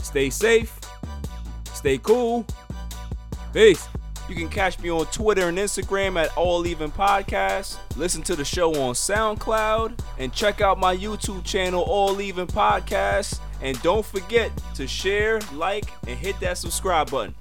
stay 0.02 0.30
safe, 0.30 0.80
stay 1.84 1.98
cool. 1.98 2.46
Peace. 3.52 3.90
You 4.30 4.36
can 4.36 4.48
catch 4.48 4.80
me 4.80 4.90
on 4.90 5.06
Twitter 5.08 5.50
and 5.50 5.58
Instagram 5.58 6.18
at 6.18 6.36
All 6.38 6.66
Even 6.66 6.90
Podcast. 6.90 7.78
Listen 7.98 8.24
to 8.24 8.38
the 8.38 8.46
show 8.46 8.70
on 8.70 8.94
SoundCloud 8.94 10.00
and 10.18 10.32
check 10.32 10.62
out 10.62 10.80
my 10.80 10.96
YouTube 10.96 11.44
channel, 11.44 11.82
All 11.82 12.22
Even 12.22 12.48
Podcast. 12.48 13.42
And 13.62 13.80
don't 13.82 14.06
forget 14.06 14.50
to 14.76 14.88
share, 14.88 15.42
like, 15.52 15.84
and 16.08 16.18
hit 16.18 16.40
that 16.40 16.58
subscribe 16.58 17.12
button. 17.12 17.36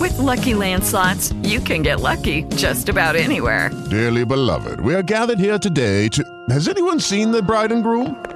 With 0.00 0.18
Lucky 0.18 0.54
Land 0.54 0.82
slots, 0.82 1.32
you 1.44 1.60
can 1.60 1.82
get 1.82 2.00
lucky 2.00 2.42
just 2.56 2.88
about 2.88 3.14
anywhere. 3.14 3.70
Dearly 3.88 4.24
beloved, 4.24 4.80
we 4.80 4.96
are 4.96 5.02
gathered 5.02 5.38
here 5.38 5.60
today 5.60 6.08
to. 6.08 6.24
Has 6.50 6.66
anyone 6.66 6.98
seen 6.98 7.30
the 7.30 7.40
bride 7.40 7.70
and 7.70 7.84
groom? 7.84 8.35